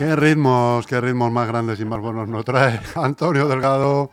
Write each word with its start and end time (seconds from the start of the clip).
Qué 0.00 0.16
ritmos, 0.16 0.86
qué 0.86 0.98
ritmos 0.98 1.30
más 1.30 1.46
grandes 1.46 1.78
y 1.78 1.84
más 1.84 2.00
buenos 2.00 2.26
nos 2.26 2.42
trae 2.42 2.80
Antonio 2.94 3.46
Delgado. 3.46 4.10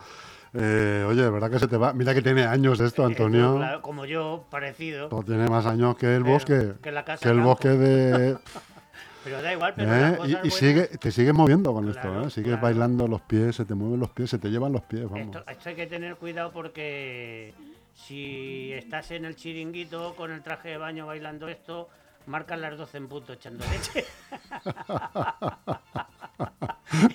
Eh, 0.54 1.06
oye, 1.08 1.30
¿verdad 1.30 1.50
que 1.50 1.60
se 1.60 1.68
te 1.70 1.78
va? 1.78 1.94
Mira 1.94 2.14
que 2.14 2.22
tiene 2.22 2.44
años 2.44 2.82
esto, 2.82 3.06
Antonio. 3.06 3.54
Eh, 3.54 3.58
claro, 3.60 3.82
como 3.82 4.04
yo, 4.04 4.44
parecido. 4.50 5.08
Pues 5.08 5.26
tiene 5.26 5.48
más 5.48 5.66
años 5.66 5.96
que 5.96 6.14
el 6.14 6.24
bosque. 6.26 6.74
que 6.84 6.92
la 6.92 7.06
casa 7.06 7.24
que 7.24 7.30
el 7.30 7.36
campo. 7.36 7.52
bosque 7.52 7.70
de. 7.70 8.38
Pero 9.24 9.42
da 9.42 9.54
igual, 9.54 9.74
pero 9.78 9.94
¿eh? 9.94 10.40
Y, 10.44 10.52
sigue, 10.52 10.88
te 10.88 11.10
sigues 11.10 11.34
moviendo 11.34 11.74
con 11.74 11.88
esto, 11.88 12.22
¿eh? 12.22 12.30
Sigues 12.30 12.52
claro. 12.52 12.64
bailando 12.64 13.08
los 13.08 13.22
pies, 13.22 13.56
se 13.56 13.64
te 13.64 13.74
mueven 13.74 14.00
los 14.00 14.10
pies, 14.10 14.30
se 14.30 14.40
te 14.40 14.50
llevan 14.50 14.74
los 14.74 14.84
pies, 14.84 15.04
vamos. 15.04 15.36
Esto, 15.36 15.44
esto 15.50 15.70
hay 15.70 15.76
que 15.76 15.88
tener 15.88 16.16
cuidado 16.16 16.52
porque 16.52 17.54
si 17.94 18.72
estás 18.74 19.12
en 19.12 19.24
el 19.26 19.36
chiringuito 19.36 20.16
con 20.16 20.32
el 20.32 20.42
traje 20.44 20.70
de 20.70 20.78
baño 20.78 21.08
bailando 21.08 21.48
esto, 21.50 21.90
marcan 22.28 22.62
las 22.62 22.78
12 22.78 22.98
en 22.98 23.08
punto 23.08 23.34
echando 23.34 23.66
leche. 23.72 24.06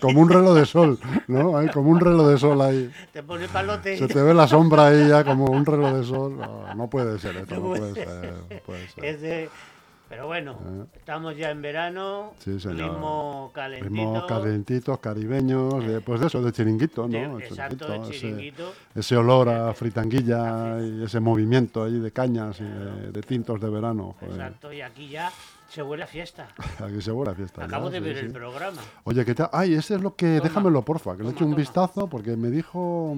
Como 0.01 0.21
un 0.21 0.29
reloj 0.29 0.55
de 0.55 0.67
sol, 0.67 0.99
¿no? 1.29 1.57
Ahí, 1.57 1.69
como 1.69 1.91
un 1.91 1.99
reloj 2.01 2.29
de 2.29 2.39
sol 2.39 2.61
ahí. 2.61 2.91
Te 3.13 3.23
pone 3.23 3.49
palote. 3.49 3.97
Se 3.97 4.07
te 4.07 4.23
ve 4.23 4.35
la 4.35 4.47
sombra 4.47 4.89
ahí 4.89 5.09
ya 5.09 5.25
como 5.25 5.47
un 5.47 5.65
reloj 5.65 5.95
de 5.95 6.05
sol. 6.05 6.37
No, 6.37 6.75
no 6.75 6.91
puede 6.91 7.19
ser 7.19 7.37
esto, 7.39 7.55
no 7.55 7.63
puede 7.63 7.95
ser. 7.95 8.33
no 8.51 8.59
puede 8.67 8.89
ser. 8.89 9.05
Es 9.05 9.21
de- 9.23 9.49
Pero 10.13 10.27
bueno, 10.27 10.59
estamos 10.95 11.35
ya 11.39 11.51
en 11.51 11.63
verano, 11.63 12.33
Eh. 12.35 12.59
Sí, 12.61 12.69
ritmo 12.69 13.51
calentito. 13.55 13.89
Ritmos 13.89 14.25
calentitos, 14.27 14.99
caribeños, 14.99 15.87
de, 15.87 16.03
pues 16.03 16.21
de 16.21 16.27
eso, 16.27 16.43
de 16.43 16.53
chiringuito, 16.53 17.09
¿no? 17.09 17.39
de- 17.39 17.47
exacto, 17.47 17.87
chiringuito, 17.87 18.09
de 18.11 18.19
chiringuito. 18.19 18.73
Ese, 18.95 19.17
olor 19.17 19.49
a 19.49 19.73
fritanguilla 19.73 20.79
y 20.83 21.05
ese 21.05 21.19
movimiento 21.19 21.83
ahí 21.85 21.99
de 21.99 22.11
cañas 22.11 22.61
y 22.61 22.65
de, 22.65 23.11
de 23.11 23.23
tintos 23.23 23.59
de 23.59 23.71
verano. 23.71 24.15
joder. 24.21 24.35
Exacto, 24.35 24.71
y 24.71 24.83
aquí 24.83 25.09
ya 25.09 25.33
se 25.71 25.83
huele 25.83 26.03
a 26.03 26.07
fiesta. 26.07 26.47
Aquí 26.79 27.01
se 27.01 27.11
buena 27.11 27.35
fiesta. 27.35 27.65
Acabo 27.65 27.87
ya, 27.87 27.93
de 27.93 27.99
sí, 28.01 28.05
ver 28.05 28.19
sí. 28.19 28.27
el 28.27 28.33
programa. 28.33 28.83
Oye, 29.05 29.25
¿qué 29.25 29.35
tal? 29.35 29.49
Ay, 29.51 29.73
ese 29.73 29.95
es 29.95 30.03
lo 30.03 30.15
que. 30.15 30.37
Toma. 30.37 30.49
Déjamelo, 30.51 30.83
porfa, 30.83 31.17
que 31.17 31.23
le 31.23 31.31
eche 31.31 31.43
un 31.45 31.53
toma. 31.53 31.57
vistazo 31.57 32.07
porque 32.09 32.37
me 32.37 32.51
dijo 32.51 33.17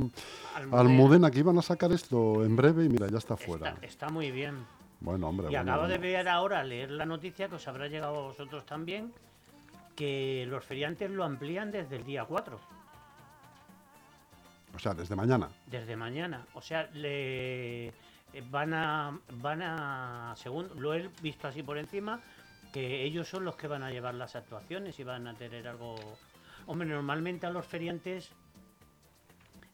Almudena. 0.54 0.80
Almudena 0.80 1.30
que 1.32 1.40
iban 1.40 1.58
a 1.58 1.62
sacar 1.62 1.90
esto 1.90 2.44
en 2.44 2.54
breve 2.54 2.84
y 2.84 2.88
mira, 2.88 3.08
ya 3.08 3.18
está 3.18 3.36
fuera. 3.36 3.70
Está, 3.70 3.84
está 3.86 4.08
muy 4.10 4.30
bien. 4.30 4.54
Bueno, 5.00 5.28
hombre. 5.28 5.48
Y 5.48 5.50
bueno, 5.54 5.72
acabo 5.72 5.88
de 5.88 5.98
ver 5.98 6.28
ahora, 6.28 6.64
leer 6.64 6.90
la 6.90 7.04
noticia 7.04 7.48
que 7.48 7.56
os 7.56 7.68
habrá 7.68 7.88
llegado 7.88 8.16
a 8.16 8.22
vosotros 8.22 8.64
también, 8.64 9.12
que 9.96 10.46
los 10.48 10.64
feriantes 10.64 11.10
lo 11.10 11.24
amplían 11.24 11.70
desde 11.70 11.96
el 11.96 12.04
día 12.04 12.24
4, 12.24 12.58
O 14.74 14.78
sea, 14.78 14.94
desde 14.94 15.14
mañana. 15.14 15.48
desde 15.66 15.96
mañana. 15.96 16.46
O 16.54 16.60
sea, 16.62 16.88
le 16.92 17.88
eh, 17.88 17.92
van 18.50 18.74
a, 18.74 19.18
van 19.34 19.62
a, 19.62 20.34
según 20.36 20.68
lo 20.80 20.94
he 20.94 21.08
visto 21.22 21.46
así 21.46 21.62
por 21.62 21.78
encima, 21.78 22.20
que 22.72 23.04
ellos 23.04 23.28
son 23.28 23.44
los 23.44 23.54
que 23.54 23.68
van 23.68 23.84
a 23.84 23.90
llevar 23.90 24.14
las 24.14 24.34
actuaciones 24.34 24.98
y 24.98 25.04
van 25.04 25.26
a 25.28 25.34
tener 25.34 25.68
algo... 25.68 25.94
Hombre, 26.66 26.88
normalmente 26.88 27.46
a 27.46 27.50
los 27.50 27.66
feriantes, 27.66 28.32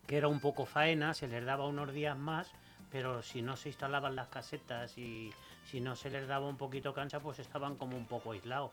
que 0.06 0.18
era 0.18 0.28
un 0.28 0.40
poco 0.40 0.66
faena, 0.66 1.14
se 1.14 1.28
les 1.28 1.44
daba 1.44 1.66
unos 1.66 1.92
días 1.94 2.18
más, 2.18 2.52
pero 2.90 3.22
si 3.22 3.42
no 3.42 3.56
se 3.56 3.68
instalaban 3.68 4.16
las 4.16 4.28
casetas 4.28 4.96
y 4.98 5.32
si 5.70 5.80
no 5.80 5.94
se 5.96 6.10
les 6.10 6.26
daba 6.26 6.48
un 6.48 6.56
poquito 6.56 6.92
cancha, 6.92 7.20
pues 7.20 7.38
estaban 7.38 7.76
como 7.76 7.96
un 7.96 8.06
poco 8.06 8.32
aislados. 8.32 8.72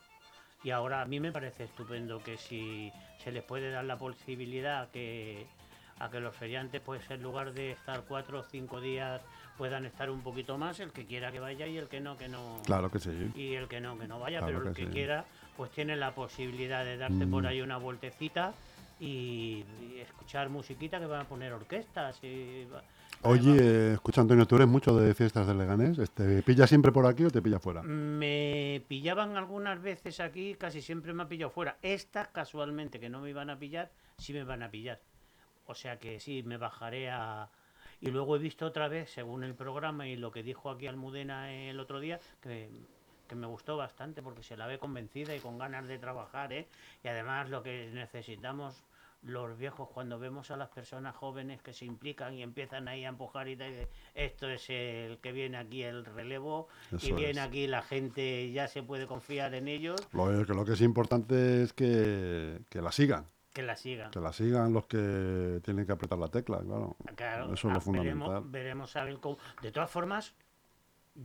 Y 0.63 0.71
ahora 0.71 1.01
a 1.01 1.05
mí 1.05 1.19
me 1.19 1.31
parece 1.31 1.65
estupendo 1.65 2.21
que 2.23 2.37
si 2.37 2.91
se 3.23 3.31
les 3.31 3.43
puede 3.43 3.69
dar 3.71 3.85
la 3.85 3.97
posibilidad 3.97 4.81
a 4.81 4.91
que, 4.91 5.45
a 5.99 6.09
que 6.09 6.19
los 6.19 6.35
feriantes, 6.35 6.81
pues 6.81 7.09
en 7.11 7.21
lugar 7.21 7.53
de 7.53 7.71
estar 7.71 8.01
cuatro 8.07 8.39
o 8.39 8.43
cinco 8.43 8.81
días, 8.81 9.21
puedan 9.57 9.85
estar 9.85 10.09
un 10.09 10.21
poquito 10.21 10.57
más, 10.57 10.79
el 10.79 10.91
que 10.91 11.05
quiera 11.05 11.31
que 11.31 11.39
vaya 11.39 11.67
y 11.67 11.77
el 11.77 11.87
que 11.87 11.99
no, 11.99 12.17
que 12.17 12.27
no. 12.27 12.61
Claro 12.65 12.89
que 12.89 12.99
sí. 12.99 13.31
Y 13.35 13.53
el 13.53 13.67
que 13.67 13.79
no, 13.79 13.97
que 13.99 14.07
no 14.07 14.19
vaya, 14.19 14.39
Claro 14.39 14.53
pero 14.57 14.67
el 14.69 14.73
que 14.75 14.81
que 14.81 14.87
sí. 14.87 14.93
quiera, 14.93 15.25
pues 15.55 15.71
tiene 15.71 15.95
la 15.95 16.13
posibilidad 16.15 16.83
de 16.83 16.97
darte 16.97 17.27
por 17.27 17.43
Mm. 17.43 17.47
ahí 17.47 17.61
una 17.61 17.77
vueltecita 17.77 18.53
y, 18.99 19.63
y 19.79 19.99
escuchar 20.01 20.49
musiquita 20.49 20.99
que 20.99 21.05
van 21.05 21.21
a 21.21 21.25
poner 21.25 21.53
orquestas. 21.53 22.19
Y, 22.23 22.65
va- 22.65 22.81
Oye, 23.27 23.93
escucha 23.93 24.21
Antonio, 24.21 24.45
¿tú 24.45 24.55
eres 24.55 24.67
mucho 24.69 24.95
de 24.95 25.13
fiestas 25.13 25.45
de 25.45 25.53
Leganés? 25.53 25.97
¿Te 26.11 26.41
pilla 26.43 26.65
siempre 26.65 26.93
por 26.93 27.05
aquí 27.05 27.25
o 27.25 27.29
te 27.29 27.41
pilla 27.41 27.59
fuera? 27.59 27.83
Me 27.83 28.81
pillaban 28.87 29.35
algunas 29.35 29.81
veces 29.81 30.21
aquí, 30.21 30.55
casi 30.55 30.81
siempre 30.81 31.11
me 31.11 31.23
ha 31.23 31.27
pillado 31.27 31.51
fuera. 31.51 31.77
Estas, 31.81 32.29
casualmente, 32.29 33.01
que 33.01 33.09
no 33.09 33.19
me 33.19 33.29
iban 33.29 33.49
a 33.49 33.59
pillar, 33.59 33.91
sí 34.17 34.31
me 34.31 34.45
van 34.45 34.63
a 34.63 34.71
pillar. 34.71 35.01
O 35.65 35.75
sea 35.75 35.99
que 35.99 36.21
sí, 36.21 36.41
me 36.43 36.55
bajaré 36.55 37.09
a... 37.09 37.49
Y 37.99 38.11
luego 38.11 38.37
he 38.37 38.39
visto 38.39 38.65
otra 38.65 38.87
vez, 38.87 39.09
según 39.09 39.43
el 39.43 39.55
programa 39.55 40.07
y 40.07 40.15
lo 40.15 40.31
que 40.31 40.41
dijo 40.41 40.69
aquí 40.69 40.87
Almudena 40.87 41.51
el 41.51 41.81
otro 41.81 41.99
día, 41.99 42.21
que, 42.41 42.69
que 43.27 43.35
me 43.35 43.47
gustó 43.47 43.75
bastante 43.75 44.21
porque 44.21 44.43
se 44.43 44.55
la 44.55 44.67
ve 44.67 44.79
convencida 44.79 45.35
y 45.35 45.39
con 45.39 45.57
ganas 45.57 45.87
de 45.89 45.99
trabajar, 45.99 46.53
¿eh? 46.53 46.69
Y 47.03 47.09
además 47.09 47.49
lo 47.49 47.61
que 47.61 47.89
necesitamos 47.93 48.83
los 49.23 49.57
viejos 49.57 49.89
cuando 49.89 50.19
vemos 50.19 50.51
a 50.51 50.57
las 50.57 50.69
personas 50.69 51.15
jóvenes 51.15 51.61
que 51.61 51.73
se 51.73 51.85
implican 51.85 52.33
y 52.35 52.43
empiezan 52.43 52.87
ahí 52.87 53.03
a 53.03 53.09
empujar 53.09 53.47
y 53.47 53.55
tal, 53.57 53.87
esto 54.13 54.47
es 54.49 54.69
el 54.69 55.17
que 55.19 55.31
viene 55.31 55.57
aquí 55.57 55.83
el 55.83 56.05
relevo 56.05 56.67
y 57.01 57.11
viene 57.11 57.31
es. 57.41 57.47
aquí 57.47 57.67
la 57.67 57.81
gente 57.81 58.51
ya 58.51 58.67
se 58.67 58.83
puede 58.83 59.07
confiar 59.07 59.53
en 59.55 59.67
ellos 59.67 59.99
Lo, 60.13 60.45
que- 60.45 60.53
lo 60.53 60.63
que 60.65 60.73
es 60.73 60.81
importante 60.81 61.63
es 61.63 61.73
que, 61.73 62.59
que 62.69 62.81
la 62.81 62.91
sigan. 62.91 63.25
que 63.53 63.63
la 63.63 63.75
sigan 63.75 64.11
Que 64.11 64.19
la 64.19 64.31
sigan 64.33 64.71
los 64.71 64.85
que 64.85 65.59
tienen 65.63 65.85
que 65.85 65.91
apretar 65.91 66.19
la 66.19 66.27
tecla, 66.27 66.59
claro. 66.59 66.95
Claro, 67.15 67.53
Eso 67.53 67.67
es 67.67 67.73
lo 67.73 67.79
ah, 67.79 67.81
fundamental. 67.81 68.27
Veremos, 68.29 68.51
veremos 68.51 68.95
a 68.95 69.03
ver 69.03 69.17
cómo. 69.19 69.37
De 69.63 69.71
todas 69.71 69.89
formas, 69.89 70.35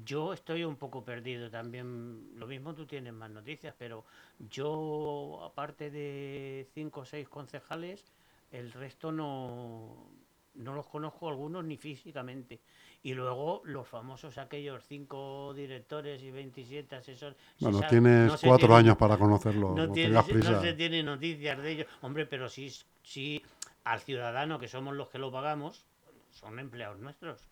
yo 0.04 0.32
estoy 0.32 0.64
un 0.64 0.76
poco 0.76 1.04
perdido 1.04 1.50
también. 1.50 2.30
Lo 2.36 2.47
mismo 2.47 2.75
tú 2.75 2.86
tienes 2.86 3.12
más 3.12 3.30
noticias, 3.30 3.75
pero 3.78 4.04
yo, 4.50 5.41
aparte 5.44 5.91
de 5.91 6.66
cinco 6.75 7.00
o 7.00 7.04
seis 7.04 7.28
concejales, 7.28 8.04
el 8.50 8.72
resto 8.72 9.12
no, 9.12 10.08
no 10.54 10.75
los 10.75 10.86
conozco 10.86 11.28
algunos 11.28 11.64
ni 11.64 11.76
físicamente. 11.76 12.60
Y 13.03 13.14
luego 13.14 13.62
los 13.64 13.86
famosos 13.88 14.38
aquellos 14.38 14.84
cinco 14.86 15.53
directores 15.54 16.22
y 16.22 16.30
27 16.30 16.97
asesores. 16.97 17.36
se 17.59 17.64
Bueno, 17.64 17.78
sabe- 17.78 17.91
tienes 17.91 18.26
no 18.28 18.38
cuatro 18.48 18.69
tiene- 18.69 18.74
años 18.76 18.97
para 18.97 19.16
conocerlo, 19.19 19.74
no, 19.74 19.86
no, 19.88 19.92
tiene- 19.92 20.22
tengas 20.22 20.44
no 20.44 20.60
se 20.60 20.72
tiene 20.74 21.03
noticias 21.03 21.60
de 21.60 21.70
ellos. 21.72 21.86
Hombre, 22.00 22.26
pero 22.26 22.48
sí, 22.48 22.72
sí 23.03 23.42
al 23.84 24.00
ciudadano, 24.00 24.59
que 24.60 24.69
somos 24.69 24.94
los 24.94 25.09
que 25.09 25.19
lo 25.19 25.32
pagamos, 25.32 25.84
son 26.30 26.59
empleados 26.60 26.98
nuestros. 27.00 27.48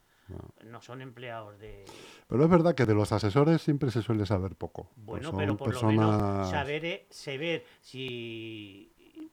No 0.64 0.80
son 0.80 1.02
empleados 1.02 1.58
de... 1.58 1.84
Pero 2.28 2.44
es 2.44 2.50
verdad 2.50 2.74
que 2.74 2.86
de 2.86 2.94
los 2.94 3.12
asesores 3.12 3.60
siempre 3.62 3.90
se 3.90 4.02
suele 4.02 4.26
saber 4.26 4.54
poco. 4.54 4.84
Pues 4.94 5.04
Bueno, 5.06 5.30
son 5.30 5.38
pero 5.38 5.56
por 5.56 5.68
lo 5.68 5.80
personas... 5.80 6.22
menos 6.22 6.50
saber, 6.50 6.84
eh, 6.84 7.06
saber 7.10 7.64
si 7.80 8.92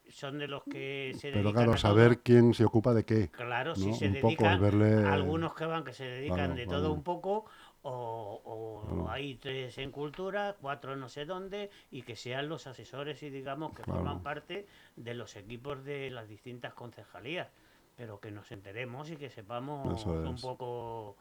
son 0.09 0.39
de 0.39 0.47
los 0.47 0.63
que 0.63 1.13
se 1.15 1.29
Pero 1.31 1.43
dedican 1.43 1.53
claro, 1.53 1.73
a 1.73 1.77
saber 1.77 2.13
todo. 2.15 2.21
quién 2.23 2.53
se 2.53 2.65
ocupa 2.65 2.93
de 2.93 3.05
qué. 3.05 3.29
Claro, 3.29 3.75
si 3.75 3.87
¿no? 3.87 3.93
se 3.93 4.07
Un 4.07 4.13
poco, 4.15 4.27
dedican, 4.27 4.61
verle- 4.61 5.05
algunos 5.05 5.53
que 5.53 5.65
van 5.65 5.83
que 5.83 5.93
se 5.93 6.05
dedican 6.05 6.35
Claro, 6.37 6.55
de 6.55 6.65
claro. 6.65 6.81
todo 6.81 6.93
un 6.93 7.03
poco, 7.03 7.45
o, 7.83 8.41
o 8.43 8.87
Claro. 8.87 9.09
hay 9.11 9.35
tres 9.35 9.77
en 9.77 9.91
cultura, 9.91 10.55
cuatro 10.59 10.95
no 10.95 11.09
sé 11.09 11.25
dónde, 11.25 11.69
y 11.91 12.01
que 12.03 12.15
sean 12.15 12.49
los 12.49 12.67
asesores 12.67 13.21
y 13.23 13.29
digamos 13.29 13.73
que 13.75 13.83
forman 13.83 14.23
parte 14.23 14.65
de 14.95 15.13
los 15.13 15.35
equipos 15.35 15.83
de 15.83 16.09
las 16.09 16.27
distintas 16.27 16.73
concejalías, 16.73 17.49
pero 17.97 18.19
que 18.19 18.31
nos 18.31 18.49
enteremos 18.51 19.09
y 19.09 19.17
que 19.17 19.29
sepamos 19.29 20.05
un 20.05 20.35
poco. 20.35 21.17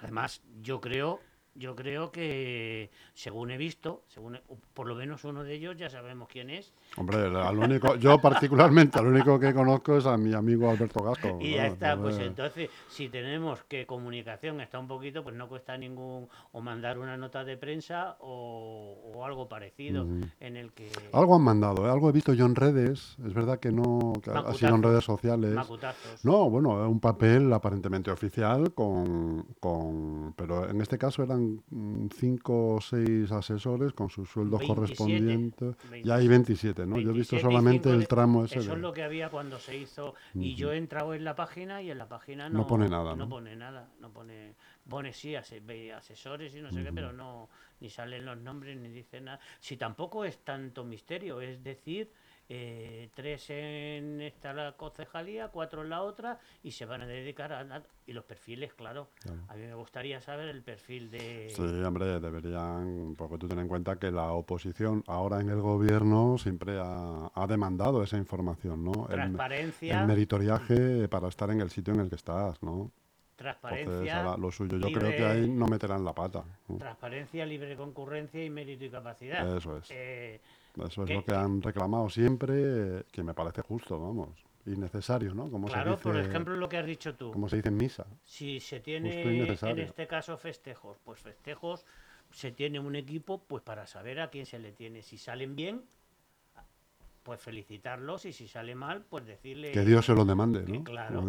Además, 0.00 0.42
yo 0.62 0.80
creo, 0.80 1.20
yo 1.54 1.76
creo 1.76 2.10
que 2.10 2.90
según 3.14 3.50
he 3.50 3.56
visto, 3.56 4.02
según 4.08 4.36
he- 4.36 4.42
por 4.74 4.86
lo 4.86 4.94
menos 4.94 5.24
uno 5.24 5.44
de 5.44 5.54
ellos 5.54 5.76
ya 5.76 5.90
sabemos 5.90 6.28
quién 6.28 6.48
es, 6.50 6.72
Hombre, 6.96 7.18
al 7.18 7.58
único, 7.58 7.96
yo 7.96 8.18
particularmente, 8.20 8.98
al 8.98 9.06
único 9.06 9.38
que 9.40 9.52
conozco 9.54 9.96
es 9.96 10.06
a 10.06 10.16
mi 10.16 10.32
amigo 10.34 10.70
Alberto 10.70 11.02
Gasco. 11.02 11.38
Y 11.40 11.52
ya 11.54 11.66
¿no? 11.68 11.72
está, 11.72 11.96
pues 11.98 12.18
Entonces, 12.18 12.70
si 12.88 13.08
tenemos 13.08 13.62
que 13.64 13.86
comunicación 13.86 14.60
está 14.60 14.78
un 14.78 14.88
poquito, 14.88 15.22
pues 15.22 15.34
no 15.36 15.48
cuesta 15.48 15.76
ningún, 15.76 16.28
o 16.52 16.60
mandar 16.60 16.98
una 16.98 17.16
nota 17.16 17.44
de 17.44 17.56
prensa 17.56 18.16
o, 18.20 19.12
o 19.14 19.24
algo 19.24 19.48
parecido 19.48 20.06
en 20.40 20.56
el 20.56 20.72
que... 20.72 20.90
Algo 21.12 21.34
han 21.36 21.42
mandado, 21.42 21.86
¿eh? 21.86 21.90
algo 21.90 22.08
he 22.08 22.12
visto 22.12 22.32
yo 22.34 22.46
en 22.46 22.54
redes, 22.54 23.16
es 23.24 23.34
verdad 23.34 23.58
que 23.58 23.72
no, 23.72 24.12
que 24.22 24.30
ha 24.30 24.52
sido 24.54 24.74
en 24.74 24.82
redes 24.82 25.04
sociales. 25.04 25.52
Macutazos. 25.54 26.24
No, 26.24 26.48
bueno, 26.50 26.70
un 26.88 27.00
papel 27.00 27.52
aparentemente 27.52 28.10
oficial 28.10 28.72
con, 28.74 29.44
con 29.60 30.34
pero 30.36 30.68
en 30.68 30.80
este 30.80 30.98
caso 30.98 31.22
eran 31.22 31.41
mm, 31.70 32.06
cinco 32.14 32.74
o 32.74 32.80
seis 32.80 33.30
asesores 33.32 33.92
con 33.92 34.08
sus 34.10 34.28
sueldos 34.28 34.60
27, 34.60 34.74
correspondientes. 34.74 35.76
Ya 36.04 36.14
hay 36.16 36.28
27, 36.28 36.86
¿no? 36.86 36.98
Yo 37.00 37.10
he 37.10 37.12
visto 37.12 37.36
27 37.36 37.40
solamente 37.42 37.90
el 37.90 38.08
tramo 38.08 38.44
ese. 38.44 38.58
Eso 38.60 38.70
de- 38.70 38.76
es 38.76 38.82
lo 38.82 38.92
que 38.92 39.02
había 39.02 39.28
cuando 39.30 39.58
se 39.58 39.76
hizo. 39.76 40.14
Y 40.34 40.54
yo 40.54 40.72
he 40.72 40.76
entrado 40.76 41.14
en 41.14 41.24
la 41.24 41.34
página 41.34 41.82
y 41.82 41.90
en 41.90 41.98
la 41.98 42.08
página 42.08 42.48
no, 42.48 42.58
No 42.60 42.66
pone 42.66 42.88
nada, 42.88 43.14
¿no? 43.14 43.28
pone 43.28 43.56
nada. 43.56 43.88
No 44.00 44.10
pone, 44.10 44.54
pone 44.88 45.12
sí, 45.12 45.34
asesores 45.34 46.54
y 46.54 46.60
no 46.60 46.70
sé 46.70 46.82
qué, 46.82 46.92
pero 46.92 47.12
no 47.12 47.48
ni 47.80 47.90
salen 47.90 48.24
los 48.24 48.38
nombres 48.38 48.76
ni 48.78 48.88
dice 48.88 49.20
nada. 49.20 49.40
Si 49.60 49.76
tampoco 49.76 50.24
es 50.24 50.38
tanto 50.38 50.84
misterio, 50.84 51.40
es 51.40 51.62
decir, 51.64 52.10
eh, 52.54 53.08
tres 53.14 53.48
en 53.48 54.20
esta 54.20 54.52
la 54.52 54.72
concejalía, 54.72 55.48
cuatro 55.48 55.80
en 55.82 55.88
la 55.88 56.02
otra, 56.02 56.38
y 56.62 56.72
se 56.72 56.84
van 56.84 57.00
a 57.00 57.06
dedicar 57.06 57.50
a... 57.50 57.82
Y 58.04 58.12
los 58.12 58.24
perfiles, 58.24 58.74
claro. 58.74 59.08
A 59.48 59.54
mí 59.54 59.62
me 59.62 59.74
gustaría 59.74 60.20
saber 60.20 60.48
el 60.48 60.62
perfil 60.62 61.10
de... 61.10 61.48
Sí, 61.48 61.62
hombre, 61.62 62.20
deberían, 62.20 63.14
porque 63.16 63.38
tú 63.38 63.48
ten 63.48 63.58
en 63.58 63.68
cuenta 63.68 63.98
que 63.98 64.10
la 64.10 64.32
oposición 64.32 65.02
ahora 65.06 65.40
en 65.40 65.48
el 65.48 65.62
gobierno 65.62 66.36
siempre 66.36 66.78
ha, 66.78 67.46
demandado 67.48 68.02
esa 68.02 68.18
información, 68.18 68.84
¿no? 68.84 69.06
Transparencia. 69.06 70.02
El, 70.02 70.06
meritoriaje 70.06 71.08
para 71.08 71.28
estar 71.28 71.50
en 71.50 71.62
el 71.62 71.70
sitio 71.70 71.94
en 71.94 72.00
el 72.00 72.10
que 72.10 72.16
estás, 72.16 72.62
¿no? 72.62 72.92
Transparencia. 73.34 74.36
lo 74.36 74.50
suyo, 74.50 74.76
yo 74.76 74.92
creo 74.92 75.10
que 75.10 75.24
ahí 75.24 75.48
no 75.48 75.66
meterán 75.68 76.04
la 76.04 76.14
pata. 76.14 76.44
Transparencia, 76.78 77.46
libre 77.46 77.76
concurrencia 77.76 78.44
y 78.44 78.50
mérito 78.50 78.84
y 78.84 78.90
capacidad. 78.90 79.56
Eso 79.56 79.78
es. 79.78 79.90
Eh, 79.90 80.40
eso 80.86 81.04
es 81.04 81.10
lo 81.10 81.24
que 81.24 81.34
han 81.34 81.60
reclamado 81.62 82.08
siempre, 82.08 83.04
que 83.10 83.22
me 83.22 83.34
parece 83.34 83.62
justo, 83.62 84.00
vamos. 84.00 84.30
Y 84.64 84.76
necesario, 84.76 85.34
¿no? 85.34 85.50
Como 85.50 85.66
claro, 85.66 85.98
por 85.98 86.16
ejemplo, 86.16 86.54
lo 86.54 86.68
que 86.68 86.78
has 86.78 86.86
dicho 86.86 87.16
tú. 87.16 87.32
Como 87.32 87.48
se 87.48 87.56
dice 87.56 87.68
en 87.68 87.76
misa. 87.76 88.06
Si 88.22 88.60
se 88.60 88.78
tiene, 88.78 89.22
en 89.22 89.78
este 89.80 90.06
caso, 90.06 90.36
festejos, 90.36 90.98
pues 91.02 91.20
festejos, 91.20 91.84
se 92.30 92.52
tiene 92.52 92.78
un 92.78 92.94
equipo 92.94 93.42
pues 93.42 93.62
para 93.62 93.86
saber 93.86 94.20
a 94.20 94.30
quién 94.30 94.46
se 94.46 94.60
le 94.60 94.72
tiene. 94.72 95.02
Si 95.02 95.18
salen 95.18 95.56
bien, 95.56 95.82
pues 97.22 97.40
felicitarlos 97.40 98.24
y 98.24 98.32
si 98.32 98.48
sale 98.48 98.74
mal, 98.74 99.02
pues 99.08 99.24
decirle... 99.24 99.70
Que 99.72 99.84
Dios 99.84 100.04
se 100.06 100.14
lo 100.14 100.24
demande, 100.24 100.62
¿no? 100.62 100.82
claro, 100.82 101.24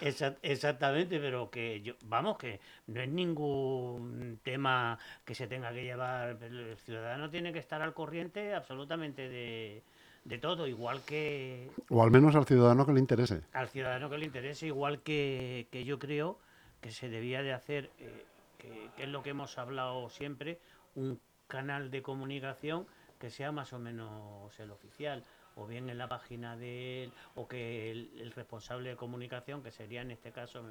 exactamente, 0.42 1.20
pero 1.20 1.50
que 1.50 1.82
yo, 1.82 1.94
vamos, 2.06 2.38
que 2.38 2.60
no 2.86 3.00
es 3.00 3.08
ningún 3.08 4.40
tema 4.42 4.98
que 5.24 5.34
se 5.34 5.46
tenga 5.46 5.72
que 5.72 5.84
llevar, 5.84 6.38
el 6.42 6.76
ciudadano 6.78 7.28
tiene 7.30 7.52
que 7.52 7.58
estar 7.58 7.82
al 7.82 7.92
corriente 7.92 8.54
absolutamente 8.54 9.28
de, 9.28 9.82
de 10.24 10.38
todo, 10.38 10.66
igual 10.66 11.02
que... 11.04 11.70
O 11.90 12.02
al 12.02 12.10
menos 12.10 12.34
al 12.34 12.46
ciudadano 12.46 12.86
que 12.86 12.92
le 12.92 13.00
interese. 13.00 13.42
Al 13.52 13.68
ciudadano 13.68 14.08
que 14.08 14.18
le 14.18 14.24
interese, 14.24 14.66
igual 14.66 15.02
que, 15.02 15.68
que 15.70 15.84
yo 15.84 15.98
creo 15.98 16.38
que 16.80 16.90
se 16.90 17.10
debía 17.10 17.42
de 17.42 17.52
hacer, 17.52 17.90
eh, 17.98 18.24
que, 18.56 18.88
que 18.96 19.02
es 19.02 19.08
lo 19.08 19.22
que 19.22 19.30
hemos 19.30 19.58
hablado 19.58 20.08
siempre, 20.08 20.58
un 20.94 21.20
canal 21.48 21.90
de 21.90 22.00
comunicación 22.00 22.86
que 23.20 23.30
sea 23.30 23.52
más 23.52 23.72
o 23.72 23.78
menos 23.78 24.58
el 24.58 24.70
oficial, 24.70 25.22
o 25.56 25.66
bien 25.66 25.90
en 25.90 25.98
la 25.98 26.08
página 26.08 26.56
de 26.56 27.04
él, 27.04 27.12
o 27.34 27.46
que 27.46 27.90
el, 27.90 28.32
responsable 28.34 28.88
de 28.90 28.96
comunicación, 28.96 29.62
que 29.62 29.70
sería 29.70 30.00
en 30.00 30.10
este 30.10 30.32
caso 30.32 30.62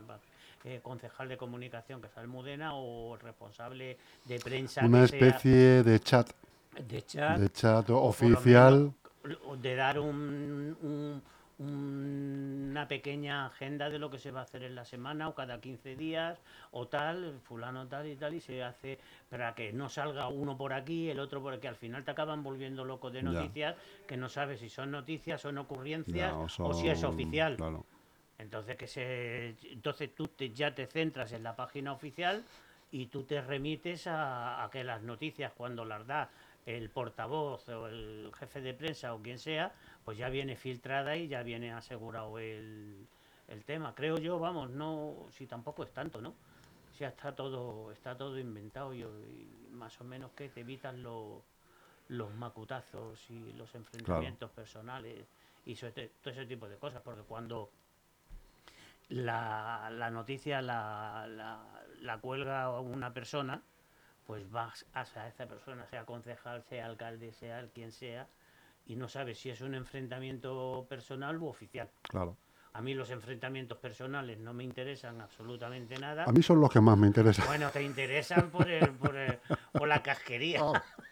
eh, 0.63 0.79
concejal 0.81 1.29
de 1.29 1.37
comunicación, 1.37 2.01
que 2.01 2.07
es 2.07 2.17
Almudena, 2.17 2.73
o 2.73 3.15
el 3.15 3.21
responsable 3.21 3.97
de 4.25 4.39
prensa. 4.39 4.83
Una 4.83 5.03
especie 5.03 5.83
de 5.83 5.99
chat. 5.99 6.31
De 6.87 7.05
chat. 7.05 7.37
De 7.37 7.49
chat 7.51 7.89
oficial. 7.91 8.93
de 9.61 9.75
dar 9.75 9.99
un 9.99 11.21
una 11.59 12.87
pequeña 12.87 13.45
agenda 13.45 13.89
de 13.89 13.99
lo 13.99 14.09
que 14.09 14.17
se 14.17 14.31
va 14.31 14.39
a 14.39 14.43
hacer 14.43 14.63
en 14.63 14.75
la 14.75 14.85
semana 14.85 15.27
o 15.27 15.35
cada 15.35 15.59
15 15.59 15.97
días 15.97 16.39
o 16.71 16.87
tal, 16.87 17.39
fulano 17.43 17.87
tal 17.87 18.07
y 18.07 18.15
tal, 18.15 18.33
y 18.33 18.39
se 18.39 18.63
hace 18.63 18.97
para 19.29 19.53
que 19.53 19.73
no 19.73 19.89
salga 19.89 20.29
uno 20.29 20.57
por 20.57 20.71
aquí, 20.71 21.09
el 21.09 21.19
otro 21.19 21.41
por 21.41 21.53
aquí. 21.53 21.67
Al 21.67 21.75
final 21.75 22.05
te 22.05 22.11
acaban 22.11 22.43
volviendo 22.43 22.85
loco 22.85 23.11
de 23.11 23.21
noticias 23.23 23.75
que 24.07 24.15
no 24.15 24.29
sabes 24.29 24.61
si 24.61 24.69
son 24.69 24.89
noticias, 24.91 25.41
son 25.41 25.57
ocurrencias 25.57 26.33
o, 26.59 26.73
si 26.73 26.87
es 26.87 27.03
oficial. 27.03 27.57
Entonces, 28.37 28.77
que 28.77 28.87
se, 28.87 29.57
entonces 29.69 30.15
tú 30.15 30.29
te, 30.29 30.51
ya 30.51 30.73
te 30.73 30.87
centras 30.87 31.33
en 31.33 31.43
la 31.43 31.57
página 31.57 31.91
oficial 31.91 32.45
y 32.89 33.07
tú 33.07 33.23
te 33.23 33.41
remites 33.41 34.07
a, 34.07 34.63
a 34.63 34.69
que 34.69 34.85
las 34.85 35.01
noticias 35.01 35.51
cuando 35.51 35.83
las 35.83 36.07
da 36.07 36.29
el 36.65 36.89
portavoz 36.89 37.67
o 37.69 37.87
el 37.87 38.31
jefe 38.37 38.61
de 38.61 38.73
prensa 38.73 39.13
o 39.13 39.21
quien 39.21 39.39
sea, 39.39 39.73
pues 40.09 40.17
ya 40.17 40.29
viene 40.29 40.55
filtrada 40.55 41.15
y 41.17 41.27
ya 41.27 41.43
viene 41.43 41.71
asegurado 41.71 42.39
el, 42.39 43.05
el 43.47 43.63
tema. 43.63 43.93
Creo 43.93 44.17
yo, 44.17 44.39
vamos, 44.39 44.71
no, 44.71 45.27
si 45.29 45.45
tampoco 45.45 45.83
es 45.83 45.93
tanto, 45.93 46.19
¿no? 46.19 46.33
Si 46.93 47.01
ya 47.01 47.09
está 47.09 47.35
todo, 47.35 47.91
está 47.91 48.17
todo 48.17 48.39
inventado 48.39 48.91
y, 48.95 49.05
más 49.69 50.01
o 50.01 50.03
menos 50.03 50.31
que 50.31 50.49
te 50.49 50.61
evitan 50.61 51.03
los 51.03 51.43
los 52.07 52.33
macutazos 52.33 53.23
y 53.29 53.53
los 53.53 53.75
enfrentamientos 53.75 54.49
personales 54.49 55.27
y 55.63 55.75
todo 55.75 55.91
ese 56.33 56.47
tipo 56.47 56.67
de 56.67 56.77
cosas, 56.77 57.03
porque 57.03 57.21
cuando 57.21 57.69
la, 59.09 59.91
la 59.91 60.09
noticia 60.09 60.59
la, 60.63 61.27
la, 61.29 61.83
la 62.01 62.17
cuelga 62.17 62.79
una 62.79 63.13
persona, 63.13 63.61
pues 64.25 64.49
vas 64.49 64.87
a 64.93 65.03
esa 65.03 65.45
persona, 65.45 65.85
sea 65.85 66.03
concejal, 66.05 66.63
sea 66.63 66.87
alcalde, 66.87 67.31
sea 67.31 67.59
el 67.59 67.69
quien 67.69 67.91
sea, 67.91 68.27
y 68.89 68.95
no 68.95 69.07
sabes 69.07 69.37
si 69.37 69.51
es 69.51 69.61
un 69.61 69.75
enfrentamiento 69.75 70.87
personal 70.89 71.37
u 71.37 71.45
oficial. 71.47 71.89
Claro. 72.01 72.35
A 72.73 72.81
mí 72.81 72.95
los 72.95 73.11
enfrentamientos 73.11 73.77
personales 73.77 74.39
no 74.39 74.51
me 74.51 74.63
interesan 74.63 75.21
absolutamente 75.21 75.99
nada. 75.99 76.23
A 76.23 76.31
mí 76.31 76.41
son 76.41 76.59
los 76.59 76.71
que 76.71 76.81
más 76.81 76.97
me 76.97 77.05
interesan. 77.05 77.45
Bueno, 77.45 77.69
te 77.69 77.83
interesan 77.83 78.49
por, 78.49 78.67
el, 78.67 78.89
por, 78.89 79.15
por 79.73 79.87
la 79.87 80.01
casquería. 80.01 80.63
Oh. 80.63 80.73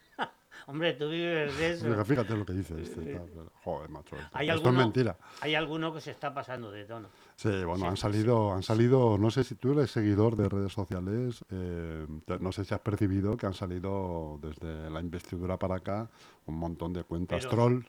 Hombre, 0.69 0.94
tú 0.96 1.10
vives 1.10 1.58
de 1.58 1.72
eso. 1.72 2.06
fíjate 2.06 2.36
lo 2.36 2.46
que 2.46 2.52
dice 2.52 2.81
este. 2.81 3.22
Joder, 3.64 3.90
macho. 3.90 4.18
Esto, 4.18 4.69
es 4.69 4.75
mentira. 4.75 5.18
Hay 5.40 5.56
alguno 5.56 5.94
que 5.94 6.02
se 6.02 6.12
está 6.12 6.34
pasando 6.34 6.69
de 6.72 6.84
tono. 6.84 7.08
Sí, 7.38 7.64
bueno, 7.64 7.88
han 7.88 7.96
salido, 7.96 8.52
han 8.52 8.64
salido, 8.64 9.18
no 9.18 9.31
sé 9.31 9.46
si 9.46 9.56
tú 9.56 9.72
eres 9.72 9.92
seguidor 9.92 10.36
de 10.36 10.50
redes 10.50 10.74
sociales, 10.74 11.46
eh, 11.52 12.06
no 12.42 12.52
sé 12.52 12.66
si 12.66 12.74
has 12.74 12.81
percibido 12.81 13.38
que 13.38 13.46
han 13.46 13.54
salido 13.54 14.40
desde 14.42 14.90
la 14.90 15.00
investidura 15.00 15.58
para 15.58 15.75
acá 15.75 16.10
un 16.48 16.58
montón 16.58 16.92
de 16.92 17.04
cuentas 17.06 17.48
troll. 17.48 17.84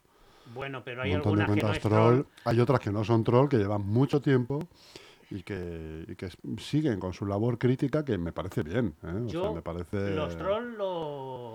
Bueno, 0.55 0.83
pero 0.85 1.03
hay 1.03 1.13
algunas 1.13 1.51
que 1.51 1.61
no 1.61 1.73
es 1.73 1.81
troll. 1.81 2.23
Hay 2.45 2.61
otras 2.61 2.79
que 2.79 2.93
no 2.93 3.03
son 3.03 3.25
troll, 3.25 3.49
que 3.49 3.57
llevan 3.57 3.85
mucho 3.85 4.21
tiempo 4.21 4.61
y 5.31 5.43
que, 5.43 6.05
y 6.09 6.15
que 6.15 6.31
siguen 6.59 7.01
con 7.01 7.13
su 7.13 7.27
labor 7.27 7.59
crítica, 7.59 8.05
que 8.05 8.17
me 8.17 8.33
parece 8.33 8.63
bien. 8.63 8.95
¿eh? 9.03 9.25
Yo, 9.27 9.53
me 9.53 9.63
parece... 9.63 10.15
Los 10.15 10.37
trolls 10.37 10.77
lo 10.77 11.48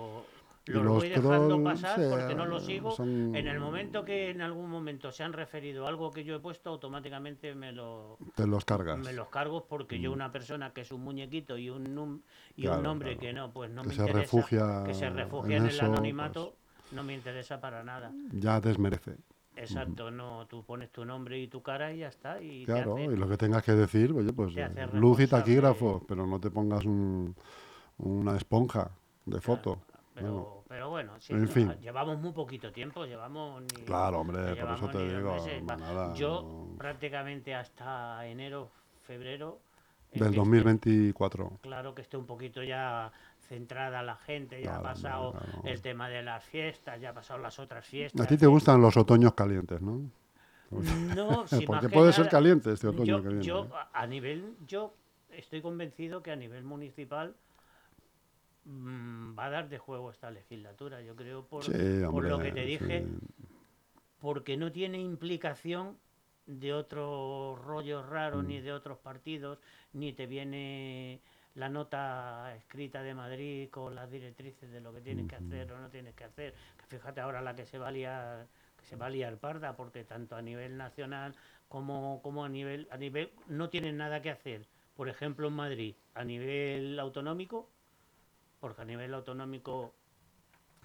lo 0.66 0.94
voy 0.94 1.08
dejando 1.08 1.62
pasar 1.62 2.00
porque 2.10 2.34
no 2.34 2.46
lo 2.46 2.60
sigo. 2.60 2.94
En 2.98 3.46
el 3.46 3.60
momento 3.60 4.04
que 4.04 4.30
en 4.30 4.40
algún 4.40 4.70
momento 4.70 5.12
se 5.12 5.22
han 5.22 5.32
referido 5.32 5.86
a 5.86 5.88
algo 5.88 6.10
que 6.10 6.24
yo 6.24 6.36
he 6.36 6.40
puesto, 6.40 6.70
automáticamente 6.70 7.54
me 7.54 7.72
lo 7.72 8.18
Te 8.34 8.46
los 8.46 8.64
cargas. 8.64 8.98
Me 8.98 9.12
los 9.12 9.28
cargo 9.28 9.66
porque 9.66 10.00
yo 10.00 10.10
mm. 10.10 10.14
una 10.14 10.32
persona 10.32 10.72
que 10.72 10.82
es 10.82 10.92
un 10.92 11.02
muñequito 11.02 11.58
y 11.58 11.70
un 11.70 12.22
y 12.56 12.66
un 12.66 12.82
nombre 12.82 13.16
que 13.18 13.32
no, 13.32 13.52
pues 13.52 13.70
no 13.70 13.84
me 13.84 13.94
interesa, 13.94 14.20
que 14.84 14.94
se 14.94 15.10
refugia 15.10 15.56
en, 15.56 15.66
el 15.66 15.80
anonimato, 15.80 16.54
pues 16.80 16.92
no 16.92 17.04
me 17.04 17.14
interesa 17.14 17.60
para 17.60 17.82
nada. 17.82 18.12
Ya 18.32 18.60
desmerece. 18.60 19.16
Exacto, 19.56 20.10
no, 20.10 20.46
tú 20.48 20.64
pones 20.64 20.90
tu 20.90 21.04
nombre 21.04 21.38
y 21.38 21.46
tu 21.46 21.62
cara 21.62 21.92
y 21.92 21.98
ya 21.98 22.08
está. 22.08 22.42
Y 22.42 22.64
claro, 22.64 22.98
y 22.98 23.16
lo 23.16 23.28
que 23.28 23.36
tengas 23.36 23.62
que 23.62 23.72
decir, 23.72 24.12
oye, 24.12 24.32
pues 24.32 24.54
luz 24.92 25.20
y 25.20 25.26
taquígrafo, 25.26 26.04
pero 26.08 26.26
no 26.26 26.40
te 26.40 26.50
pongas 26.50 26.84
un, 26.84 27.36
una 27.98 28.36
esponja 28.36 28.90
de 29.26 29.40
foto. 29.40 29.78
Pero, 30.14 30.64
pero 30.68 30.90
bueno, 30.90 31.18
llevamos 31.18 32.20
muy 32.20 32.32
poquito 32.32 32.70
tiempo, 32.70 33.04
llevamos... 33.04 33.64
claro, 33.84 34.20
hombre, 34.20 34.54
por 34.54 34.70
eso 34.70 34.88
te 34.88 35.08
digo. 35.08 36.14
yo 36.14 36.68
prácticamente 36.78 37.54
hasta 37.54 38.26
enero, 38.26 38.70
febrero... 39.02 39.60
Del 40.12 40.32
2024. 40.32 41.58
claro 41.60 41.92
que 41.92 42.02
esté 42.02 42.16
un 42.16 42.24
poquito 42.24 42.62
ya 42.62 43.10
centrada 43.48 44.00
la 44.04 44.14
gente, 44.14 44.62
ya 44.62 44.76
ha 44.76 44.82
pasado 44.82 45.34
el 45.64 45.82
tema 45.82 46.08
de 46.08 46.22
las 46.22 46.44
fiestas, 46.44 47.00
ya 47.00 47.10
ha 47.10 47.14
pasado 47.14 47.40
las 47.40 47.58
otras 47.58 47.84
fiestas. 47.84 48.24
A 48.24 48.28
ti 48.28 48.36
te 48.36 48.46
gustan 48.46 48.80
los 48.80 48.96
otoños 48.96 49.34
calientes, 49.34 49.82
¿no? 49.82 50.02
No, 50.70 51.44
Porque 51.66 51.88
puede 51.88 52.12
ser 52.12 52.28
caliente 52.28 52.72
este 52.72 52.86
otoño 52.86 53.20
yo, 53.20 53.40
Yo, 53.40 53.68
a 53.92 54.06
nivel, 54.06 54.54
yo 54.66 54.94
estoy 55.30 55.62
convencido 55.62 56.22
que 56.22 56.30
a 56.30 56.36
nivel 56.36 56.62
municipal 56.64 57.34
Mm, 58.64 59.38
va 59.38 59.46
a 59.46 59.50
dar 59.50 59.68
de 59.68 59.78
juego 59.78 60.10
esta 60.10 60.30
legislatura, 60.30 61.02
yo 61.02 61.14
creo, 61.14 61.46
por, 61.46 61.64
por 62.10 62.24
lo 62.24 62.38
que 62.38 62.50
te 62.50 62.64
dije, 62.64 63.06
porque 64.20 64.56
no 64.56 64.72
tiene 64.72 64.98
implicación 64.98 65.98
de 66.46 66.72
otros 66.72 67.62
rollos 67.62 68.06
raros, 68.08 68.44
ni 68.44 68.60
mm. 68.60 68.64
de 68.64 68.72
otros 68.72 68.98
partidos, 68.98 69.58
ni 69.92 70.12
te 70.12 70.26
viene 70.26 71.20
la 71.54 71.68
nota 71.68 72.54
escrita 72.56 73.02
de 73.02 73.14
Madrid 73.14 73.68
con 73.70 73.94
las 73.94 74.10
directrices 74.10 74.70
de 74.70 74.80
lo 74.80 74.92
que 74.92 75.00
tienes 75.00 75.28
que 75.28 75.36
hacer 75.36 75.70
o 75.72 75.78
no 75.78 75.88
tienes 75.88 76.14
que 76.14 76.24
hacer. 76.24 76.54
Que 76.76 76.86
fíjate 76.86 77.20
ahora 77.20 77.40
la 77.40 77.54
que 77.54 77.66
se 77.66 77.78
va 77.78 77.88
a 77.88 77.92
liar, 77.92 78.46
que 78.78 78.84
se 78.86 78.96
va 78.96 79.06
a 79.06 79.10
liar 79.10 79.36
parda, 79.36 79.76
porque 79.76 80.04
tanto 80.04 80.36
a 80.36 80.42
nivel 80.42 80.76
nacional 80.76 81.34
como, 81.68 82.20
como 82.22 82.44
a 82.44 82.48
nivel, 82.48 82.88
a 82.90 82.96
nivel 82.96 83.30
no 83.46 83.68
tienen 83.68 83.98
nada 83.98 84.20
que 84.20 84.30
hacer. 84.30 84.66
Por 84.94 85.08
ejemplo, 85.08 85.48
en 85.48 85.54
Madrid, 85.54 85.94
a 86.14 86.24
nivel 86.24 86.98
autonómico, 86.98 87.68
porque 88.64 88.80
a 88.80 88.86
nivel 88.86 89.12
autonómico, 89.12 89.92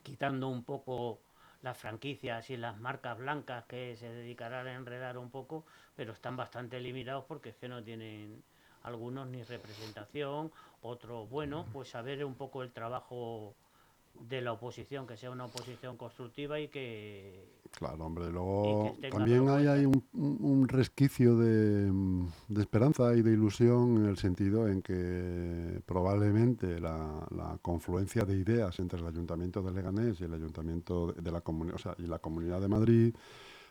quitando 0.04 0.50
un 0.50 0.66
poco 0.66 1.22
las 1.62 1.78
franquicias 1.78 2.50
y 2.50 2.58
las 2.58 2.78
marcas 2.78 3.18
blancas 3.18 3.64
que 3.68 3.96
se 3.96 4.10
dedicarán 4.10 4.68
a 4.68 4.74
enredar 4.74 5.18
un 5.18 5.30
poco, 5.30 5.64
pero 5.96 6.12
están 6.12 6.36
bastante 6.36 6.82
limitados 6.82 7.24
porque 7.24 7.52
es 7.52 7.56
que 7.56 7.70
no 7.70 7.82
tienen 7.82 8.44
algunos 8.84 9.28
ni 9.30 9.44
representación, 9.44 10.52
otros, 10.82 11.30
bueno, 11.30 11.68
pues 11.72 11.88
saber 11.88 12.26
un 12.26 12.36
poco 12.36 12.64
el 12.64 12.74
trabajo 12.74 13.56
de 14.14 14.42
la 14.42 14.52
oposición, 14.52 15.08
que 15.08 15.16
sea 15.16 15.32
una 15.32 15.46
oposición 15.46 15.96
constructiva 15.96 16.60
y 16.60 16.68
que... 16.68 17.59
Claro, 17.72 18.06
hombre, 18.06 18.30
luego 18.30 18.98
también 19.10 19.48
hay, 19.48 19.86
un, 19.86 20.68
resquicio 20.68 21.38
de, 21.38 21.90
mm, 21.90 22.28
de 22.50 22.62
esperanza 22.62 23.16
y 23.16 23.22
de 23.22 23.32
ilusión 23.32 23.98
en 23.98 24.06
el 24.08 24.18
sentido 24.18 24.68
en 24.68 24.82
que 24.82 25.82
probablemente 25.86 26.80
la, 26.80 27.26
la 27.30 27.58
confluencia 27.62 28.26
de 28.26 28.36
ideas 28.36 28.80
entre 28.80 29.00
el 29.00 29.06
Ayuntamiento 29.06 29.62
de 29.62 29.72
Leganés 29.72 30.20
y 30.20 30.26
el 30.26 30.34
Ayuntamiento 30.34 31.14
de, 31.14 31.22
de 31.22 31.32
la 31.32 31.42
comunidad, 31.42 31.76
o 31.76 31.80
sea, 31.80 31.96
y 32.00 32.08
la 32.08 32.20
Comunidad 32.20 32.60
de 32.60 32.68
Madrid 32.68 33.16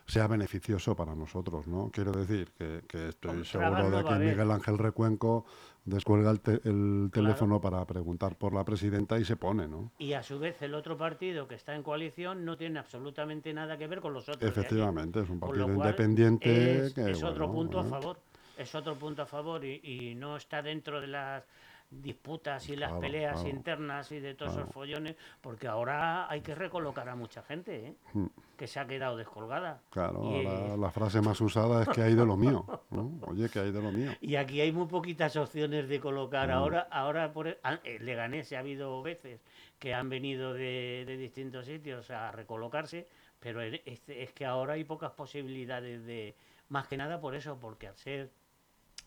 sea 0.09 0.27
beneficioso 0.27 0.95
para 0.95 1.15
nosotros, 1.15 1.67
¿no? 1.67 1.89
Quiero 1.93 2.11
decir 2.11 2.51
que, 2.57 2.81
que 2.87 3.09
estoy 3.09 3.45
seguro 3.45 3.89
de 3.91 4.03
que. 4.03 4.15
Miguel 4.15 4.51
Ángel 4.51 4.77
Recuenco 4.77 5.45
descuelga 5.85 6.31
el, 6.31 6.39
te- 6.41 6.53
el 6.67 7.09
Claro. 7.11 7.27
teléfono 7.27 7.61
para 7.61 7.85
preguntar 7.85 8.35
por 8.37 8.53
la 8.53 8.63
presidenta 8.65 9.19
y 9.19 9.25
se 9.25 9.35
pone, 9.35 9.67
¿no? 9.67 9.91
Y 9.99 10.13
a 10.13 10.23
su 10.23 10.39
vez 10.39 10.61
el 10.61 10.73
otro 10.73 10.97
partido 10.97 11.47
que 11.47 11.55
está 11.55 11.75
en 11.75 11.83
coalición 11.83 12.43
no 12.43 12.57
tiene 12.57 12.79
absolutamente 12.79 13.53
nada 13.53 13.77
que 13.77 13.87
ver 13.87 14.01
con 14.01 14.13
los 14.13 14.27
otros. 14.27 14.49
aquí. 14.51 14.59
Efectivamente, 14.59 15.21
es 15.21 15.29
un 15.29 15.39
partido 15.39 15.65
cual, 15.65 15.77
independiente 15.77 16.85
es, 16.87 16.93
que, 16.93 17.11
es 17.11 17.23
otro 17.23 17.51
punto 17.51 17.79
a 17.79 17.85
¿eh? 17.85 17.89
favor. 17.89 18.19
Es 18.57 18.75
otro 18.75 18.95
punto 18.95 19.21
a 19.21 19.25
favor 19.25 19.63
y, 19.63 19.79
y 19.83 20.15
no 20.15 20.35
está 20.35 20.61
dentro 20.61 20.99
de 20.99 21.07
las 21.07 21.43
disputas 21.91 22.69
y 22.69 22.75
las 22.75 22.89
Claro, 22.89 23.01
peleas 23.01 23.33
claro, 23.41 23.49
internas 23.49 24.11
y 24.11 24.19
de 24.19 24.35
todos 24.35 24.51
claro. 24.51 24.63
esos 24.65 24.73
follones, 24.73 25.15
porque 25.41 25.67
ahora 25.67 26.29
hay 26.29 26.41
que 26.41 26.53
recolocar 26.53 27.09
a 27.09 27.15
mucha 27.15 27.41
gente 27.41 27.87
¿eh? 27.87 27.95
Mm. 28.13 28.25
que 28.57 28.67
se 28.67 28.79
ha 28.79 28.85
quedado 28.85 29.17
descolgada. 29.17 29.81
Claro, 29.89 30.21
Y, 30.23 30.77
la 30.79 30.91
frase 30.91 31.21
más 31.21 31.41
usada 31.41 31.81
es 31.81 31.89
que 31.89 32.01
hay 32.01 32.13
de 32.13 32.25
lo 32.25 32.37
mío. 32.37 32.65
¿no? 32.91 33.19
Oye, 33.27 33.49
que 33.49 33.59
hay 33.59 33.71
de 33.71 33.81
lo 33.81 33.91
mío. 33.91 34.11
y 34.21 34.35
aquí 34.35 34.61
hay 34.61 34.71
muy 34.71 34.85
poquitas 34.87 35.35
opciones 35.35 35.89
de 35.89 35.99
colocar. 35.99 36.49
Mm. 36.49 36.51
Ahora, 36.51 36.87
ahora 36.91 37.33
por, 37.33 37.47
e- 37.47 37.59
ah, 37.63 37.79
en 37.83 38.05
Leganés 38.05 38.53
ha 38.53 38.59
habido 38.59 39.01
veces 39.01 39.41
que 39.79 39.93
han 39.93 40.09
venido 40.09 40.53
de, 40.53 41.05
de 41.07 41.17
distintos 41.17 41.65
sitios 41.65 42.11
a 42.11 42.31
recolocarse, 42.31 43.07
pero 43.39 43.61
este- 43.61 44.21
es 44.23 44.31
que 44.33 44.45
ahora 44.45 44.73
hay 44.73 44.83
pocas 44.83 45.11
posibilidades 45.13 46.05
de, 46.05 46.35
más 46.67 46.87
que 46.87 46.97
nada 46.97 47.19
por 47.19 47.33
eso, 47.33 47.57
porque 47.59 47.87
al 47.87 47.95
ser 47.95 48.29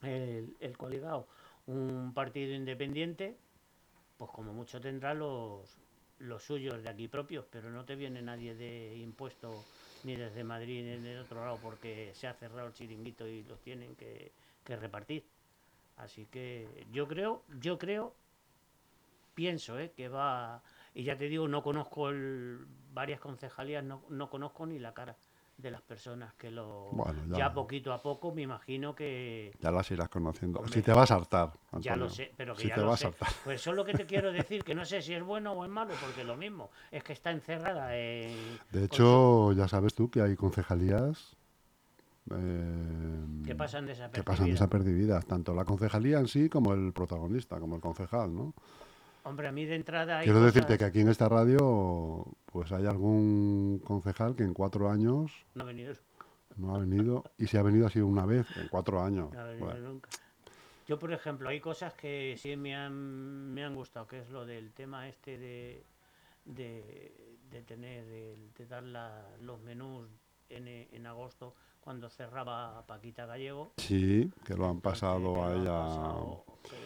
el, 0.02 0.56
el 0.58 0.76
coligado 0.76 1.28
un 1.66 2.12
partido 2.14 2.54
independiente, 2.54 3.36
pues 4.18 4.30
como 4.30 4.52
mucho 4.52 4.80
tendrá 4.80 5.14
los, 5.14 5.76
los 6.18 6.42
suyos 6.42 6.82
de 6.82 6.88
aquí 6.88 7.08
propios, 7.08 7.44
pero 7.50 7.70
no 7.70 7.84
te 7.84 7.96
viene 7.96 8.22
nadie 8.22 8.54
de 8.54 8.96
impuesto 8.96 9.50
ni 10.04 10.16
desde 10.16 10.44
Madrid 10.44 10.84
ni 10.84 10.98
de 10.98 11.20
otro 11.20 11.44
lado 11.44 11.58
porque 11.62 12.10
se 12.14 12.26
ha 12.26 12.34
cerrado 12.34 12.68
el 12.68 12.72
chiringuito 12.72 13.26
y 13.26 13.42
los 13.44 13.60
tienen 13.60 13.94
que, 13.96 14.32
que 14.64 14.76
repartir. 14.76 15.24
Así 15.96 16.26
que 16.26 16.86
yo 16.92 17.06
creo, 17.06 17.42
yo 17.60 17.78
creo, 17.78 18.12
pienso 19.34 19.78
¿eh? 19.78 19.92
que 19.96 20.08
va, 20.08 20.62
y 20.94 21.04
ya 21.04 21.16
te 21.16 21.28
digo, 21.28 21.46
no 21.48 21.62
conozco 21.62 22.08
el, 22.08 22.66
varias 22.92 23.20
concejalías, 23.20 23.84
no, 23.84 24.02
no 24.08 24.28
conozco 24.30 24.66
ni 24.66 24.78
la 24.78 24.94
cara 24.94 25.16
de 25.62 25.70
las 25.70 25.80
personas 25.82 26.34
que 26.34 26.50
lo... 26.50 26.88
Bueno, 26.92 27.22
ya. 27.30 27.38
ya 27.38 27.54
poquito 27.54 27.92
a 27.92 28.02
poco 28.02 28.32
me 28.34 28.42
imagino 28.42 28.94
que, 28.94 29.52
Ya 29.60 29.70
las 29.70 29.90
irás 29.90 30.08
conociendo. 30.08 30.58
Hombre, 30.58 30.74
si 30.74 30.82
te 30.82 30.92
vas 30.92 31.10
a 31.10 31.14
hartar. 31.14 31.52
ya 31.78 31.96
lo 31.96 32.04
Antonio. 32.06 32.10
sé, 32.10 32.32
pero 32.36 32.54
que 32.54 32.62
Si 32.62 32.68
ya 32.68 32.74
te 32.74 32.80
lo 32.80 32.88
vas 32.88 33.00
sé. 33.00 33.06
a 33.06 33.08
hartar. 33.10 33.28
Pues 33.44 33.60
eso 33.60 33.70
es 33.70 33.76
lo 33.76 33.84
que 33.84 33.94
te 33.94 34.04
quiero 34.06 34.32
decir, 34.32 34.64
que 34.64 34.74
no 34.74 34.84
sé 34.84 35.00
si 35.00 35.14
es 35.14 35.22
bueno 35.22 35.52
o 35.52 35.64
es 35.64 35.70
malo, 35.70 35.94
porque 36.04 36.24
lo 36.24 36.36
mismo, 36.36 36.70
es 36.90 37.02
que 37.04 37.12
está 37.12 37.30
encerrada 37.30 37.96
en... 37.96 38.34
De 38.70 38.80
con 38.80 38.82
hecho, 38.84 39.52
ya 39.52 39.68
sabes 39.68 39.94
tú 39.94 40.10
que 40.10 40.20
hay 40.20 40.34
concejalías 40.36 41.36
eh, 42.30 43.24
que 43.44 43.54
pasan 43.54 43.84
que 43.84 43.90
desapercibidas. 43.92 44.24
pasan 44.24 44.50
desapercibidas. 44.50 45.26
Tanto 45.26 45.54
la 45.54 45.64
concejalía 45.64 46.18
en 46.18 46.28
sí 46.28 46.48
como 46.48 46.72
el 46.74 46.92
protagonista, 46.92 47.58
como 47.58 47.76
el 47.76 47.80
concejal, 47.80 48.34
¿no? 48.34 48.54
Hombre, 49.24 49.48
a 49.48 49.52
mí 49.52 49.64
de 49.64 49.76
entrada 49.76 50.18
hay 50.18 50.24
Quiero 50.24 50.42
decirte 50.42 50.76
que 50.78 50.84
aquí 50.84 51.00
en 51.00 51.08
esta 51.08 51.28
radio 51.28 52.24
pues 52.46 52.72
hay 52.72 52.86
algún 52.86 53.80
concejal 53.84 54.34
que 54.34 54.42
en 54.42 54.52
cuatro 54.52 54.90
años 54.90 55.30
No 55.54 55.62
ha 55.62 55.66
venido, 55.66 55.94
no 56.56 56.74
ha 56.74 56.78
venido 56.78 57.24
y 57.38 57.46
si 57.46 57.56
ha 57.56 57.62
venido 57.62 57.86
ha 57.86 57.90
sido 57.90 58.06
una 58.06 58.26
vez 58.26 58.46
en 58.56 58.68
cuatro 58.68 59.02
años. 59.02 59.32
no 59.32 59.40
ha 59.40 59.44
venido 59.44 59.66
Bueno, 59.66 59.88
nunca. 59.88 60.10
Yo, 60.88 60.98
por 60.98 61.12
ejemplo, 61.12 61.48
hay 61.48 61.60
cosas 61.60 61.94
que 61.94 62.34
sí 62.36 62.56
me 62.56 62.74
han, 62.74 63.54
me 63.54 63.64
han 63.64 63.74
gustado, 63.74 64.06
que 64.08 64.18
es 64.18 64.28
lo 64.30 64.44
del 64.44 64.72
tema 64.72 65.08
este 65.08 65.38
de, 65.38 65.84
de, 66.44 67.38
de 67.50 67.62
tener, 67.62 68.04
el- 68.08 68.52
de 68.54 68.66
dar 68.66 68.82
la- 68.82 69.24
los 69.40 69.60
menús 69.60 70.08
en, 70.48 70.66
en 70.66 71.06
agosto 71.06 71.54
cuando 71.80 72.10
cerraba 72.10 72.84
Paquita 72.86 73.24
Gallego. 73.26 73.72
sí, 73.76 74.28
que 74.44 74.54
lo 74.54 74.68
han 74.68 74.80
pasado 74.80 75.18
que 75.34 75.40
lo 75.40 75.44
han 75.44 75.52
ahí 75.60 75.66
a, 75.68 75.70
pasado, 75.86 76.44
sí. 76.68 76.76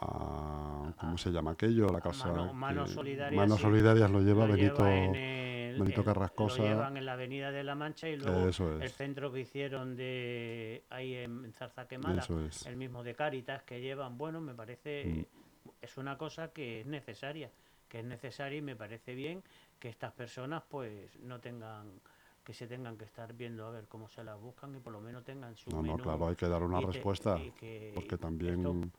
A- 0.00 0.92
¿cómo 0.98 1.18
se 1.18 1.30
llama 1.30 1.52
aquello? 1.52 1.88
La 1.88 2.00
casa 2.00 2.28
Mano- 2.28 2.52
Manos 2.54 2.90
Solidarias, 2.90 3.38
Manos. 3.40 3.60
Solidarias 3.60 4.10
lo 4.10 4.20
lleva 4.20 4.46
Lo 4.46 4.54
Benito. 4.54 4.76
lleva 4.76 4.94
en 4.96 5.14
el- 5.14 5.78
Benito 5.80 6.00
en- 6.00 6.04
Carrascosa. 6.06 6.58
Lo 6.62 6.68
llevan 6.68 6.96
en 6.96 7.04
la 7.06 7.12
Avenida 7.14 7.50
de 7.50 7.64
la 7.64 7.74
Mancha 7.74 8.08
y 8.08 8.16
luego 8.16 8.46
el 8.80 8.90
centro 8.90 9.32
que 9.32 9.40
hicieron 9.40 9.96
de 9.96 10.84
ahí 10.90 11.14
en 11.14 11.52
Zarza 11.52 11.86
Quemada, 11.88 12.20
Eso 12.20 12.40
es. 12.44 12.66
el 12.66 12.76
mismo 12.76 13.02
de 13.02 13.14
Cáritas 13.14 13.62
que 13.64 13.80
llevan, 13.80 14.16
bueno, 14.18 14.40
me 14.40 14.54
parece, 14.54 15.04
Mm. 15.06 15.70
es 15.82 15.96
una 15.96 16.16
cosa 16.18 16.48
que 16.52 16.80
es 16.80 16.86
necesaria, 16.86 17.50
que 17.88 18.00
es 18.00 18.04
necesaria 18.04 18.58
y 18.58 18.62
me 18.62 18.76
parece 18.76 19.14
bien 19.14 19.42
que 19.78 19.88
estas 19.88 20.12
personas 20.12 20.62
pues 20.68 21.18
no 21.20 21.40
tengan 21.40 22.00
que 22.44 22.52
se 22.52 22.66
tengan 22.66 22.98
que 22.98 23.06
estar 23.06 23.32
viendo 23.32 23.64
a 23.66 23.70
ver 23.70 23.86
cómo 23.88 24.06
se 24.06 24.22
las 24.22 24.38
buscan 24.38 24.74
y 24.74 24.78
por 24.78 24.92
lo 24.92 25.00
menos 25.00 25.24
tengan 25.24 25.56
su 25.56 25.70
No, 25.70 25.82
no, 25.82 25.96
claro, 25.96 26.28
hay 26.28 26.36
que 26.36 26.46
dar 26.46 26.62
una 26.62 26.78
y 26.82 26.84
respuesta. 26.84 27.38
y 27.38 27.50
que 27.52 27.90
Porque 27.94 28.18
también 28.18 28.56
esto- 28.58 28.90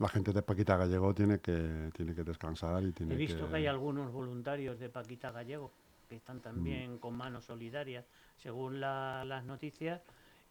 la 0.00 0.08
gente 0.08 0.32
de 0.32 0.42
Paquita 0.42 0.76
Gallego 0.76 1.14
tiene 1.14 1.38
que, 1.40 1.90
tiene 1.94 2.14
que 2.14 2.24
descansar 2.24 2.82
y 2.82 2.90
tiene 2.92 3.14
He 3.14 3.16
visto 3.16 3.44
que... 3.44 3.50
que... 3.50 3.56
hay 3.58 3.66
algunos 3.66 4.10
voluntarios 4.12 4.78
de 4.80 4.88
Paquita 4.88 5.30
Gallego 5.30 5.70
que 6.08 6.16
están 6.16 6.38
Mm. 6.38 6.40
también 6.42 6.98
con 6.98 7.14
manos 7.16 7.44
solidarias, 7.44 8.04
según 8.38 8.80
la- 8.80 9.24
las 9.24 9.44
noticias, 9.44 10.00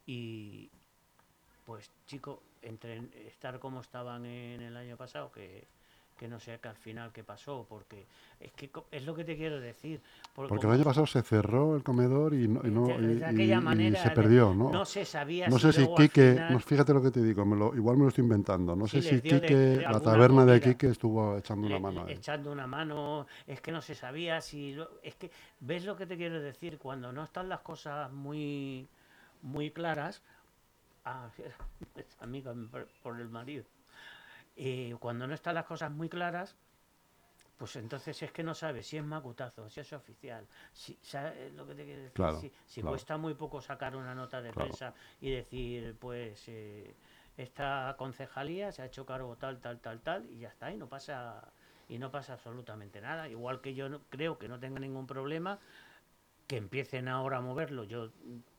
y 0.06 0.70
pues 1.66 1.90
chico, 2.06 2.42
entre 2.62 3.02
estar 3.28 3.58
como 3.58 3.80
estaban 3.80 4.24
en 4.24 4.62
el 4.62 4.76
año 4.76 4.96
pasado, 4.96 5.30
que, 5.30 5.66
que 6.20 6.28
no 6.28 6.38
sé 6.38 6.58
que 6.60 6.68
al 6.68 6.76
final 6.76 7.12
qué 7.14 7.24
pasó, 7.24 7.64
porque 7.66 8.04
es 8.38 8.52
que 8.52 8.70
es 8.90 9.06
lo 9.06 9.14
que 9.14 9.24
te 9.24 9.38
quiero 9.38 9.58
decir. 9.58 10.02
por- 10.34 10.48
Porque 10.48 10.66
el 10.66 10.72
año 10.74 10.84
pasado 10.84 11.06
se 11.06 11.22
cerró 11.22 11.74
el 11.76 11.82
comedor 11.82 12.34
y, 12.34 12.46
no, 12.46 12.60
y, 12.62 12.70
no- 12.70 12.88
de- 12.88 12.98
de 12.98 13.14
y- 13.14 13.22
aquella 13.22 13.54
y- 13.56 13.58
y 13.58 13.62
manera 13.62 14.02
se 14.02 14.10
de- 14.10 14.14
perdió, 14.14 14.52
¿no? 14.52 14.70
no 14.70 14.84
se 14.84 15.06
sabía 15.06 15.48
No 15.48 15.58
sé 15.58 15.72
si 15.72 15.80
al 15.84 15.94
Quique, 15.94 16.32
final- 16.32 16.52
no, 16.52 16.60
fíjate 16.60 16.92
lo 16.92 17.00
que 17.02 17.10
te 17.10 17.22
digo, 17.22 17.46
me 17.46 17.56
lo- 17.56 17.74
igual 17.74 17.96
me 17.96 18.02
lo 18.02 18.08
estoy 18.10 18.24
inventando. 18.24 18.76
No 18.76 18.86
sé 18.86 19.00
si 19.00 19.14
de- 19.16 19.22
Quique, 19.22 19.54
de 19.56 19.76
la 19.80 19.98
taberna 19.98 20.44
de 20.44 20.60
comida. 20.60 20.74
Quique 20.74 20.88
estuvo 20.88 21.38
echando 21.38 21.66
una 21.68 21.78
mano 21.78 22.04
ahí. 22.04 22.12
echando 22.12 22.52
una 22.52 22.66
mano, 22.66 23.26
es 23.46 23.62
que 23.62 23.72
no 23.72 23.80
se 23.80 23.94
sabía 23.94 24.42
si 24.42 24.76
es 25.02 25.14
que 25.14 25.30
ves 25.60 25.86
lo 25.86 25.96
que 25.96 26.04
te 26.04 26.18
quiero 26.18 26.38
decir 26.42 26.76
cuando 26.76 27.12
no 27.14 27.24
están 27.24 27.48
las 27.48 27.60
cosas 27.60 28.12
muy 28.12 28.86
muy 29.40 29.70
claras 29.70 30.20
ah, 31.06 31.30
amiga 32.20 32.54
por 33.02 33.18
el 33.18 33.30
marido 33.30 33.64
eh, 34.62 34.94
cuando 35.00 35.26
no 35.26 35.34
están 35.34 35.54
las 35.56 35.64
cosas 35.66 35.90
muy 35.90 36.08
claras 36.08 36.56
pues 37.56 37.76
entonces 37.76 38.22
es 38.22 38.32
que 38.32 38.42
no 38.42 38.54
sabes 38.54 38.86
si 38.86 38.96
es 38.96 39.04
macutazo, 39.04 39.68
si 39.68 39.80
es 39.80 39.92
oficial, 39.92 40.46
si 40.72 40.98
¿sabes 41.02 41.52
lo 41.52 41.66
que 41.66 41.74
te 41.74 41.84
quiero 41.84 42.02
decir? 42.02 42.14
Claro, 42.14 42.40
si 42.40 42.52
si 42.66 42.80
claro. 42.80 42.96
cuesta 42.96 43.18
muy 43.18 43.34
poco 43.34 43.60
sacar 43.60 43.96
una 43.96 44.14
nota 44.14 44.40
de 44.40 44.50
Claro. 44.50 44.68
prensa 44.70 44.94
y 45.20 45.30
decir, 45.30 45.96
pues 45.98 46.42
eh, 46.48 46.94
esta 47.36 47.94
concejalía 47.98 48.72
se 48.72 48.82
ha 48.82 48.86
hecho 48.86 49.04
cargo 49.04 49.36
tal, 49.36 49.60
tal, 49.60 49.78
tal, 49.80 50.00
tal, 50.00 50.30
y 50.30 50.38
ya 50.40 50.48
está, 50.48 50.72
y 50.72 50.76
no 50.78 50.88
pasa 50.88 51.52
y 51.88 51.98
no 51.98 52.10
pasa 52.10 52.34
absolutamente 52.34 53.00
nada. 53.00 53.28
Igual 53.28 53.60
que 53.60 53.74
yo 53.74 53.88
no- 53.90 54.00
creo 54.08 54.38
que 54.38 54.48
no 54.48 54.58
tenga 54.58 54.80
ningún 54.80 55.06
problema, 55.06 55.58
que 56.46 56.56
empiecen 56.56 57.08
ahora 57.08 57.38
a 57.38 57.40
moverlo. 57.40 57.84
Yo 57.84 58.10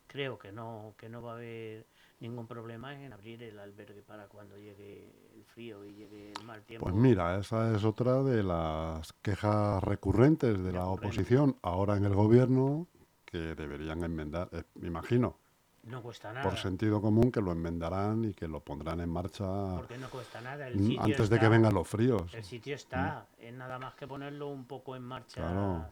creo 0.07 0.37
que 0.39 0.51
no, 0.51 0.95
que 0.97 1.09
no 1.09 1.21
va 1.21 1.33
a 1.33 1.35
haber 1.35 1.85
ningún 2.21 2.47
problema 2.47 2.93
en 2.93 3.11
abrir 3.11 3.41
el 3.43 3.59
albergue 3.59 4.03
para 4.03 4.27
cuando 4.27 4.55
llegue 4.55 5.11
el 5.35 5.43
frío 5.43 5.83
y 5.83 5.93
llegue 5.93 6.31
el 6.31 6.43
mal 6.45 6.61
tiempo. 6.63 6.85
Pues 6.85 6.95
mira, 6.95 7.37
esa 7.37 7.75
es 7.75 7.83
otra 7.83 8.23
de 8.23 8.43
las 8.43 9.11
quejas 9.21 9.83
recurrentes 9.83 10.63
de 10.63 10.71
la 10.71 10.85
oposición 10.85 11.57
ahora 11.63 11.97
en 11.97 12.05
el 12.05 12.13
gobierno 12.13 12.87
que 13.25 13.55
deberían 13.55 14.03
enmendar, 14.03 14.49
eh, 14.51 14.63
me 14.75 14.87
imagino, 14.87 15.37
no 15.83 16.03
cuesta 16.03 16.31
nada. 16.31 16.47
por 16.47 16.59
sentido 16.59 17.01
común 17.01 17.31
que 17.31 17.41
lo 17.41 17.51
enmendarán 17.51 18.25
y 18.25 18.33
que 18.33 18.47
lo 18.47 18.59
pondrán 18.59 18.99
en 18.99 19.09
marcha 19.09 19.77
Porque 19.77 19.97
no 19.97 20.09
cuesta 20.09 20.41
nada. 20.41 20.67
El 20.67 20.75
mm, 20.75 20.85
sitio 20.85 21.01
antes 21.01 21.29
de 21.29 21.39
que 21.39 21.49
vengan 21.49 21.73
los 21.73 21.87
fríos. 21.87 22.33
El 22.33 22.43
sitio 22.43 22.75
está, 22.75 23.25
es 23.39 23.53
nada 23.53 23.79
más 23.79 23.95
que 23.95 24.05
ponerlo 24.05 24.49
un 24.49 24.65
poco 24.65 24.95
en 24.95 25.03
marcha. 25.03 25.41
Claro. 25.41 25.85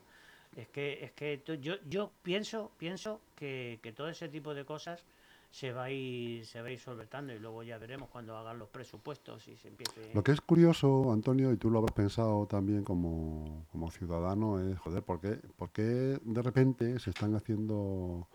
Es 0.56 0.68
que, 0.68 1.04
es 1.04 1.12
que 1.14 1.44
yo, 1.62 1.76
yo 1.88 2.12
pienso, 2.22 2.72
pienso 2.78 3.22
que, 3.36 3.80
que 3.82 3.94
todo 3.94 4.10
ese 4.10 4.28
tipo 4.30 4.54
de 4.54 4.66
cosas 4.66 5.06
se 5.50 5.72
va 5.72 5.86
a 5.86 5.91
ir, 5.91 6.46
se 6.46 6.62
va 6.62 6.68
a 6.68 6.72
ir 6.72 6.79
solventando 6.79 7.34
y 7.34 7.39
luego 7.39 7.63
ya 7.63 7.77
veremos 7.77 8.10
cuando 8.10 8.38
hagan 8.38 8.60
los 8.60 8.70
presupuestos 8.70 9.48
y 9.48 9.58
se 9.58 9.68
empiece. 9.70 10.12
Lo 10.13 10.24
que 10.24 10.32
es 10.32 10.41
curioso, 10.41 11.12
Antonio, 11.12 11.51
y 11.51 11.58
tú 11.58 11.70
lo 11.70 11.79
habrás 11.79 11.96
pensado 11.96 12.46
también 12.46 12.84
como, 12.84 13.65
como 13.72 13.89
ciudadano, 13.89 14.60
es, 14.60 14.77
joder, 14.79 15.03
¿por 15.03 15.20
qué, 15.20 15.39
por 15.58 15.72
qué 15.72 16.20
de 16.24 16.41
repente 16.41 17.00
se 17.00 17.10
están 17.10 17.36
haciendo 17.36 18.27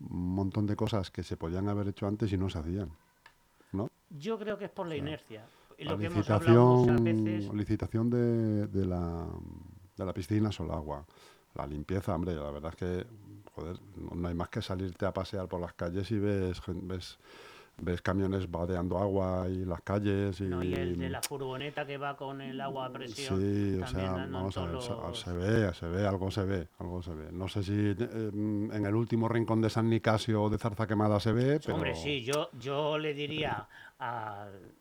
un 0.00 0.34
montón 0.34 0.66
de 0.66 0.76
cosas 0.76 1.10
que 1.10 1.22
se 1.22 1.36
podían 1.36 1.68
haber 1.68 1.88
hecho 1.88 2.06
antes 2.06 2.32
y 2.32 2.38
no 2.38 2.48
se 2.48 2.58
hacían? 2.58 2.90
¿No? 3.72 3.90
Yo 4.10 4.38
creo 4.38 4.56
que 4.56 4.66
es 4.66 4.70
por 4.70 4.86
la 4.86 4.96
inercia. 4.96 5.44
Y 5.78 5.84
La 5.84 5.92
lo 5.92 5.98
que 5.98 6.06
hemos 6.06 6.30
hablado 6.30 6.86
licitación, 6.86 7.04
veces. 7.04 7.52
licitación 7.54 8.10
de, 8.10 8.66
de 8.68 8.86
la 8.86 9.28
de 9.96 10.04
la 10.04 10.12
piscina 10.12 10.52
solo 10.52 10.74
agua. 10.74 11.04
La 11.54 11.66
limpieza, 11.66 12.14
hombre, 12.14 12.34
la 12.34 12.50
verdad 12.50 12.72
es 12.72 12.76
que, 12.76 13.06
joder, 13.56 13.76
no 14.12 14.28
hay 14.28 14.34
más 14.34 14.50
que 14.50 14.62
salirte 14.62 15.06
a 15.06 15.12
pasear 15.12 15.48
por 15.48 15.60
las 15.60 15.72
calles 15.72 16.10
y 16.10 16.18
ves, 16.18 16.60
ves 16.66 17.18
ves 17.78 18.00
camiones 18.00 18.50
vadeando 18.50 18.98
agua 18.98 19.46
y 19.48 19.64
las 19.64 19.82
calles 19.82 20.40
y, 20.40 20.44
no, 20.44 20.62
y 20.62 20.72
el 20.72 20.98
de 20.98 21.10
la 21.10 21.20
furgoneta 21.20 21.86
que 21.86 21.98
va 21.98 22.16
con 22.16 22.40
el 22.40 22.58
agua 22.60 22.86
a 22.86 22.92
presión 22.92 23.38
sí 23.38 23.78
o 23.82 23.86
sea 23.86 24.12
vamos 24.30 24.56
a 24.56 24.64
ver, 24.64 25.14
se 25.14 25.32
ve 25.32 25.74
se 25.74 25.86
ve 25.86 26.06
algo 26.06 26.30
se 26.30 26.44
ve 26.44 26.68
algo 26.78 27.02
se 27.02 27.12
ve. 27.12 27.30
No 27.32 27.48
sé 27.48 27.62
si 27.62 27.74
eh, 27.74 27.96
en 27.98 28.86
el 28.86 28.94
último 28.94 29.28
rincón 29.28 29.60
de 29.60 29.68
San 29.68 29.90
Nicasio 29.90 30.44
o 30.44 30.50
de 30.50 30.58
Zarza 30.58 30.86
Quemada 30.86 31.20
se 31.20 31.32
ve 31.32 31.60
pero 31.60 31.74
hombre 31.74 31.94
sí 31.94 32.24
yo 32.24 32.48
yo 32.58 32.96
le 32.96 33.12
diría 33.12 33.68
al, 33.98 34.72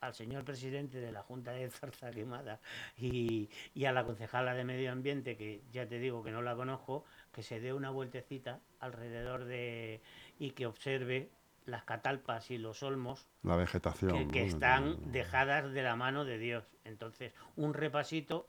al 0.00 0.14
señor 0.14 0.44
presidente 0.44 1.00
de 1.00 1.12
la 1.12 1.22
Junta 1.22 1.52
de 1.52 1.70
Zarza 1.70 2.10
Quemada 2.10 2.60
y, 2.96 3.48
y 3.74 3.84
a 3.84 3.92
la 3.92 4.04
concejala 4.04 4.54
de 4.54 4.64
Medio 4.64 4.92
Ambiente 4.92 5.36
que 5.36 5.62
ya 5.72 5.86
te 5.86 5.98
digo 5.98 6.22
que 6.22 6.30
no 6.30 6.42
la 6.42 6.54
conozco 6.54 7.04
que 7.32 7.42
se 7.42 7.60
dé 7.60 7.72
una 7.72 7.90
vueltecita 7.90 8.60
alrededor 8.80 9.44
de 9.44 10.00
y 10.38 10.50
que 10.50 10.66
observe 10.66 11.30
las 11.66 11.84
catalpas 11.84 12.50
y 12.50 12.58
los 12.58 12.82
olmos 12.82 13.26
la 13.42 13.56
vegetación 13.56 14.30
que, 14.30 14.44
están 14.44 15.12
dejadas 15.12 15.72
de 15.72 15.82
la 15.82 15.96
mano 15.96 16.24
de 16.24 16.38
Dios. 16.38 16.64
Entonces 16.84 17.32
un 17.56 17.74
repasito 17.74 18.48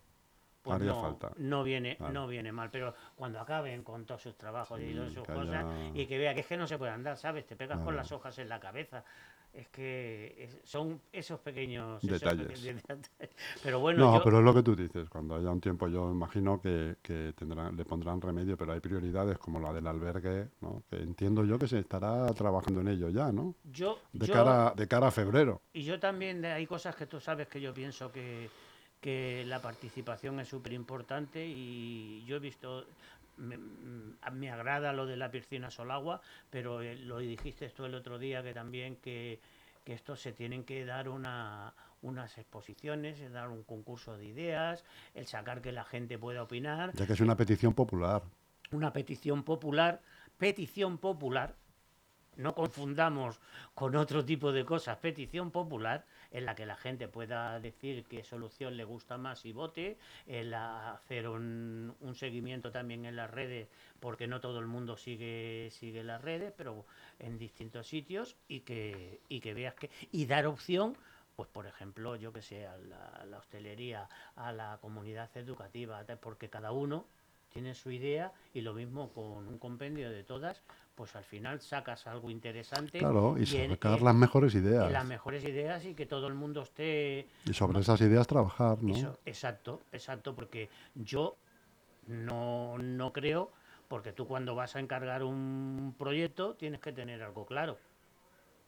pues 0.68 0.82
no, 0.82 1.18
no 1.38 1.64
viene 1.64 1.98
no 2.12 2.28
viene 2.28 2.52
mal 2.52 2.70
pero 2.70 2.94
cuando 3.16 3.40
acaben 3.40 3.84
con 3.84 4.06
todos 4.06 4.22
sus 4.22 4.36
trabajos 4.38 4.80
y 4.82 4.94
todas 4.94 5.14
sus 5.14 5.26
cosas 5.26 5.66
y 5.94 6.06
que 6.06 6.18
vea 6.18 6.34
que 6.34 6.42
es 6.42 6.48
que 6.48 6.58
no 6.58 6.68
se 6.68 6.78
puede 6.78 6.92
andar 6.92 7.18
sabes 7.18 7.46
te 7.46 7.56
pegas 7.56 7.80
con 7.80 7.96
las 7.96 8.12
hojas 8.12 8.38
en 8.40 8.50
la 8.50 8.60
cabeza. 8.60 9.04
Es 9.54 9.70
que 9.70 10.50
son 10.64 11.02
esos 11.12 11.40
pequeños 11.40 12.02
detalles. 12.04 12.62
pero 13.64 13.80
bueno 13.80 14.12
no 14.12 14.22
pero 14.24 14.40
es 14.40 14.46
lo 14.46 14.54
que 14.54 14.62
tú 14.62 14.76
dices 14.76 15.10
cuando 15.10 15.36
haya 15.36 15.50
un 15.50 15.62
tiempo 15.62 15.88
yo 15.88 16.12
imagino 16.12 16.62
que, 16.62 16.98
que 17.02 17.34
tendrán 17.36 17.76
le 17.76 17.86
pondrán 17.86 18.22
remedio 18.22 18.56
pero 18.56 18.74
hay 18.74 18.82
prioridades 18.82 19.38
como 19.40 19.60
la 19.60 19.74
del 19.74 19.88
albergue 19.88 20.50
¿no? 20.62 20.84
que 20.90 20.98
entiendo 20.98 21.44
yo 21.44 21.58
que 21.58 21.68
se 21.68 21.80
estará 21.80 22.28
trabajando 22.34 22.82
en 22.82 22.90
ello 22.90 23.10
ya 23.10 23.32
no 23.32 23.56
yo 23.64 23.98
de 24.12 24.28
cara 24.28 24.74
de 24.76 24.88
cara 24.88 25.08
a 25.08 25.12
febrero. 25.12 25.62
y 25.74 25.84
yo 25.84 26.00
también 26.00 26.44
hay 26.46 26.68
cosas 26.68 26.96
que 26.96 27.08
tú 27.08 27.20
sabes 27.20 27.48
que 27.48 27.60
yo 27.60 27.74
pienso 27.74 28.12
que 28.12 28.50
que 29.02 29.44
la 29.46 29.62
participación 29.62 30.40
es 30.40 30.48
súper 30.48 30.74
importante 30.74 31.46
y 31.46 32.24
yo 32.26 32.38
he 32.38 32.40
visto 32.40 32.86
me, 33.38 33.58
me, 34.32 34.50
agrada 34.50 34.94
lo 34.94 35.06
de 35.06 35.16
la 35.16 35.30
piscina 35.30 35.70
Solagua, 35.70 36.22
pero 36.50 36.82
eh, 36.82 36.96
lo 36.96 37.20
dijiste 37.20 37.70
tú 37.70 37.86
el 37.86 37.96
otro 37.96 38.18
día 38.18 38.42
que 38.42 38.54
también 38.54 38.96
que, 38.96 39.40
que 39.84 39.94
esto 39.94 40.16
se 40.16 40.34
tienen 40.34 40.64
que 40.64 40.86
dar 40.86 41.08
una, 41.08 41.74
unas 42.02 42.38
exposiciones, 42.38 43.32
dar 43.32 43.50
un 43.50 43.64
concurso 43.64 44.18
de 44.18 44.26
ideas, 44.26 44.84
el 45.14 45.28
sacar 45.28 45.62
que 45.62 45.72
la 45.72 45.84
gente 45.84 46.18
pueda 46.18 46.44
opinar. 46.44 46.94
Ya 46.94 47.06
que 47.06 47.14
es 47.14 47.22
una 47.22 47.38
petición 47.38 47.74
popular. 47.74 48.24
Una 48.72 48.92
petición 48.92 49.44
popular, 49.44 50.02
petición 50.38 50.98
popular, 50.98 51.56
no 52.38 52.56
confundamos 52.56 53.40
con 53.74 53.96
otro 53.96 54.24
tipo 54.24 54.52
de 54.52 54.66
cosas, 54.66 54.98
petición 54.98 55.52
popular 55.52 56.06
en 56.32 56.46
la 56.46 56.56
que 56.56 56.66
la 56.66 56.76
gente 56.76 57.08
pueda 57.08 57.60
decir 57.60 58.06
qué 58.06 58.24
solución 58.24 58.78
le 58.78 58.84
gusta 58.84 59.18
más 59.18 59.46
y 59.46 59.52
vote, 59.52 59.98
el 60.26 60.54
hacer 60.54 61.28
un, 61.28 61.96
seguimiento 62.16 62.72
también 62.72 63.06
en 63.06 63.16
las 63.16 63.30
redes, 63.30 63.68
porque 64.00 64.28
no 64.28 64.40
todo 64.40 64.60
el 64.60 64.68
mundo 64.68 64.98
sigue, 64.98 65.70
sigue 65.72 66.04
las 66.04 66.22
redes, 66.22 66.54
pero 66.56 66.86
en 67.20 67.38
distintos 67.38 67.88
sitios, 67.88 68.36
y 68.48 68.62
que, 68.62 69.20
y 69.30 69.40
que 69.40 69.54
veas 69.54 69.76
que. 69.76 69.90
y 70.12 70.26
dar 70.26 70.48
opción 70.48 70.98
pues 71.36 71.50
por 71.50 71.68
ejemplo, 71.68 72.16
yo 72.16 72.34
que 72.34 72.42
sé, 72.42 72.66
a 72.66 72.76
la, 72.80 73.38
hostelería, 73.38 74.10
a 74.36 74.52
la 74.52 74.80
comunidad 74.82 75.30
educativa, 75.38 76.04
porque 76.20 76.50
cada 76.50 76.72
uno 76.72 77.06
tiene 77.50 77.76
su 77.76 77.92
idea 77.92 78.34
y 78.56 78.62
lo 78.62 78.74
mismo 78.74 79.14
con 79.14 79.48
un 79.48 79.60
compendio 79.60 80.10
de 80.10 80.24
todas, 80.24 80.64
pues 80.98 81.16
al 81.16 81.24
final 81.24 81.62
sacas 81.62 82.08
algo 82.08 82.32
interesante. 82.32 82.98
Claro, 82.98 83.38
y, 83.38 83.46
sacar 83.46 84.02
las 84.02 84.16
mejores 84.16 84.56
ideas. 84.56 84.92
las 84.92 85.06
mejores 85.06 85.44
ideas 85.44 85.86
y 85.86 85.94
que 85.94 86.08
todo 86.08 86.26
el 86.28 86.34
mundo 86.34 86.64
esté... 86.64 87.28
Y 87.46 87.54
sobre 87.54 87.80
esas 87.80 88.02
ideas 88.02 88.26
trabajar, 88.26 88.82
¿no? 88.82 89.16
exacto, 89.24 89.84
exacto, 89.92 90.36
porque 90.36 90.70
yo 90.96 91.38
no, 92.08 92.80
no 92.80 93.14
creo, 93.14 93.52
porque 93.88 94.12
tú 94.12 94.26
cuando 94.26 94.56
vas 94.56 94.76
a 94.76 94.80
encargar 94.80 95.24
un 95.24 95.94
proyecto 96.00 96.56
tienes 96.56 96.82
que 96.82 96.92
tener 96.92 97.22
algo 97.22 97.46
claro. 97.46 97.78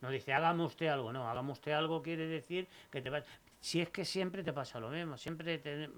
No 0.01 0.11
dice, 0.11 0.31
hágame 0.31 0.63
usted 0.63 0.85
algo, 0.87 1.11
no, 1.11 1.27
hágame 1.27 1.51
usted 1.51 1.71
algo 1.71 2.03
quiere 2.03 2.27
decir 2.27 2.67
que 2.91 3.01
te 3.01 3.09
va... 3.09 3.23
Si 3.59 3.81
es 3.81 3.89
que 3.89 4.05
siempre 4.05 4.43
te 4.43 4.53
pasa 4.53 4.79
lo 4.79 4.89
mismo, 4.89 5.17
siempre 5.17 5.57
te... 5.57 5.89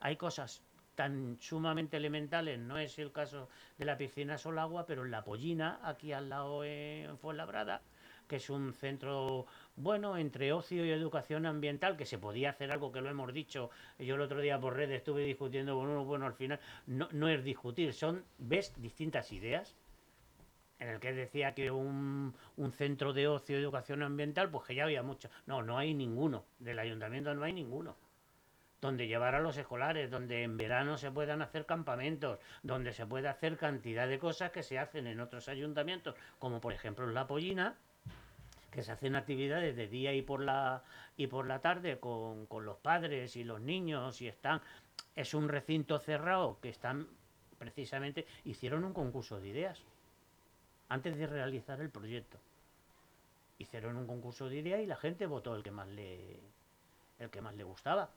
hay 0.00 0.16
cosas 0.16 0.62
tan 1.00 1.38
sumamente 1.40 1.96
elementales, 1.96 2.58
no 2.58 2.76
es 2.76 2.98
el 2.98 3.10
caso 3.10 3.48
de 3.78 3.86
la 3.86 3.96
piscina 3.96 4.36
Solagua, 4.36 4.84
pero 4.84 5.06
en 5.06 5.10
la 5.10 5.24
Pollina, 5.24 5.80
aquí 5.82 6.12
al 6.12 6.28
lado 6.28 6.62
en 6.62 7.16
Fuenlabrada, 7.16 7.80
que 8.28 8.36
es 8.36 8.50
un 8.50 8.74
centro 8.74 9.46
bueno 9.76 10.18
entre 10.18 10.52
ocio 10.52 10.84
y 10.84 10.90
educación 10.90 11.46
ambiental, 11.46 11.96
que 11.96 12.04
se 12.04 12.18
podía 12.18 12.50
hacer 12.50 12.70
algo 12.70 12.92
que 12.92 13.00
lo 13.00 13.08
hemos 13.08 13.32
dicho. 13.32 13.70
Yo 13.98 14.16
el 14.16 14.20
otro 14.20 14.42
día 14.42 14.60
por 14.60 14.76
redes 14.76 14.98
estuve 14.98 15.24
discutiendo 15.24 15.74
con 15.74 15.88
uno, 15.88 16.04
bueno, 16.04 16.26
al 16.26 16.34
final 16.34 16.60
no, 16.86 17.08
no 17.12 17.30
es 17.30 17.42
discutir, 17.42 17.94
son, 17.94 18.22
ves, 18.36 18.74
distintas 18.76 19.32
ideas. 19.32 19.74
En 20.80 20.90
el 20.90 21.00
que 21.00 21.14
decía 21.14 21.54
que 21.54 21.70
un, 21.70 22.34
un 22.58 22.72
centro 22.72 23.14
de 23.14 23.26
ocio 23.26 23.58
y 23.58 23.62
educación 23.62 24.02
ambiental, 24.02 24.50
pues 24.50 24.66
que 24.66 24.74
ya 24.74 24.84
había 24.84 25.02
mucho. 25.02 25.30
No, 25.46 25.62
no 25.62 25.78
hay 25.78 25.94
ninguno. 25.94 26.44
Del 26.58 26.78
ayuntamiento 26.78 27.34
no 27.34 27.44
hay 27.44 27.54
ninguno 27.54 27.96
donde 28.80 29.06
llevar 29.06 29.34
a 29.34 29.40
los 29.40 29.56
escolares, 29.56 30.10
donde 30.10 30.42
en 30.42 30.56
verano 30.56 30.96
se 30.96 31.10
puedan 31.10 31.42
hacer 31.42 31.66
campamentos, 31.66 32.38
donde 32.62 32.92
se 32.92 33.06
puede 33.06 33.28
hacer 33.28 33.56
cantidad 33.56 34.08
de 34.08 34.18
cosas 34.18 34.50
que 34.50 34.62
se 34.62 34.78
hacen 34.78 35.06
en 35.06 35.20
otros 35.20 35.48
ayuntamientos, 35.48 36.14
como 36.38 36.60
por 36.60 36.72
ejemplo 36.72 37.06
en 37.06 37.14
La 37.14 37.26
Pollina, 37.26 37.76
que 38.70 38.82
se 38.82 38.92
hacen 38.92 39.16
actividades 39.16 39.76
de 39.76 39.88
día 39.88 40.14
y 40.14 40.22
por 40.22 40.40
la, 40.40 40.82
y 41.16 41.26
por 41.26 41.46
la 41.46 41.60
tarde 41.60 41.98
con, 41.98 42.46
con 42.46 42.64
los 42.64 42.78
padres 42.78 43.36
y 43.36 43.44
los 43.44 43.60
niños 43.60 44.20
y 44.22 44.28
están... 44.28 44.60
Es 45.16 45.34
un 45.34 45.48
recinto 45.48 45.98
cerrado 45.98 46.58
que 46.60 46.68
están 46.68 47.08
precisamente... 47.58 48.26
Hicieron 48.44 48.84
un 48.84 48.92
concurso 48.92 49.40
de 49.40 49.48
ideas 49.48 49.82
antes 50.88 51.16
de 51.16 51.26
realizar 51.26 51.80
el 51.80 51.90
proyecto. 51.90 52.38
Hicieron 53.58 53.96
un 53.96 54.06
concurso 54.06 54.48
de 54.48 54.56
ideas 54.56 54.80
y 54.80 54.86
la 54.86 54.96
gente 54.96 55.26
votó 55.26 55.54
el 55.54 55.62
que 55.62 55.70
más 55.70 55.88
le, 55.88 56.40
el 57.18 57.30
que 57.30 57.40
más 57.40 57.54
le 57.54 57.64
gustaba. 57.64 58.10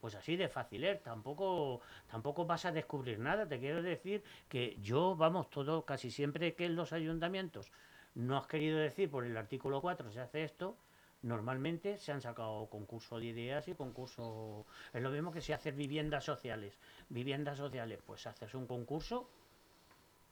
Pues 0.00 0.14
así 0.14 0.36
de 0.36 0.48
fácil, 0.48 0.86
tampoco, 1.04 1.80
tampoco 2.10 2.46
vas 2.46 2.64
a 2.64 2.72
descubrir 2.72 3.18
nada. 3.18 3.46
Te 3.46 3.58
quiero 3.58 3.82
decir 3.82 4.22
que 4.48 4.78
yo, 4.80 5.14
vamos, 5.14 5.50
todo, 5.50 5.84
casi 5.84 6.10
siempre 6.10 6.54
que 6.54 6.64
en 6.64 6.74
los 6.76 6.92
ayuntamientos 6.92 7.70
no 8.14 8.36
has 8.38 8.46
querido 8.46 8.78
decir 8.78 9.10
por 9.10 9.24
el 9.24 9.36
artículo 9.36 9.80
4 9.80 10.10
se 10.10 10.20
hace 10.20 10.44
esto, 10.44 10.76
normalmente 11.22 11.98
se 11.98 12.12
han 12.12 12.22
sacado 12.22 12.66
concursos 12.70 13.20
de 13.20 13.26
ideas 13.26 13.68
y 13.68 13.74
concursos... 13.74 14.64
Es 14.92 15.02
lo 15.02 15.10
mismo 15.10 15.32
que 15.32 15.42
si 15.42 15.52
haces 15.52 15.76
viviendas 15.76 16.24
sociales. 16.24 16.78
Viviendas 17.10 17.58
sociales, 17.58 18.00
pues 18.04 18.26
haces 18.26 18.54
un 18.54 18.66
concurso 18.66 19.28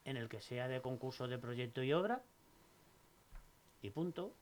en 0.04 0.16
el 0.16 0.30
que 0.30 0.40
sea 0.40 0.66
de 0.68 0.80
concurso 0.80 1.28
de 1.28 1.38
proyecto 1.38 1.82
y 1.82 1.92
obra 1.92 2.22
y 3.82 3.90
punto. 3.90 4.32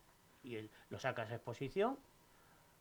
Y 0.45 0.71
lo 0.91 1.01
sacas 1.01 1.33
a 1.33 1.35
exposición 1.35 1.99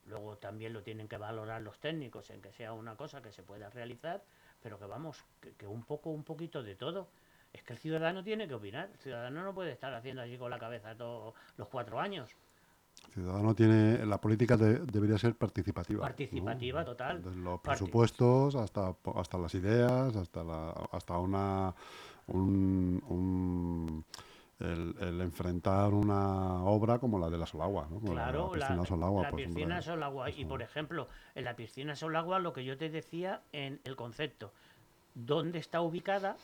Luego 0.05 0.37
también 0.37 0.73
lo 0.73 0.83
tienen 0.83 1.07
que 1.07 1.17
valorar 1.17 1.61
los 1.61 1.79
técnicos 1.79 2.29
en 2.29 2.41
que 2.41 2.51
sea 2.51 2.73
una 2.73 2.95
cosa 2.95 3.21
que 3.21 3.31
se 3.31 3.41
pueda 3.41 3.69
realizar, 3.69 4.23
pero 4.61 4.77
que 4.77 4.85
vamos, 4.85 5.23
que, 5.57 5.65
un 5.65 5.83
poco, 5.83 6.11
un 6.11 6.23
poquito 6.23 6.61
de 6.61 6.75
todo. 6.75 7.09
Es 7.51 7.63
que 7.63 7.73
el 7.73 7.79
ciudadano 7.79 8.23
tiene 8.23 8.47
que 8.47 8.53
opinar. 8.53 8.89
El 8.91 8.99
ciudadano 8.99 9.43
no 9.43 9.53
puede 9.53 9.71
estar 9.71 9.93
haciendo 9.93 10.21
allí 10.21 10.37
con 10.37 10.51
la 10.51 10.59
cabeza 10.59 10.95
todos 10.95 11.33
los 11.57 11.67
cuatro 11.69 11.99
años. 11.99 12.29
El 13.07 13.13
ciudadano 13.13 13.55
tiene, 13.55 14.05
la 14.05 14.19
política 14.19 14.57
debería 14.57 15.17
ser 15.17 15.35
participativa. 15.35 16.01
Participativa, 16.01 16.85
total. 16.85 17.23
Desde 17.23 17.39
los 17.39 17.59
presupuestos 17.61 18.55
hasta, 18.55 18.95
hasta 19.15 19.37
las 19.37 19.55
ideas, 19.55 20.15
hasta, 20.15 20.43
la, 20.43 20.69
hasta 20.91 21.17
una, 21.17 21.73
un 22.27 24.05
el, 24.59 25.21
enfrentar 25.21 25.93
una 25.93 26.63
obra 26.63 26.99
como 26.99 27.19
la 27.19 27.29
de 27.29 27.37
la 27.37 27.45
Solagua, 27.45 27.87
¿no? 27.89 27.99
claro, 27.99 28.55
la 28.55 28.67
piscina 28.67 28.85
Solagua. 28.85 29.23
La, 29.23 29.31
pues, 29.31 29.47
piscina 29.47 29.81
Solagua. 29.81 30.29
Y 30.29 30.45
por 30.45 30.61
ejemplo, 30.61 31.07
en 31.35 31.45
la 31.45 31.55
piscina 31.55 31.95
Solagua, 31.95 32.39
lo 32.39 32.53
que 32.53 32.63
yo 32.63 32.77
te 32.77 32.89
decía 32.89 33.41
en 33.51 33.81
el 33.83 33.95
concepto, 33.95 34.53
¿dónde 35.13 35.59
está 35.59 35.81
ubicada? 35.81 36.37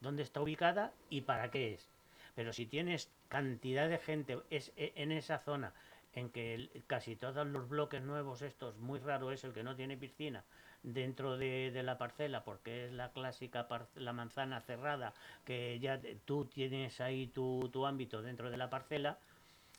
¿Dónde 0.00 0.22
está 0.22 0.40
ubicada 0.40 0.92
y 1.10 1.22
para 1.22 1.50
qué 1.50 1.74
es? 1.74 1.88
Pero 2.36 2.52
si 2.52 2.66
tienes 2.66 3.10
cantidad 3.28 3.88
de 3.88 3.98
gente 3.98 4.38
es, 4.50 4.72
e, 4.76 4.92
en 4.94 5.10
esa 5.10 5.38
zona 5.38 5.72
en 6.14 6.30
que 6.30 6.70
casi 6.86 7.16
todos 7.16 7.46
los 7.46 7.68
bloques 7.68 8.02
nuevos 8.02 8.42
estos, 8.42 8.76
muy 8.78 9.00
raro 9.00 9.32
es 9.32 9.42
el 9.44 9.52
que 9.52 9.64
no 9.64 9.74
tiene 9.74 9.96
piscina, 9.96 10.44
dentro 10.82 11.36
de, 11.36 11.70
la 11.82 11.98
parcela, 11.98 12.44
porque 12.44 12.86
es 12.86 12.92
la 12.92 13.12
clásica 13.12 13.66
la 13.96 14.12
manzana 14.12 14.60
cerrada, 14.60 15.14
que 15.44 15.78
ya 15.78 16.00
tú 16.24 16.44
tienes 16.46 17.00
ahí 17.00 17.26
tu, 17.26 17.68
tu 17.72 17.86
ámbito 17.86 18.22
dentro 18.22 18.50
de 18.50 18.56
la 18.56 18.70
parcela, 18.70 19.18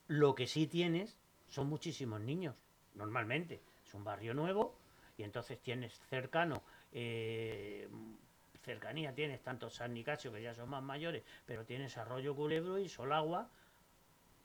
lo 0.07 0.35
que 0.35 0.47
sí 0.47 0.67
tienes 0.67 1.17
son 1.47 1.67
muchísimos 1.67 2.21
niños, 2.21 2.55
normalmente. 2.95 3.61
Es 3.85 3.93
un 3.93 4.03
barrio 4.03 4.33
nuevo 4.33 4.75
y 5.17 5.23
entonces 5.23 5.59
tienes 5.59 5.99
cercano, 6.09 6.63
eh, 6.91 7.87
cercanía, 8.63 9.13
tienes 9.13 9.41
tanto 9.41 9.69
San 9.69 9.93
Nicasio, 9.93 10.31
que 10.31 10.41
ya 10.41 10.53
son 10.53 10.69
más 10.69 10.83
mayores, 10.83 11.23
pero 11.45 11.65
tienes 11.65 11.97
Arroyo 11.97 12.35
Culebro 12.35 12.79
y 12.79 12.87
Solagua, 12.87 13.49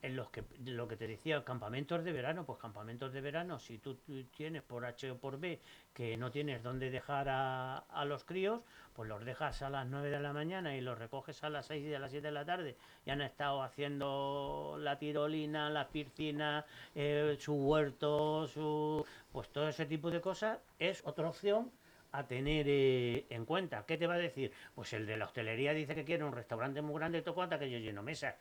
en 0.04 0.16
los 0.16 0.28
que 0.28 0.44
lo 0.66 0.86
que 0.86 0.96
te 0.96 1.06
decía, 1.06 1.42
campamentos 1.44 2.04
de 2.04 2.12
verano, 2.12 2.44
pues 2.44 2.58
campamentos 2.58 3.12
de 3.14 3.22
verano, 3.22 3.58
si 3.58 3.78
tú 3.78 3.96
tienes 4.36 4.62
por 4.62 4.84
H 4.84 5.10
o 5.10 5.16
por 5.16 5.40
B 5.40 5.60
que 5.94 6.18
no 6.18 6.30
tienes 6.30 6.62
dónde 6.62 6.90
dejar 6.90 7.30
a, 7.30 7.78
a 7.78 8.04
los 8.04 8.24
críos, 8.24 8.60
pues 8.92 9.08
los 9.08 9.24
dejas 9.24 9.62
a 9.62 9.70
las 9.70 9.86
9 9.86 10.10
de 10.10 10.20
la 10.20 10.34
mañana 10.34 10.76
y 10.76 10.82
los 10.82 10.98
recoges 10.98 11.42
a 11.42 11.48
las 11.48 11.66
6 11.66 11.86
y 11.86 11.94
a 11.94 11.98
las 11.98 12.10
7 12.10 12.26
de 12.26 12.32
la 12.32 12.44
tarde. 12.44 12.76
Y 13.06 13.10
han 13.10 13.22
estado 13.22 13.62
haciendo 13.62 14.76
la 14.78 14.98
tirolina, 14.98 15.70
las 15.70 15.86
piscinas, 15.86 16.66
eh, 16.94 17.36
su 17.40 17.54
huerto, 17.54 18.46
su 18.46 19.06
pues 19.32 19.48
todo 19.48 19.68
ese 19.68 19.86
tipo 19.86 20.10
de 20.10 20.20
cosas 20.20 20.58
es 20.78 21.02
otra 21.06 21.28
opción 21.28 21.72
a 22.12 22.26
tener 22.26 22.66
eh, 22.68 23.26
en 23.30 23.46
cuenta. 23.46 23.84
¿Qué 23.86 23.96
te 23.96 24.06
va 24.06 24.14
a 24.14 24.18
decir? 24.18 24.52
Pues 24.74 24.92
el 24.92 25.06
de 25.06 25.16
la 25.16 25.24
hostelería 25.24 25.72
dice 25.72 25.94
que 25.94 26.04
quiere 26.04 26.24
un 26.24 26.32
restaurante 26.32 26.82
muy 26.82 26.96
grande, 26.96 27.22
cuenta 27.22 27.58
que 27.58 27.70
yo 27.70 27.78
lleno 27.78 28.02
mesas. 28.02 28.36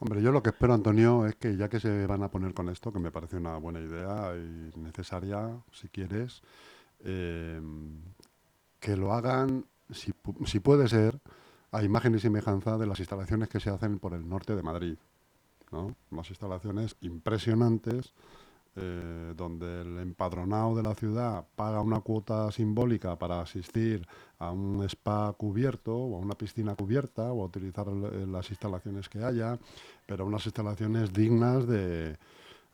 Hombre, 0.00 0.22
yo 0.22 0.32
lo 0.32 0.42
que 0.42 0.50
espero, 0.50 0.74
Antonio, 0.74 1.26
es 1.26 1.36
que 1.36 1.56
ya 1.56 1.68
que 1.68 1.80
se 1.80 2.06
van 2.06 2.22
a 2.22 2.30
poner 2.30 2.54
con 2.54 2.68
esto, 2.68 2.92
que 2.92 2.98
me 2.98 3.10
parece 3.10 3.36
una 3.36 3.56
buena 3.58 3.80
idea 3.80 4.34
y 4.36 4.78
necesaria, 4.78 5.50
si 5.72 5.88
quieres, 5.88 6.42
eh, 7.00 7.60
que 8.80 8.96
lo 8.96 9.12
hagan, 9.12 9.66
si, 9.90 10.12
puede 10.60 10.88
ser, 10.88 11.18
a 11.72 11.82
imagen 11.82 12.14
y 12.14 12.18
semejanza 12.18 12.78
de 12.78 12.86
las 12.86 12.98
instalaciones 12.98 13.48
que 13.48 13.60
se 13.60 13.70
hacen 13.70 13.98
por 13.98 14.14
el 14.14 14.28
norte 14.28 14.56
de 14.56 14.62
Madrid. 14.62 14.96
¿no? 15.70 15.94
Unas 16.10 16.30
instalaciones 16.30 16.96
impresionantes 17.00 18.14
eh, 18.76 19.32
donde 19.36 19.82
el 19.82 19.98
empadronado 19.98 20.76
de 20.76 20.82
la 20.82 20.94
ciudad 20.94 21.44
paga 21.56 21.80
una 21.80 22.00
cuota 22.00 22.50
simbólica 22.52 23.16
para 23.16 23.40
asistir 23.40 24.06
a 24.38 24.52
un 24.52 24.84
spa 24.84 25.34
cubierto 25.36 25.96
o 25.96 26.16
a 26.16 26.20
una 26.20 26.34
piscina 26.34 26.74
cubierta 26.76 27.32
o 27.32 27.42
a 27.42 27.46
utilizar 27.46 27.88
las 27.88 28.50
instalaciones 28.50 29.08
que 29.08 29.24
haya, 29.24 29.58
pero 30.06 30.26
unas 30.26 30.44
instalaciones 30.46 31.12
dignas 31.12 31.66
de, 31.66 32.16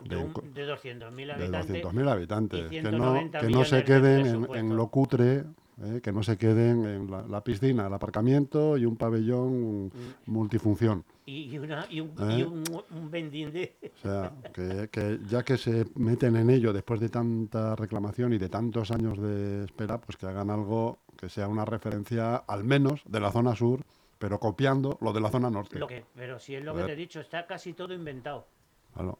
de, 0.03 0.17
200.000 0.17 1.33
habitantes, 1.33 2.09
habitantes 2.09 2.69
que, 2.69 2.83
no, 2.83 3.31
que 3.41 3.49
no 3.49 3.65
se 3.65 3.85
queden 3.85 4.27
en, 4.27 4.55
en, 4.55 4.77
lo 4.77 4.89
cutre 4.89 5.45
¿eh? 5.83 6.01
que 6.03 6.13
no 6.13 6.23
se 6.23 6.37
queden 6.37 6.85
en 6.85 7.31
la, 7.31 7.43
piscina, 7.43 7.87
el 7.87 7.95
aparcamiento 7.95 8.77
y 8.77 8.85
un 8.85 8.97
pabellón 8.97 9.87
mm. 9.87 9.91
multifunción. 10.27 11.05
Y, 11.27 11.57
una, 11.57 11.87
y, 11.89 12.01
un, 12.01 12.13
¿Eh? 12.21 13.51
de... 13.51 13.91
O 13.95 13.99
sea, 14.03 14.33
que, 14.53 15.21
ya 15.27 15.43
que 15.43 15.57
se 15.57 15.87
meten 15.95 16.37
en 16.37 16.51
ello 16.51 16.73
después 16.73 17.01
de 17.01 17.09
tanta 17.09 17.75
reclamación 17.77 18.33
y 18.35 18.39
de 18.39 18.49
tantos 18.49 18.91
años 18.91 19.19
de 19.19 19.65
espera, 19.65 19.99
pues 19.99 20.17
que 20.17 20.27
hagan 20.27 20.51
algo 20.51 20.99
que 21.17 21.29
sea 21.29 21.49
una 21.49 21.65
referencia 21.65 22.37
al 22.37 22.65
menos 22.65 23.03
de 23.07 23.21
la 23.21 23.33
zona 23.33 23.57
sur, 23.57 23.81
pero 24.19 24.39
copiando 24.39 24.99
lo 25.01 25.13
de 25.13 25.21
la 25.21 25.31
zona 25.31 25.51
norte. 25.51 25.79
Lo 25.79 25.87
que, 25.87 26.05
pero 26.15 26.39
si 26.39 26.55
es 26.55 26.65
lo 26.65 26.75
que 26.75 26.83
te 26.83 26.93
he 26.93 26.97
dicho, 26.97 27.21
está 27.21 27.47
casi 27.47 27.73
todo 27.73 27.95
inventado. 27.95 28.47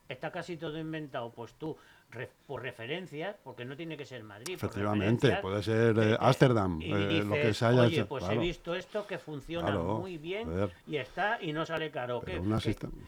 Está 0.09 0.31
casi 0.31 0.57
todo 0.57 0.79
inventado. 0.79 1.33
Pues 1.33 1.55
tú 1.55 1.77
por 2.47 2.63
referencias, 2.63 3.37
porque 3.43 3.65
no 3.65 3.77
tiene 3.77 3.97
que 3.97 4.05
ser 4.05 4.23
Madrid. 4.23 4.55
Efectivamente, 4.55 5.39
puede 5.41 5.63
ser 5.63 6.19
Ámsterdam, 6.21 6.81
eh, 6.83 7.23
lo 7.25 7.35
que 7.35 7.55
se 7.55 7.67
haya 7.67 7.83
Oye, 7.83 8.05
pues 8.05 8.29
he 8.29 8.39
visto 8.39 8.75
esto 8.75 9.07
que 9.07 9.19
funciona 9.19 9.71
muy 9.79 10.19
bien 10.19 10.49
y 10.87 10.97
está 10.97 11.39
y 11.41 11.53
no 11.53 11.65
sale 11.65 11.91
caro. 11.91 12.23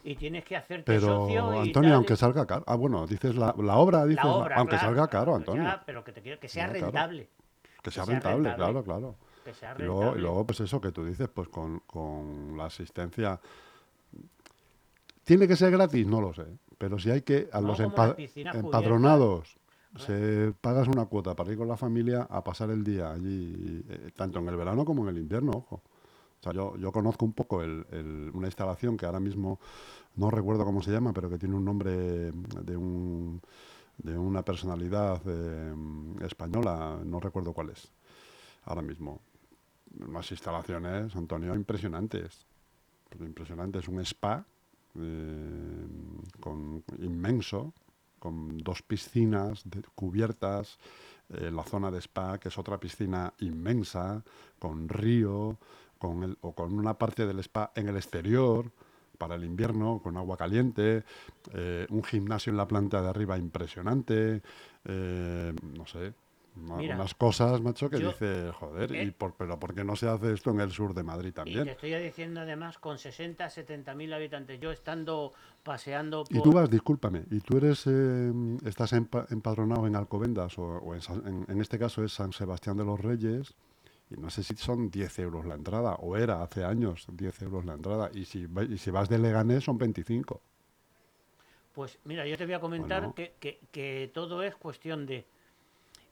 y 0.05 0.17
tienes 0.17 0.45
que 0.45 0.57
hacerte 0.57 0.85
pero, 0.85 1.07
socio. 1.07 1.61
Antonio, 1.61 1.95
aunque 1.95 2.17
salga 2.17 2.47
caro. 2.47 2.65
Ah, 2.67 2.77
bueno, 2.77 3.07
dices 3.07 3.35
la, 3.37 3.55
la 3.59 3.77
obra, 3.77 4.05
dices, 4.07 4.25
aunque 4.25 4.79
salga 4.79 5.09
caro, 5.09 5.35
Antonio. 5.35 5.81
pero 5.85 6.05
que, 6.05 6.13
te 6.13 6.23
quiero, 6.23 6.39
que 6.39 6.49
sea 6.49 6.67
rentable. 6.67 7.29
Que 7.83 7.91
sea, 7.91 8.05
rentable, 8.05 8.53
claro, 8.55 8.83
claro. 8.83 9.17
Que 9.45 9.55
sea 9.55 9.75
rentable. 9.75 10.19
Y 10.19 10.23
luego, 10.23 10.45
pues 10.45 10.61
eso 10.61 10.81
que 10.81 10.91
tú 10.91 11.05
dices, 11.05 11.29
pues 11.29 11.49
con, 11.49 11.81
con 11.81 12.57
la 12.57 12.67
asistencia. 12.67 13.41
¿Tiene 15.23 15.47
que 15.47 15.57
ser 15.57 15.71
gratis? 15.73 16.07
No 16.07 16.21
lo 16.21 16.33
sé. 16.33 16.47
Pero 16.79 16.99
si 16.99 17.11
hay 17.11 17.23
que, 17.23 17.49
a 17.53 17.61
los 17.61 17.81
empadronados, 17.81 19.57
se 19.97 20.53
pagas 20.61 20.89
una 20.89 21.07
cuota 21.07 21.35
para 21.35 21.53
ir 21.53 21.59
con 21.59 21.69
la 21.69 21.77
familia 21.77 22.27
a 22.29 22.45
pasar 22.45 22.71
el 22.71 22.85
día 22.85 23.13
allí, 23.13 23.83
eh, 23.89 24.11
tanto 24.15 24.39
en 24.41 24.49
el 24.49 24.57
verano 24.57 24.85
como 24.85 25.03
en 25.05 25.09
el 25.09 25.19
invierno, 25.19 25.53
ojo. 25.53 25.83
O 26.39 26.43
sea, 26.43 26.53
yo, 26.53 26.77
yo 26.77 26.93
conozco 26.93 27.25
un 27.25 27.33
poco 27.33 27.57
una 27.59 28.47
instalación 28.47 28.97
que 28.97 29.07
ahora 29.07 29.21
mismo 29.21 29.59
no 30.17 30.31
recuerdo 30.31 30.65
cómo 30.65 30.83
se 30.83 30.91
llama, 30.91 31.13
pero 31.13 31.31
que 31.31 31.39
tiene 31.39 31.55
un 31.55 31.65
nombre 31.65 31.93
de, 31.93 32.77
un, 32.77 33.41
de 33.97 34.19
una 34.19 34.43
personalidad 34.43 35.23
eh, 35.27 35.75
española, 36.21 37.01
no 37.05 37.21
recuerdo 37.21 37.55
cuál 37.55 37.71
es, 37.71 37.91
ahora 38.65 38.83
mismo. 38.83 39.21
Unas 39.99 40.31
instalaciones, 40.31 41.17
Antonio, 41.17 41.55
impresionantes. 41.55 42.47
Impresionantes, 43.19 43.89
un 43.89 44.01
spa 44.01 44.45
eh, 44.99 45.87
con, 46.41 46.83
inmenso, 46.99 47.73
con 48.19 48.59
dos 48.59 48.83
piscinas 48.83 49.65
cubiertas, 49.95 50.79
eh, 51.31 51.51
la 51.51 51.65
zona 51.65 51.91
de 51.91 51.99
spa, 51.99 52.39
que 52.39 52.49
es 52.49 52.59
otra 52.59 52.79
piscina 52.79 53.33
inmensa, 53.41 54.23
con 54.59 54.89
río, 54.89 55.59
con 55.99 56.23
el, 56.23 56.39
o 56.41 56.53
con 56.53 56.79
una 56.79 56.95
parte 56.95 57.27
del 57.27 57.41
spa 57.41 57.73
en 57.75 57.89
el 57.89 57.97
exterior 57.97 58.71
para 59.19 59.35
el 59.37 59.45
invierno, 59.45 60.01
con 60.03 60.17
agua 60.17 60.37
caliente, 60.37 61.05
eh, 61.53 61.87
un 61.89 62.05
gimnasio 62.05 62.51
en 62.51 62.59
la 62.59 62.69
planta 62.69 63.01
de 63.01 63.09
arriba 63.09 63.39
impresionante, 63.39 64.43
no 64.85 65.87
sé, 65.87 66.13
unas 66.57 67.15
cosas, 67.15 67.61
macho, 67.61 67.91
que 67.91 67.99
dice, 67.99 68.51
joder, 68.53 68.95
¿y 68.95 69.11
por, 69.11 69.35
pero 69.35 69.59
¿por 69.59 69.75
qué 69.75 69.85
no 69.85 69.97
se 69.97 70.09
hace 70.09 70.33
esto 70.33 70.51
en 70.51 70.61
el 70.61 70.71
sur 70.71 70.95
de 70.95 71.03
Madrid 71.03 71.33
también? 71.33 71.63
Y 71.63 71.65
te 71.65 71.71
estoy 71.73 71.95
diciendo 71.95 72.41
además 72.41 72.79
con 72.79 72.99
60, 72.99 73.49
70 73.49 73.95
mil 73.95 74.13
habitantes, 74.13 74.59
yo 74.61 74.71
estando 74.71 75.33
paseando 75.63 76.25
por... 76.25 76.37
Y 76.37 76.43
tú 76.43 76.53
vas, 76.53 76.71
discúlpame, 76.71 77.25
y 77.31 77.41
tú 77.41 77.59
eres, 77.59 77.87
eh, 77.87 78.33
estás 78.65 78.93
empadronado 78.93 79.87
en 79.87 79.97
Alcobendas, 79.97 80.59
o, 80.59 80.95
en, 80.95 81.61
este 81.61 81.79
caso 81.79 82.03
es 82.03 82.13
San 82.13 82.33
Sebastián 82.33 82.77
de 82.77 82.85
los 82.85 83.01
Reyes, 83.01 83.55
y 84.11 84.15
no 84.15 84.31
sé 84.31 84.43
si 84.43 84.57
son 84.57 84.91
10 84.91 85.19
euros 85.19 85.47
la 85.47 85.55
entrada, 85.55 85.95
o 85.97 86.17
era 86.17 86.43
hace 86.43 86.65
años 86.65 87.07
10 87.11 87.43
euros 87.43 87.65
la 87.65 87.75
entrada, 87.75 88.11
y 88.15 88.25
si, 88.25 88.47
y 88.69 88.79
si 88.79 88.91
vas 88.91 89.09
de 89.09 89.19
Leganés 89.19 89.65
son 89.65 89.79
25. 89.79 90.41
Pues 91.75 91.99
mira, 92.05 92.27
yo 92.27 92.39
te 92.39 92.47
voy 92.47 92.55
a 92.55 92.61
comentar 92.61 93.13
que, 93.13 93.35
que, 93.39 93.61
que 93.71 94.11
todo 94.15 94.43
es 94.43 94.57
cuestión 94.57 95.05
de 95.05 95.27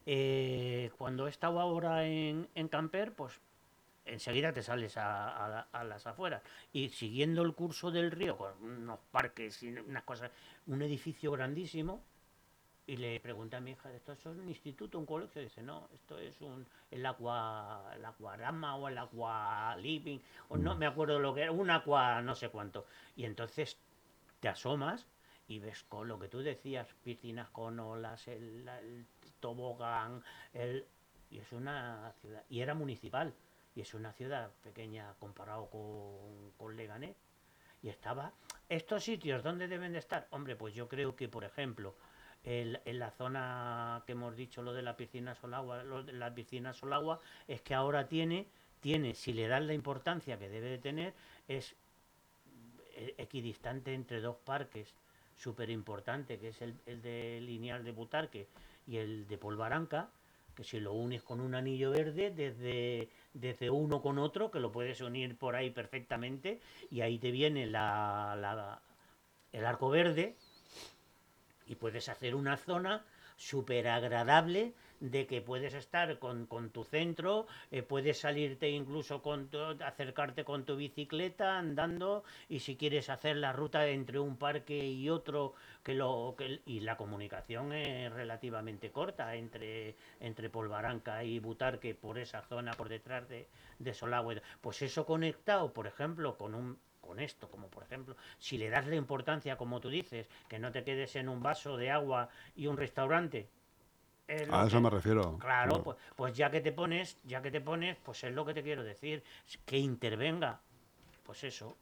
eh, 0.06 0.90
cuando 0.98 1.26
he 1.26 1.30
estado 1.30 1.60
ahora 1.60 2.06
en, 2.06 2.48
en 2.54 2.68
Camper, 2.68 3.14
pues 3.14 3.40
enseguida 4.04 4.52
te 4.52 4.62
sales 4.62 4.96
a, 4.96 5.66
las 5.72 6.06
afueras. 6.06 6.42
Y 6.72 6.90
siguiendo 6.90 7.42
el 7.42 7.54
curso 7.54 7.90
del 7.90 8.10
río, 8.10 8.36
con 8.36 8.52
unos 8.62 8.98
parques 9.10 9.62
y 9.62 9.68
unas 9.68 10.04
cosas, 10.04 10.30
un 10.66 10.82
edificio 10.82 11.32
grandísimo, 11.32 12.02
y 12.86 12.98
le 12.98 13.18
pregunté 13.18 13.56
a 13.56 13.60
mi 13.60 13.70
hija, 13.70 13.90
¿esto 13.92 14.12
es 14.12 14.26
un 14.26 14.46
instituto, 14.46 14.98
un 14.98 15.06
colegio? 15.06 15.40
Y 15.40 15.44
dice, 15.44 15.62
no, 15.62 15.88
esto 15.94 16.18
es 16.18 16.38
un, 16.42 16.66
el 16.90 17.06
agua, 17.06 17.90
el 17.96 18.04
aguarama 18.04 18.76
o 18.76 18.88
el 18.88 18.98
agua 18.98 19.74
living, 19.78 20.18
o 20.48 20.58
no 20.58 20.74
mm. 20.74 20.78
me 20.78 20.86
acuerdo 20.86 21.18
lo 21.18 21.34
que 21.34 21.42
era, 21.42 21.52
un 21.52 21.70
agua 21.70 22.20
no 22.20 22.34
sé 22.34 22.50
cuánto. 22.50 22.84
Y 23.16 23.24
entonces 23.24 23.78
te 24.40 24.48
asomas 24.48 25.06
y 25.48 25.60
ves 25.60 25.82
con 25.84 26.08
lo 26.08 26.18
que 26.18 26.28
tú 26.28 26.40
decías, 26.40 26.86
piscinas 27.02 27.48
con 27.50 27.80
olas, 27.80 28.28
el, 28.28 28.68
el 28.68 29.06
tobogán, 29.44 30.24
el, 30.54 30.86
y 31.30 31.38
es 31.38 31.52
una 31.52 32.14
ciudad, 32.22 32.42
y 32.48 32.60
era 32.60 32.72
municipal, 32.72 33.34
y 33.76 33.82
es 33.82 33.92
una 33.92 34.10
ciudad 34.12 34.50
pequeña 34.62 35.14
comparado 35.18 35.68
con, 35.68 36.52
con 36.56 36.74
Leganés, 36.78 37.14
y 37.82 37.90
estaba, 37.90 38.32
estos 38.70 39.04
sitios, 39.04 39.42
¿dónde 39.42 39.68
deben 39.68 39.92
de 39.92 39.98
estar? 39.98 40.26
Hombre, 40.30 40.56
pues 40.56 40.74
yo 40.74 40.88
creo 40.88 41.14
que, 41.14 41.28
por 41.28 41.44
ejemplo, 41.44 41.94
en 42.42 42.98
la 42.98 43.10
zona 43.10 44.02
que 44.06 44.12
hemos 44.12 44.34
dicho, 44.34 44.62
lo 44.62 44.72
de 44.72 44.80
la 44.80 44.96
piscina 44.96 45.34
Solagua, 45.34 45.82
lo 45.82 46.02
la 46.02 46.34
piscina 46.34 46.72
Solagua, 46.72 47.20
es 47.46 47.60
que 47.60 47.74
ahora 47.74 48.08
tiene, 48.08 48.46
tiene, 48.80 49.14
si 49.14 49.34
le 49.34 49.46
dan 49.46 49.66
la 49.66 49.74
importancia 49.74 50.38
que 50.38 50.48
debe 50.48 50.70
de 50.70 50.78
tener, 50.78 51.12
es 51.48 51.74
equidistante 53.18 53.92
entre 53.92 54.22
dos 54.22 54.36
parques 54.36 54.94
súper 55.36 55.68
importante, 55.68 56.38
que 56.38 56.48
es 56.48 56.62
el, 56.62 56.74
el 56.86 57.02
de 57.02 57.40
Lineal 57.42 57.84
de 57.84 57.92
Butarque 57.92 58.48
y 58.86 58.98
el 58.98 59.26
de 59.26 59.38
Polvaranca, 59.38 60.10
que 60.54 60.64
si 60.64 60.78
lo 60.80 60.92
unes 60.92 61.22
con 61.22 61.40
un 61.40 61.54
anillo 61.54 61.90
verde, 61.90 62.30
desde, 62.30 63.08
desde 63.32 63.70
uno 63.70 64.00
con 64.00 64.18
otro, 64.18 64.50
que 64.50 64.60
lo 64.60 64.70
puedes 64.70 65.00
unir 65.00 65.36
por 65.36 65.56
ahí 65.56 65.70
perfectamente, 65.70 66.60
y 66.90 67.00
ahí 67.00 67.18
te 67.18 67.30
viene 67.30 67.66
la, 67.66 68.80
el 69.52 69.66
arco 69.66 69.90
verde, 69.90 70.36
y 71.66 71.74
puedes 71.74 72.08
hacer 72.08 72.34
una 72.34 72.56
zona 72.56 73.04
súper 73.36 73.88
agradable 73.88 74.74
de 75.00 75.26
que 75.26 75.40
puedes 75.40 75.74
estar 75.74 76.18
con, 76.18 76.46
tu 76.70 76.84
centro, 76.84 77.46
eh, 77.70 77.82
puedes 77.82 78.20
salirte 78.20 78.68
incluso 78.70 79.22
con 79.22 79.50
acercarte 79.84 80.44
con 80.44 80.64
tu 80.64 80.76
bicicleta 80.76 81.58
andando 81.58 82.24
y 82.48 82.60
si 82.60 82.76
quieres 82.76 83.10
hacer 83.10 83.36
la 83.36 83.52
ruta 83.52 83.86
entre 83.88 84.18
un 84.18 84.36
parque 84.36 84.76
y 84.86 85.10
otro 85.10 85.54
que 85.82 85.94
lo 85.94 86.34
que, 86.38 86.60
y 86.66 86.80
la 86.80 86.96
comunicación 86.96 87.72
es 87.72 88.12
relativamente 88.12 88.90
corta 88.90 89.34
entre 89.34 89.96
entre 90.20 90.50
Polvaranca 90.50 91.24
y 91.24 91.38
Butarque 91.38 91.94
por 91.94 92.18
esa 92.18 92.42
zona 92.42 92.72
por 92.72 92.88
detrás 92.88 93.28
de, 93.28 93.48
de 93.78 93.94
Solagüe. 93.94 94.42
Pues 94.60 94.82
eso 94.82 95.04
conectado, 95.04 95.72
por 95.72 95.86
ejemplo, 95.86 96.36
con 96.36 96.54
un 96.54 96.78
con 97.00 97.20
esto, 97.20 97.50
como 97.50 97.68
por 97.68 97.82
ejemplo, 97.82 98.16
si 98.38 98.56
le 98.56 98.70
das 98.70 98.86
la 98.86 98.94
importancia, 98.94 99.58
como 99.58 99.78
tú 99.78 99.90
dices, 99.90 100.26
que 100.48 100.58
no 100.58 100.72
te 100.72 100.84
quedes 100.84 101.16
en 101.16 101.28
un 101.28 101.42
vaso 101.42 101.76
de 101.76 101.90
agua 101.90 102.30
y 102.56 102.66
un 102.66 102.78
restaurante, 102.78 103.48
a 104.50 104.66
eso 104.66 104.80
me 104.80 104.90
refiero. 104.90 105.38
Claro, 105.38 105.82
Pues, 105.82 105.96
pues 106.16 106.36
ya 106.36 106.50
que 106.50 106.60
te 106.60 106.72
pones, 106.72 107.18
ya 107.24 107.42
que 107.42 107.50
te 107.50 107.60
pones, 107.60 107.96
pues 108.04 108.24
es 108.24 108.34
lo 108.34 108.44
que 108.44 108.54
te 108.54 108.62
quiero 108.62 108.82
decir, 108.82 109.22
que 109.64 109.78
intervenga, 109.78 110.60
pues 111.24 111.44
eso, 111.44 111.76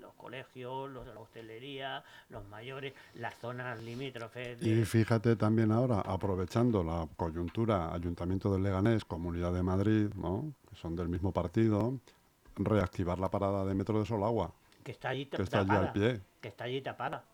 los 0.00 0.14
colegios, 0.14 0.90
los 0.90 1.06
la 1.06 1.20
hostelería, 1.20 2.04
los 2.28 2.46
mayores, 2.48 2.94
las 3.14 3.34
zonas 3.36 3.82
limítrofes. 3.82 4.62
Y 4.62 4.84
fíjate 4.84 5.36
también 5.36 5.72
ahora, 5.72 6.00
aprovechando 6.00 6.82
la 6.82 7.06
coyuntura, 7.16 7.92
Ayuntamiento 7.92 8.52
de 8.52 8.60
Leganés, 8.60 9.04
Comunidad 9.04 9.52
de 9.52 9.62
Madrid, 9.62 10.08
¿no? 10.14 10.52
que 10.68 10.76
son 10.76 10.96
del 10.96 11.08
mismo 11.08 11.32
partido, 11.32 11.98
reactivar 12.56 13.18
la 13.18 13.30
parada 13.30 13.64
de 13.64 13.74
metro 13.74 13.98
de 13.98 14.06
Solagua. 14.06 14.52
Que 14.82 14.92
está 14.92 15.10
allí, 15.10 15.26
que 15.26 15.42
está 15.42 15.60
allí 15.60 15.70
al 15.70 15.92
pie. 15.92 16.20
Que 16.40 16.48
está 16.48 16.64
allí 16.64 16.80
tapada 16.80 17.24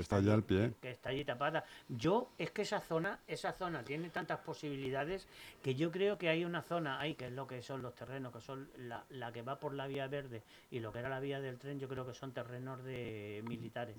está, 0.00 0.16
allí 0.16 0.30
al 0.30 0.42
pie. 0.42 0.72
Que 0.80 0.90
está 0.90 1.10
allí 1.10 1.24
tapada. 1.24 1.64
Yo, 1.88 2.30
es 2.38 2.50
que 2.50 2.62
esa 2.62 2.80
zona, 2.80 3.20
esa 3.26 3.52
zona 3.52 3.82
tiene 3.84 4.10
tantas 4.10 4.40
posibilidades 4.40 5.26
que 5.62 5.74
yo 5.74 5.90
creo 5.90 6.18
que 6.18 6.28
hay 6.28 6.44
una 6.44 6.62
zona 6.62 7.00
ahí, 7.00 7.14
que 7.14 7.26
es 7.26 7.32
lo 7.32 7.46
que 7.46 7.62
son 7.62 7.82
los 7.82 7.94
terrenos, 7.94 8.32
que 8.32 8.40
son 8.40 8.68
la, 8.78 9.32
que 9.32 9.42
va 9.42 9.60
por 9.60 9.74
la 9.74 9.86
vía 9.86 10.06
verde 10.06 10.42
y 10.70 10.80
lo 10.80 10.92
que 10.92 11.00
era 11.00 11.08
la 11.08 11.20
vía 11.20 11.40
del 11.40 11.58
tren, 11.58 11.78
yo 11.78 11.88
creo 11.88 12.06
que 12.06 12.14
son 12.14 12.32
terrenos 12.32 12.82
de 12.84 13.42
militares. 13.46 13.96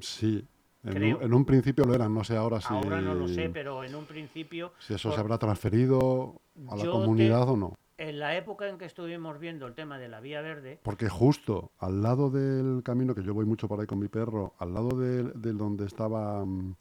Sí. 0.00 0.46
En 0.84 1.32
un, 1.32 1.44
principio 1.44 1.84
lo 1.84 1.94
eran, 1.94 2.12
no 2.12 2.24
sé 2.24 2.36
ahora 2.36 2.60
si. 2.60 2.74
Ahora 2.74 3.00
no 3.00 3.14
lo 3.14 3.28
sé, 3.28 3.50
pero 3.50 3.84
en 3.84 3.94
un 3.94 4.04
principio. 4.04 4.72
Si 4.80 4.94
eso 4.94 5.12
se 5.12 5.20
habrá 5.20 5.38
transferido 5.38 6.40
a 6.68 6.76
la 6.76 6.84
comunidad 6.86 7.48
o 7.48 7.56
no 7.56 7.74
en 8.02 8.18
la 8.18 8.36
época 8.36 8.68
en 8.68 8.78
que 8.78 8.84
estuvimos 8.84 9.38
viendo 9.38 9.64
el 9.64 9.74
tema 9.74 9.96
de 9.96 10.08
la 10.08 10.18
vía 10.20 10.40
verde. 10.40 10.80
Porque 10.82 11.08
justo 11.08 11.70
al 11.78 12.02
lado 12.02 12.30
del 12.30 12.82
camino, 12.82 13.14
que 13.14 13.22
yo 13.22 13.32
voy 13.32 13.46
mucho 13.46 13.68
por 13.68 13.78
ahí 13.80 13.86
con 13.86 14.00
mi 14.00 14.08
perro, 14.08 14.54
al 14.58 14.74
lado 14.74 14.88
de, 14.98 15.22
donde 15.52 15.86
estaba 15.86 16.44
mm, 16.44 16.74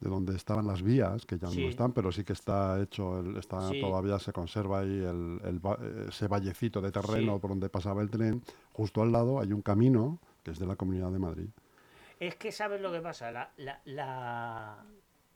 de 0.00 0.10
donde 0.10 0.36
estaban 0.36 0.66
las 0.66 0.82
vías, 0.82 1.24
que 1.24 1.38
ya 1.38 1.48
no 1.48 1.68
están, 1.68 1.92
pero 1.92 2.12
sí 2.12 2.24
que 2.24 2.34
está 2.34 2.78
hecho, 2.82 3.20
está 3.38 3.70
todavía 3.80 4.18
se 4.18 4.34
conserva 4.34 4.80
ahí 4.80 5.02
el, 5.02 5.40
ese 6.08 6.28
vallecito 6.28 6.82
de 6.82 6.92
terreno 6.92 7.38
por 7.38 7.50
donde 7.50 7.70
pasaba 7.70 8.02
el 8.02 8.10
tren. 8.10 8.42
Justo 8.74 9.00
al 9.00 9.12
lado 9.12 9.40
hay 9.40 9.54
un 9.54 9.62
camino 9.62 10.18
que 10.44 10.50
es 10.50 10.58
de 10.58 10.66
la 10.66 10.76
Comunidad 10.76 11.10
de 11.10 11.18
Madrid. 11.18 11.48
Es 12.20 12.36
que 12.36 12.52
sabes 12.52 12.82
lo 12.82 12.92
que 12.92 13.00
pasa, 13.00 13.30
la, 13.30 13.50
la, 13.86 14.84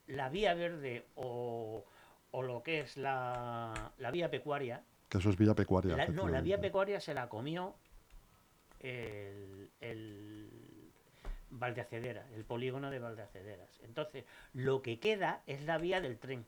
la, 0.07 0.29
vía 0.29 0.53
verde 0.53 1.07
o, 1.14 1.83
o, 2.31 2.42
lo 2.42 2.62
que 2.62 2.81
es 2.81 2.98
la, 2.98 3.92
la 3.96 4.11
vía 4.11 4.31
pecuaria 4.31 4.83
que 5.11 5.18
eso 5.18 5.29
es 5.29 5.37
vía 5.37 5.55
pecuaria. 5.55 6.07
no, 6.07 6.29
la 6.29 6.40
vía 6.40 6.61
pecuaria 6.61 7.01
se 7.01 7.12
la 7.12 7.29
comió 7.29 7.75
el, 8.79 9.70
el 9.81 10.49
Valdeacedera, 11.51 12.29
el 12.33 12.44
polígono 12.44 12.90
de 12.90 13.01
Valdeacederas. 13.01 13.81
Entonces, 13.83 14.25
lo 14.55 14.83
que 14.83 15.01
queda 15.01 15.42
es 15.46 15.64
la 15.64 15.79
vía 15.79 16.01
del 16.01 16.18
tren. 16.18 16.46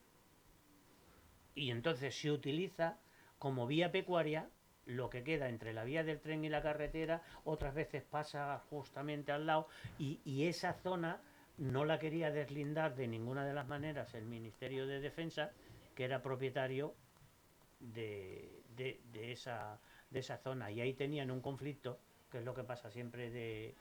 Y 1.56 1.72
entonces 1.72 2.14
se 2.14 2.30
utiliza 2.30 2.98
como 3.38 3.66
vía 3.66 3.90
pecuaria 3.90 4.48
lo 4.86 5.10
que 5.10 5.24
queda 5.24 5.48
entre 5.48 5.72
la 5.72 5.82
vía 5.82 6.04
del 6.04 6.20
tren 6.20 6.44
y 6.44 6.48
la 6.48 6.62
carretera, 6.62 7.22
otras 7.44 7.74
veces 7.74 8.04
pasa 8.04 8.58
justamente 8.70 9.32
al 9.32 9.46
lado, 9.46 9.68
y, 9.98 10.20
y 10.24 10.46
esa 10.46 10.72
zona 10.72 11.20
no 11.58 11.84
la 11.84 11.98
quería 11.98 12.30
deslindar 12.30 12.94
de 12.94 13.06
ninguna 13.08 13.44
de 13.44 13.54
las 13.54 13.68
maneras 13.68 14.14
el 14.14 14.24
Ministerio 14.24 14.86
de 14.86 15.00
Defensa, 15.00 15.50
que 15.94 16.04
era 16.04 16.22
propietario 16.22 16.94
de, 17.82 18.62
de, 18.76 19.32
esa, 19.32 19.78
de 20.10 20.20
esa 20.20 20.38
zona. 20.38 20.70
Y 20.70 20.80
ahí 20.80 20.94
tenían 20.94 21.30
un 21.30 21.40
conflicto, 21.40 21.98
que 22.30 22.38
es 22.38 22.44
lo 22.44 22.54
que 22.54 22.64
pasa 22.64 22.90
siempre 22.90 23.30
de 23.30 23.74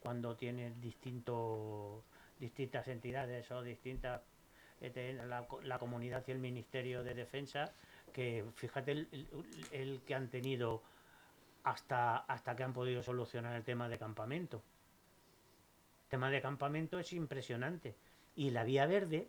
cuando 0.00 0.36
tienes 0.36 0.80
distintos, 0.80 2.02
distintas 2.38 2.88
entidades 2.88 3.50
o 3.50 3.62
distintas 3.62 4.22
eh, 4.80 5.20
la, 5.26 5.46
la, 5.62 5.78
comunidad 5.78 6.24
y 6.26 6.30
el 6.30 6.38
Ministerio 6.38 7.04
de 7.04 7.14
Defensa, 7.14 7.70
que 8.14 8.44
fíjate 8.54 8.92
el, 8.92 9.28
el, 9.72 10.00
que 10.06 10.14
han 10.14 10.28
tenido 10.28 10.82
hasta, 11.64 12.16
hasta 12.16 12.56
que 12.56 12.62
han 12.62 12.72
podido 12.72 13.02
solucionar 13.02 13.54
el 13.56 13.64
tema 13.64 13.88
de 13.88 13.98
campamento. 13.98 14.62
El 16.04 16.08
tema 16.08 16.30
de 16.30 16.40
campamento 16.40 16.98
es 16.98 17.12
impresionante. 17.12 17.94
Y 18.36 18.50
la 18.50 18.64
vía 18.64 18.86
verde, 18.86 19.28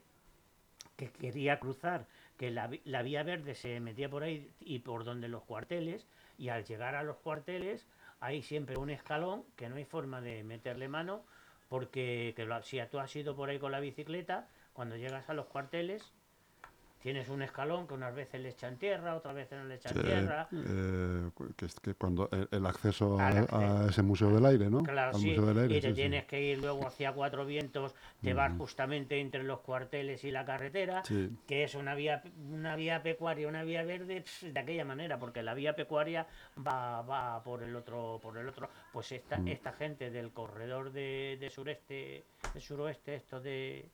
que 0.96 1.12
quería 1.12 1.60
cruzar 1.60 2.08
que 2.42 2.50
la, 2.50 3.04
vía 3.04 3.22
verde 3.22 3.54
se 3.54 3.80
metía 3.80 4.10
por 4.10 4.24
ahí 4.24 4.50
y 4.60 4.80
por 4.80 5.04
donde 5.04 5.28
los 5.28 5.44
cuarteles, 5.44 6.08
y 6.40 6.50
al 6.50 6.66
llegar 6.66 6.96
a 6.96 7.04
los 7.04 7.18
cuarteles 7.18 7.86
hay 8.20 8.42
siempre 8.42 8.80
un 8.80 8.90
escalón 8.90 9.44
que 9.56 9.70
no 9.70 9.76
hay 9.76 9.86
forma 9.86 10.22
de 10.22 10.44
meterle 10.44 10.88
mano, 10.88 11.24
porque 11.70 12.34
que 12.36 12.50
si 12.64 12.80
tú 12.90 12.98
has 12.98 13.16
ido 13.16 13.36
por 13.36 13.50
ahí 13.52 13.60
con 13.60 13.72
la 13.72 13.80
bicicleta, 13.80 14.48
cuando 14.74 14.98
llegas 14.98 15.30
a 15.30 15.36
los 15.36 15.46
cuarteles, 15.46 16.12
tienes 17.02 17.30
un 17.30 17.42
escalón 17.42 17.88
que 17.88 17.96
unas 17.96 18.14
veces 18.14 18.40
le 18.42 18.50
echan 18.50 18.78
tierra, 18.78 19.16
otras 19.16 19.36
veces 19.36 19.58
no 19.58 19.66
le 19.66 19.76
echan 19.76 19.94
tierra. 19.94 20.48
Eh, 20.52 21.30
que 21.56 21.66
es 21.66 21.80
que 21.80 21.96
cuando 21.96 22.30
el, 22.52 22.66
acceso 22.66 23.20
a, 23.20 23.88
ese 23.90 24.04
museo 24.04 24.30
del 24.30 24.46
aire, 24.46 24.70
¿no? 24.70 24.84
Claro, 24.84 25.18
sí. 25.18 25.32
y 25.32 25.82
te 25.82 25.94
tienes 25.94 26.26
que 26.26 26.42
ir 26.42 26.60
luego 26.60 26.86
hacia 26.86 27.12
Cuatro 27.14 27.46
Vientos, 27.46 27.96
te 28.22 28.34
vas 28.34 28.56
justamente 28.58 29.20
entre 29.20 29.44
los 29.44 29.60
cuarteles 29.62 30.24
y 30.24 30.32
la 30.32 30.46
carretera, 30.46 31.02
que 31.48 31.64
es 31.64 31.76
una 31.76 31.96
vía, 31.96 32.22
una 32.52 32.76
vía 32.76 33.02
pecuaria, 33.02 33.48
una 33.48 33.64
vía 33.64 33.84
verde 33.84 34.24
de 34.42 34.60
aquella 34.60 34.86
manera, 34.86 35.18
porque 35.18 35.42
la 35.42 35.54
vía 35.54 35.76
pecuaria 35.76 36.28
va, 36.66 37.02
va 37.02 37.44
por 37.44 37.64
el 37.64 37.76
otro, 37.76 38.20
por 38.22 38.38
el 38.38 38.48
otro, 38.48 38.70
pues 38.94 39.12
esta, 39.12 39.38
mm. 39.38 39.48
esta 39.48 39.74
gente 39.74 40.12
del 40.12 40.32
corredor 40.32 40.92
de, 40.92 41.38
de 41.40 41.50
sureste, 41.50 42.26
de 42.54 42.62
suroeste, 42.62 43.16
esto 43.16 43.40
de 43.42 43.90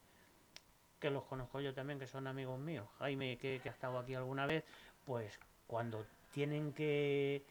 que 1.00 1.10
los 1.10 1.24
conozco 1.24 1.60
yo 1.60 1.74
también, 1.74 2.00
que 2.00 2.08
son 2.08 2.28
amigos 2.28 2.60
míos, 2.60 2.88
Jaime, 3.00 3.38
que, 3.38 3.62
ha 3.64 3.70
estado 3.70 4.00
aquí 4.00 4.16
alguna 4.16 4.46
vez, 4.46 4.64
pues 5.06 5.40
cuando 5.68 6.06
tienen 6.32 6.74
que, 6.74 7.44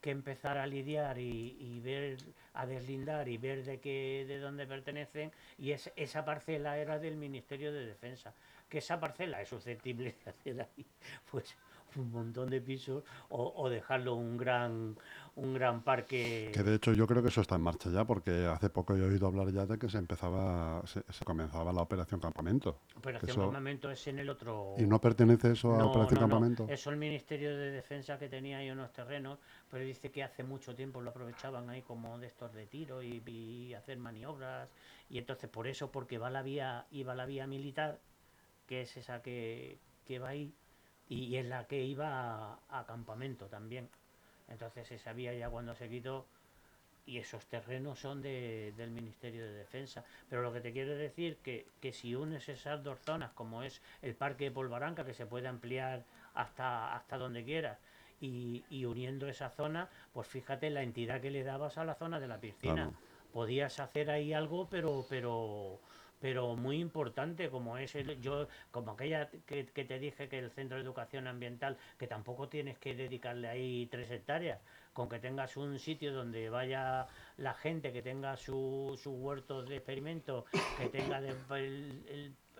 que 0.00 0.10
empezar 0.10 0.58
a 0.58 0.66
lidiar 0.66 1.18
y, 1.18 1.80
ver, 1.80 2.18
a 2.54 2.66
deslindar 2.66 3.28
y 3.28 3.38
ver 3.38 3.64
de 3.64 3.80
qué, 3.80 4.24
de 4.26 4.38
dónde 4.38 4.66
pertenecen, 4.66 5.32
y 5.58 5.72
es, 5.72 5.90
esa 5.96 6.24
parcela 6.24 6.78
era 6.78 6.98
del 6.98 7.16
Ministerio 7.16 7.72
de 7.72 7.86
Defensa, 7.86 8.34
que 8.68 8.78
esa 8.78 9.00
parcela 9.00 9.40
es 9.40 9.48
susceptible 9.48 10.14
de 10.24 10.30
hacer 10.30 10.60
ahí, 10.60 10.86
pues 11.30 11.56
un 11.96 12.10
montón 12.10 12.50
de 12.50 12.60
pisos 12.60 13.04
o, 13.28 13.68
dejarlo 13.68 14.14
un 14.14 14.36
gran 14.36 14.96
un 15.34 15.52
gran 15.52 15.82
parque. 15.82 16.50
Que 16.54 16.62
de 16.62 16.76
hecho 16.76 16.94
yo 16.94 17.06
creo 17.06 17.22
que 17.22 17.28
eso 17.28 17.42
está 17.42 17.56
en 17.56 17.60
marcha 17.60 17.90
ya 17.90 18.06
porque 18.06 18.46
hace 18.46 18.70
poco 18.70 18.96
he 18.96 19.02
oído 19.02 19.26
hablar 19.26 19.50
ya 19.50 19.66
de 19.66 19.78
que 19.78 19.88
se 19.88 19.98
empezaba 19.98 20.82
se, 20.86 21.02
comenzaba 21.24 21.72
la 21.72 21.82
operación 21.82 22.20
campamento. 22.20 22.78
Operación 22.96 23.36
campamento 23.36 23.90
es 23.90 24.06
en 24.06 24.18
el 24.18 24.30
otro 24.30 24.74
y 24.78 24.86
no 24.86 25.00
pertenece 25.00 25.52
eso 25.52 25.74
a 25.74 25.84
operación 25.84 26.20
campamento 26.20 26.66
eso 26.68 26.90
el 26.90 26.96
ministerio 26.96 27.56
de 27.56 27.70
defensa 27.70 28.18
que 28.18 28.28
tenía 28.28 28.58
ahí 28.58 28.70
unos 28.70 28.92
terrenos 28.92 29.38
pero 29.70 29.84
dice 29.84 30.10
que 30.10 30.22
hace 30.22 30.42
mucho 30.42 30.74
tiempo 30.74 31.00
lo 31.00 31.10
aprovechaban 31.10 31.68
ahí 31.68 31.82
como 31.82 32.18
de 32.18 32.28
estos 32.28 32.52
de 32.54 32.66
tiro 32.66 33.02
y, 33.02 33.22
y 33.26 33.74
hacer 33.74 33.98
maniobras. 33.98 34.68
Y 35.08 35.18
entonces 35.18 35.50
por 35.50 35.66
eso 35.66 35.90
porque 35.90 36.18
va 36.18 36.30
la 36.30 36.42
vía 36.42 36.86
iba 36.90 37.14
la 37.14 37.26
vía 37.26 37.46
militar 37.46 38.00
que 38.66 38.82
es 38.82 38.96
esa 38.96 39.22
que, 39.22 39.78
que 40.04 40.18
va 40.18 40.30
ahí 40.30 40.52
y 41.08 41.36
es 41.36 41.46
la 41.46 41.66
que 41.66 41.82
iba 41.82 42.58
a, 42.68 42.84
campamento 42.86 43.46
también. 43.46 43.88
Entonces 44.48 44.86
se 44.88 44.98
sabía 44.98 45.34
ya 45.34 45.48
cuando 45.48 45.74
se 45.74 45.88
quitó 45.88 46.26
y 47.04 47.18
esos 47.18 47.46
terrenos 47.46 48.00
son 48.00 48.20
de, 48.20 48.74
del 48.76 48.90
Ministerio 48.90 49.44
de 49.44 49.52
Defensa. 49.52 50.04
Pero 50.28 50.42
lo 50.42 50.52
que 50.52 50.60
te 50.60 50.72
quiero 50.72 50.96
decir 50.96 51.36
que, 51.38 51.66
que 51.80 51.92
si 51.92 52.14
unes 52.14 52.48
esas 52.48 52.82
dos 52.82 52.98
zonas, 53.00 53.32
como 53.32 53.62
es 53.62 53.80
el 54.02 54.14
Parque 54.14 54.44
de 54.44 54.50
Polvaranca, 54.50 55.04
que 55.04 55.14
se 55.14 55.26
puede 55.26 55.46
ampliar 55.46 56.04
hasta, 56.34 56.94
hasta 56.94 57.18
donde 57.18 57.44
quieras, 57.44 57.78
y, 58.20 58.64
y 58.70 58.86
uniendo 58.86 59.28
esa 59.28 59.50
zona, 59.50 59.88
pues 60.12 60.26
fíjate 60.26 60.70
la 60.70 60.82
entidad 60.82 61.20
que 61.20 61.30
le 61.30 61.44
dabas 61.44 61.78
a 61.78 61.84
la 61.84 61.94
zona 61.94 62.18
de 62.18 62.28
la 62.28 62.40
piscina. 62.40 62.90
Podías 63.32 63.78
hacer 63.78 64.10
ahí 64.10 64.32
algo, 64.32 64.68
pero, 64.70 65.04
pero 65.08 65.78
pero 66.20 66.56
muy 66.56 66.80
importante 66.80 67.50
como 67.50 67.78
es 67.78 67.94
el, 67.94 68.20
yo 68.20 68.48
como 68.70 68.92
aquella 68.92 69.28
que, 69.46 69.64
te 69.64 69.98
dije 69.98 70.28
que 70.28 70.38
el 70.38 70.50
centro 70.50 70.76
de 70.76 70.84
educación 70.84 71.26
ambiental 71.26 71.76
que 71.98 72.06
tampoco 72.06 72.48
tienes 72.48 72.78
que 72.78 72.94
dedicarle 72.94 73.48
ahí 73.48 73.86
tres 73.90 74.10
hectáreas 74.10 74.60
con 74.92 75.08
que 75.08 75.18
tengas 75.18 75.56
un 75.56 75.78
sitio 75.78 76.12
donde 76.12 76.48
vaya 76.48 77.06
la 77.36 77.54
gente 77.54 77.92
que 77.92 78.02
tenga 78.02 78.36
sus 78.36 79.00
su 79.00 79.12
huertos 79.12 79.68
de 79.68 79.76
experimento 79.76 80.46
que 80.78 80.88
tenga 80.88 81.20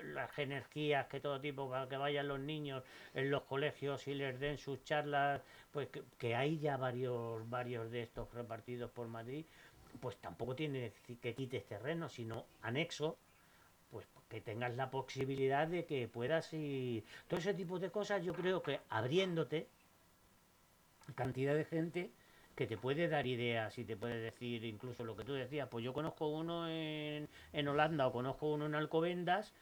las 0.03 0.39
energías, 0.39 1.07
que 1.07 1.21
todo 1.21 1.41
tipo, 1.41 1.69
para 1.69 1.89
que 1.89 1.97
vayan 1.97 2.29
los 2.29 2.41
niños 2.41 2.83
en 3.15 3.31
los 3.31 3.43
colegios 3.45 4.07
y 4.09 4.15
les 4.15 4.39
den 4.39 4.59
sus 4.59 4.83
charlas, 4.85 5.43
pues 5.71 5.89
que, 6.19 6.35
hay 6.35 6.59
ya 6.59 6.77
varios, 6.77 7.49
varios 7.49 7.91
de 7.91 8.03
estos 8.03 8.33
repartidos 8.35 8.91
por 8.91 9.09
Madrid, 9.09 9.47
pues 10.01 10.17
tampoco 10.19 10.55
tiene 10.55 10.93
que 11.23 11.35
quites 11.35 11.67
terreno, 11.67 12.09
sino 12.09 12.47
anexo, 12.63 13.19
pues 13.91 14.07
que 14.29 14.41
tengas 14.41 14.75
la 14.75 14.91
posibilidad 14.91 15.69
de 15.69 15.85
que 15.85 16.09
puedas 16.09 16.53
ir. 16.53 17.05
Todo 17.29 17.41
ese 17.41 17.55
tipo 17.55 17.79
de 17.79 17.91
cosas, 17.91 18.25
yo 18.25 18.33
creo 18.33 18.63
que 18.63 18.81
abriéndote, 18.89 19.69
cantidad 21.15 21.55
de 21.55 21.65
gente 21.65 22.11
que 22.57 22.67
te 22.67 22.77
puede 22.77 23.09
dar 23.09 23.27
ideas 23.27 23.79
y 23.79 23.85
te 23.85 23.97
puede 23.97 24.19
decir 24.19 24.65
incluso 24.65 25.05
lo 25.05 25.17
que 25.17 25.25
tú 25.25 25.35
decías, 25.35 25.69
pues 25.69 25.85
yo 25.85 25.93
conozco 25.93 26.29
uno 26.29 26.69
en, 26.69 27.29
en 27.53 27.69
Holanda 27.69 28.07
o 28.07 28.13
conozco 28.13 28.51
uno 28.51 28.67
en 28.67 28.75
Alcobendas 28.75 29.53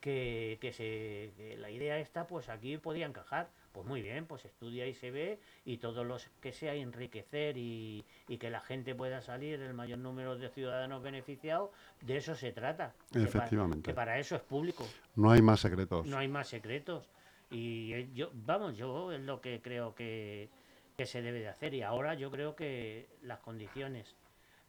que, 0.00 0.58
que, 0.60 0.72
se, 0.72 1.56
la 1.58 1.70
idea 1.70 1.98
está, 1.98 2.26
pues 2.26 2.48
aquí 2.48 2.78
podía 2.78 3.06
encajar. 3.06 3.50
Pues 3.72 3.86
muy 3.86 4.02
bien, 4.02 4.26
pues 4.26 4.44
estudia 4.44 4.86
y 4.86 4.94
se 4.94 5.10
ve 5.10 5.38
y 5.64 5.76
todo 5.78 6.02
lo 6.02 6.16
que 6.40 6.52
sea 6.52 6.74
enriquecer 6.74 7.56
y, 7.56 8.04
y, 8.28 8.38
que 8.38 8.50
la 8.50 8.60
gente 8.60 8.94
pueda 8.94 9.20
salir, 9.20 9.60
el 9.60 9.74
mayor 9.74 9.98
número 9.98 10.36
de 10.36 10.48
ciudadanos 10.50 11.02
beneficiados, 11.02 11.70
de 12.00 12.16
eso 12.18 12.34
se 12.34 12.52
trata. 12.52 12.94
Efectivamente. 13.14 13.90
Que 13.90 13.94
para, 13.94 14.18
eso 14.18 14.36
es 14.36 14.42
público. 14.42 14.86
No 15.16 15.30
hay 15.30 15.42
más 15.42 15.60
secretos. 15.60 16.06
No 16.06 16.18
hay 16.18 16.28
más 16.28 16.48
secretos. 16.48 17.08
Y 17.50 17.92
eh, 17.94 18.10
yo, 18.14 18.30
vamos, 18.34 18.76
yo 18.76 19.12
es 19.12 19.20
lo 19.20 19.40
que 19.40 19.60
creo 19.62 19.94
que, 19.94 20.50
que 20.96 21.06
se 21.06 21.22
debe 21.22 21.40
de 21.40 21.48
hacer 21.48 21.74
y 21.74 21.82
ahora 21.82 22.14
yo 22.14 22.30
creo 22.30 22.54
que 22.54 23.08
las 23.22 23.38
condiciones 23.40 24.16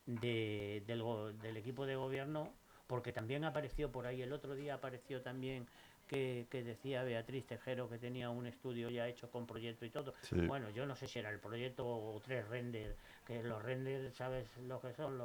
de, 0.05 0.83
del, 0.87 1.03
del 1.41 1.57
equipo 1.57 1.85
de 1.85 1.95
gobierno 1.95 2.53
porque 2.89 3.13
también 3.13 3.43
apareció 3.43 3.91
por 3.91 4.07
ahí, 4.07 4.23
el 4.23 4.33
otro 4.33 4.55
día 4.55 4.73
apareció 4.73 5.21
también 5.21 5.67
que, 6.09 6.47
decía 6.51 7.03
Beatriz 7.03 7.45
Tejero 7.45 7.87
que 7.87 7.99
tenía 7.99 8.31
un 8.31 8.47
estudio 8.47 8.89
ya 8.89 9.07
hecho 9.07 9.29
con 9.29 9.45
proyecto 9.45 9.85
y 9.85 9.91
todo. 9.91 10.13
Bueno, 10.47 10.69
yo 10.71 10.85
no 10.85 10.95
sé 10.95 11.07
si 11.07 11.19
era 11.19 11.29
el 11.29 11.39
proyecto 11.39 11.87
o 11.87 12.19
tres 12.19 12.47
renders, 12.47 12.95
que 13.25 13.43
los 13.43 13.61
renders, 13.61 14.15
¿sabes 14.15 14.47
lo 14.67 14.81
que 14.81 14.93
son? 14.93 15.19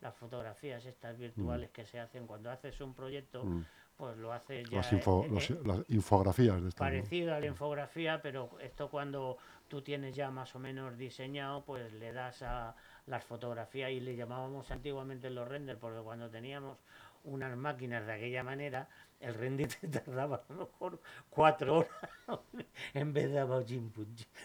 las 0.00 0.14
fotografías 0.14 0.84
estas 0.84 1.16
virtuales 1.18 1.70
mm. 1.70 1.72
que 1.72 1.86
se 1.86 1.98
hacen 1.98 2.26
cuando 2.26 2.50
haces 2.50 2.80
un 2.80 2.94
proyecto, 2.94 3.44
mm. 3.44 3.64
pues 3.96 4.16
lo 4.18 4.32
haces 4.32 4.68
ya... 4.68 4.76
Las, 4.76 4.92
las 4.92 5.90
infografías. 5.90 6.62
De 6.62 6.70
parecido 6.70 7.34
a 7.34 7.40
la 7.40 7.46
infografía, 7.46 8.20
pero 8.22 8.50
esto 8.60 8.88
cuando 8.90 9.38
tú 9.68 9.82
tienes 9.82 10.14
ya 10.14 10.30
más 10.30 10.54
o 10.54 10.58
menos 10.58 10.96
diseñado, 10.96 11.64
pues 11.64 11.92
le 11.94 12.12
das 12.12 12.42
a 12.42 12.76
las 13.06 13.24
fotografías 13.24 13.90
y 13.90 14.00
le 14.00 14.16
llamábamos 14.16 14.70
antiguamente 14.70 15.30
los 15.30 15.48
renders, 15.48 15.78
porque 15.78 16.00
cuando 16.00 16.28
teníamos 16.30 16.78
unas 17.26 17.56
máquinas 17.56 18.06
de 18.06 18.12
aquella 18.12 18.42
manera, 18.42 18.88
el 19.20 19.34
render 19.34 19.68
te 19.80 19.88
tardaba 19.88 20.44
a 20.48 20.52
lo 20.52 20.66
mejor 20.66 21.00
cuatro 21.30 21.78
horas 21.78 21.90
en 22.94 23.12
vez 23.12 23.32
de 23.32 23.44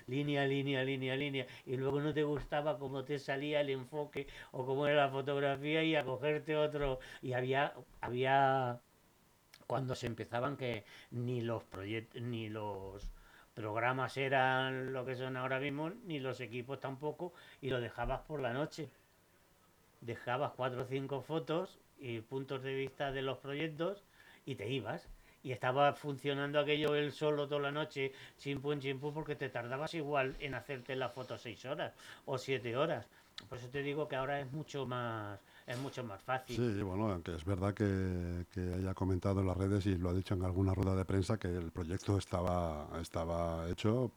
línea, 0.08 0.46
línea, 0.46 0.84
línea, 0.84 1.15
línea, 1.15 1.48
y 1.65 1.78
luego 1.78 2.02
no 2.02 2.13
te 2.13 2.24
gustaba 2.24 2.78
cómo 2.78 3.04
te 3.04 3.20
salía 3.20 3.62
el 3.62 3.70
enfoque 3.70 4.28
o 4.52 4.65
cómo 4.65 4.88
era 4.88 5.06
la 5.06 5.12
fotografía 5.12 5.84
y 5.84 5.96
a 5.96 6.04
cogerte 6.04 6.56
otro. 6.56 7.00
Y 7.22 7.34
había, 7.34 7.74
había 8.02 8.80
cuando 9.67 9.96
se 9.96 10.08
empezaban 10.08 10.58
que 10.58 10.84
ni 11.12 11.41
los 11.41 11.63
proyectos, 11.63 12.22
ni 12.22 12.50
los 12.50 13.12
programas 13.54 14.17
eran 14.17 14.94
lo 14.94 15.06
que 15.06 15.15
son 15.15 15.38
ahora 15.38 15.60
mismo, 15.60 15.89
ni 16.06 16.20
los 16.20 16.39
equipos 16.39 16.80
tampoco, 16.80 17.34
y 17.62 17.70
lo 17.70 17.80
dejabas 17.80 18.22
por 18.22 18.41
la 18.41 18.54
noche. 18.54 18.89
Dejabas 20.02 20.54
cuatro 20.56 20.82
o 20.82 20.86
cinco 20.86 21.22
fotos 21.22 21.80
y 22.02 22.20
puntos 22.20 22.64
de 22.64 22.74
vista 22.74 23.12
de 23.12 23.22
los 23.22 23.38
proyectos 23.38 24.04
y 24.46 24.56
te 24.56 24.68
ibas. 24.70 25.08
Y 25.44 25.52
estaba 25.52 25.94
funcionando 25.94 26.60
aquello 26.60 26.94
él 26.94 27.12
solo 27.12 27.48
toda 27.48 27.62
la 27.62 27.72
noche, 27.72 28.12
chimpú 28.38 28.76
chimpú, 28.76 29.12
porque 29.12 29.36
te 29.36 29.50
tardabas 29.50 29.94
igual 29.96 30.36
en 30.40 30.54
hacerte 30.54 30.96
la 30.96 31.10
foto 31.10 31.38
seis 31.38 31.66
horas 31.66 31.94
o 32.26 32.38
siete 32.38 32.76
horas. 32.76 33.08
Por 33.50 33.58
eso 33.58 33.68
te 33.70 33.82
digo 33.82 34.08
que 34.08 34.16
ahora 34.16 34.40
es 34.40 34.52
mucho 34.52 34.86
más 34.86 35.40
es 35.66 35.78
mucho 35.80 36.04
más 36.04 36.22
fácil. 36.22 36.56
Sí, 36.56 36.82
bueno, 36.84 37.12
aunque 37.12 37.36
es 37.36 37.46
verdad 37.46 37.74
que, 37.74 38.46
que, 38.52 38.74
haya 38.74 38.94
comentado 38.94 39.42
en 39.42 39.48
las 39.48 39.58
redes 39.58 39.86
y 39.86 39.98
lo 39.98 40.10
ha 40.10 40.14
dicho 40.14 40.34
en 40.34 40.44
alguna 40.44 40.74
rueda 40.74 40.96
de 40.96 41.06
prensa 41.06 41.38
que 41.38 41.48
el 41.48 41.72
proyecto 41.72 42.18
estaba, 42.18 42.88
estaba 43.00 43.70
hecho 43.70 44.12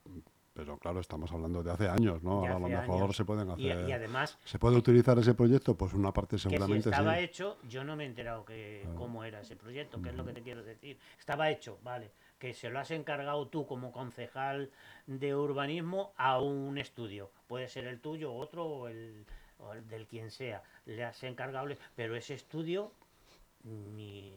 pero 0.54 0.78
claro, 0.78 1.00
estamos 1.00 1.32
hablando 1.32 1.64
de 1.64 1.72
hace 1.72 1.88
años, 1.88 2.22
¿no? 2.22 2.44
a 2.44 2.58
lo 2.60 2.68
mejor 2.68 3.12
se 3.12 3.24
pueden 3.24 3.50
hacer. 3.50 3.88
Y, 3.88 3.92
además. 3.92 4.38
¿Se 4.44 4.56
puede 4.56 4.76
utilizar 4.76 5.18
ese 5.18 5.34
proyecto? 5.34 5.76
Pues 5.76 5.92
una 5.92 6.12
parte 6.12 6.38
seguramente 6.38 6.76
que 6.76 6.82
si 6.84 6.88
estaba 6.90 7.18
hecho, 7.18 7.58
yo 7.68 7.82
no 7.82 7.96
me 7.96 8.04
he 8.04 8.06
enterado 8.06 8.44
que 8.44 8.86
cómo 8.96 9.24
era 9.24 9.40
ese 9.40 9.56
proyecto, 9.56 10.00
que 10.00 10.10
es 10.10 10.14
lo 10.14 10.24
que 10.24 10.32
te 10.32 10.42
quiero 10.42 10.62
decir. 10.62 10.96
Estaba 11.18 11.50
hecho, 11.50 11.78
vale. 11.82 12.12
Que 12.38 12.54
se 12.54 12.70
lo 12.70 12.78
has 12.78 12.92
encargado 12.92 13.48
tú 13.48 13.66
como 13.66 13.90
concejal 13.90 14.70
de 15.08 15.34
urbanismo 15.34 16.12
a 16.16 16.40
un 16.40 16.78
estudio. 16.78 17.30
Puede 17.48 17.66
ser 17.68 17.88
el 17.88 18.00
tuyo, 18.00 18.32
otro 18.32 18.64
o 18.64 18.88
el, 18.88 19.26
del 19.88 20.06
quien 20.06 20.30
sea. 20.30 20.62
Le 20.86 21.04
has 21.04 21.20
encargado, 21.24 21.66
pero 21.96 22.14
ese 22.14 22.34
estudio 22.34 22.92
ni 23.64 24.32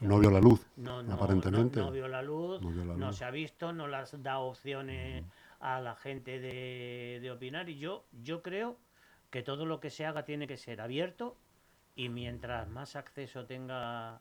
no 0.00 0.18
vio 0.18 0.30
la 0.30 0.40
luz, 0.40 0.66
aparentemente. 1.10 1.80
No, 1.80 1.90
vio 1.90 2.08
la 2.08 2.22
luz, 2.22 2.60
no, 2.60 3.12
se 3.12 3.24
ha 3.24 3.30
visto, 3.30 3.72
no 3.72 3.86
le 3.86 3.96
has 3.96 4.22
dado 4.22 4.44
opciones 4.44 5.24
a 5.62 5.80
la 5.80 5.94
gente 5.94 6.40
de, 6.40 7.30
opinar 7.30 7.70
y 7.70 7.78
yo, 7.78 8.04
yo 8.22 8.42
creo 8.42 8.76
que 9.30 9.42
todo 9.42 9.64
lo 9.64 9.78
que 9.80 9.90
se 9.90 10.04
haga 10.04 10.24
tiene 10.24 10.48
que 10.48 10.56
ser 10.56 10.80
abierto 10.80 11.36
y 11.94 12.08
mientras 12.08 12.68
más 12.68 12.96
acceso 12.96 13.46
tenga 13.46 14.20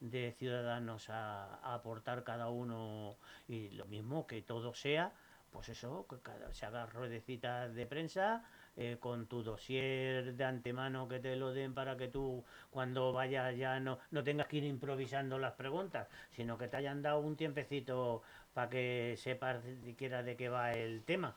de 0.00 0.32
ciudadanos 0.38 1.08
a, 1.08 1.74
aportar 1.74 2.24
cada 2.24 2.50
uno 2.50 3.16
y 3.48 3.70
lo 3.70 3.86
mismo 3.86 4.26
que 4.26 4.42
todo 4.42 4.74
sea, 4.74 5.12
pues 5.50 5.70
eso, 5.70 6.06
que 6.08 6.18
cada, 6.20 6.52
se 6.52 6.66
haga 6.66 6.84
ruedecitas 6.86 7.74
de 7.74 7.86
prensa 7.86 8.44
eh, 8.76 8.98
con 9.00 9.26
tu 9.26 9.42
dossier 9.42 10.34
de 10.34 10.44
antemano 10.44 11.08
que 11.08 11.20
te 11.20 11.36
lo 11.36 11.52
den 11.52 11.74
para 11.74 11.96
que 11.96 12.08
tú 12.08 12.44
cuando 12.70 13.12
vayas 13.12 13.56
ya 13.56 13.80
no, 13.80 13.98
no 14.10 14.24
tengas 14.24 14.46
que 14.46 14.58
ir 14.58 14.64
improvisando 14.64 15.38
las 15.38 15.52
preguntas, 15.54 16.08
sino 16.30 16.58
que 16.58 16.68
te 16.68 16.76
hayan 16.76 17.00
dado 17.00 17.20
un 17.20 17.36
tiempecito 17.36 18.22
para 18.54 18.68
que 18.68 19.14
sepas 19.18 19.62
siquiera 19.84 20.22
de 20.22 20.36
qué 20.36 20.48
va 20.48 20.72
el 20.72 21.02
tema 21.02 21.34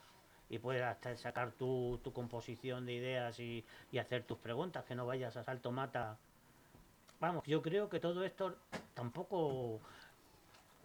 y 0.48 0.58
puedas 0.58 0.98
sacar 1.16 1.52
tu, 1.52 1.98
tu 2.04 2.12
composición 2.12 2.86
de 2.86 2.94
ideas 2.94 3.40
y, 3.40 3.64
y, 3.90 3.98
hacer 3.98 4.22
tus 4.22 4.38
preguntas, 4.38 4.84
que 4.84 4.94
no 4.94 5.06
vayas 5.06 5.36
a 5.36 5.42
salto 5.42 5.72
mata. 5.72 6.16
Vamos, 7.20 7.44
yo 7.46 7.62
creo 7.62 7.88
que 7.88 7.98
todo 7.98 8.24
esto 8.24 8.56
tampoco 8.94 9.80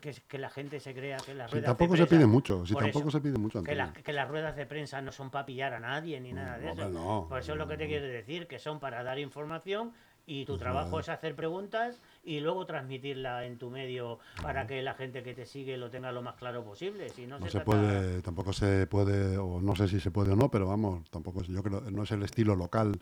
que, 0.02 0.16
que 0.28 0.38
la 0.38 0.50
gente 0.50 0.80
se 0.80 0.94
crea 0.94 1.18
que 1.18 1.34
las 1.34 1.52
ruedas 1.52 1.68
tampoco 1.68 1.94
de 1.94 1.98
prensa, 1.98 2.10
se 2.10 2.18
pide 2.18 2.26
mucho, 2.26 2.66
si 2.66 2.74
tampoco 2.74 3.12
se 3.12 3.22
pide 3.22 3.38
mucho. 3.38 3.64
Que, 3.64 3.78
que, 4.04 4.14
las 4.14 4.28
ruedas 4.28 4.56
de 4.56 4.66
prensa 4.66 5.02
no 5.02 5.12
son 5.12 5.30
para 5.30 5.46
pillar 5.46 5.74
a 5.74 5.80
nadie 5.80 6.20
ni 6.20 6.34
nada 6.34 6.58
de 6.58 6.72
eso. 6.72 7.28
Por 7.30 7.40
eso 7.40 7.52
es 7.52 7.58
lo 7.58 7.68
que 7.68 7.78
te 7.78 7.88
quiero 7.88 8.08
decir, 8.08 8.48
que 8.48 8.58
son 8.58 8.80
para 8.80 9.04
dar 9.04 9.20
información 9.20 9.94
y 10.26 10.46
tu 10.46 10.58
trabajo 10.58 11.00
es 11.00 11.10
hacer 11.10 11.36
preguntas 11.36 12.02
y 12.24 12.40
luego 12.40 12.66
transmitirla 12.66 13.46
en 13.46 13.58
tu 13.58 13.70
medio 13.70 14.20
para 14.42 14.68
que 14.68 14.82
la 14.82 14.94
gente 14.94 15.24
que 15.24 15.34
te 15.34 15.46
sigue 15.46 15.78
lo 15.78 15.90
tenga 15.90 16.12
lo 16.12 16.22
más 16.22 16.36
claro 16.36 16.64
posible. 16.64 17.10
Si 17.10 17.26
no, 17.26 17.40
se, 17.50 17.62
puede, 17.62 18.22
tampoco 18.22 18.54
se 18.54 18.88
puede, 18.88 19.38
o 19.38 19.60
no 19.62 19.76
sé 19.76 19.88
si 19.88 20.00
se 20.00 20.12
puede 20.12 20.32
o 20.32 20.36
no, 20.36 20.50
pero 20.50 20.68
vamos, 20.68 21.10
tampoco 21.10 21.42
yo 21.44 21.64
creo 21.64 21.82
no 21.92 22.04
es 22.04 22.12
el 22.12 22.24
estilo 22.24 22.56
local 22.56 23.00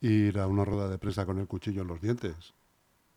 ir 0.00 0.38
a 0.38 0.46
una 0.46 0.64
rueda 0.64 0.88
de 0.88 0.98
prensa 0.98 1.24
con 1.24 1.38
el 1.38 1.46
cuchillo 1.46 1.82
en 1.82 1.88
los 1.88 2.00
dientes. 2.00 2.54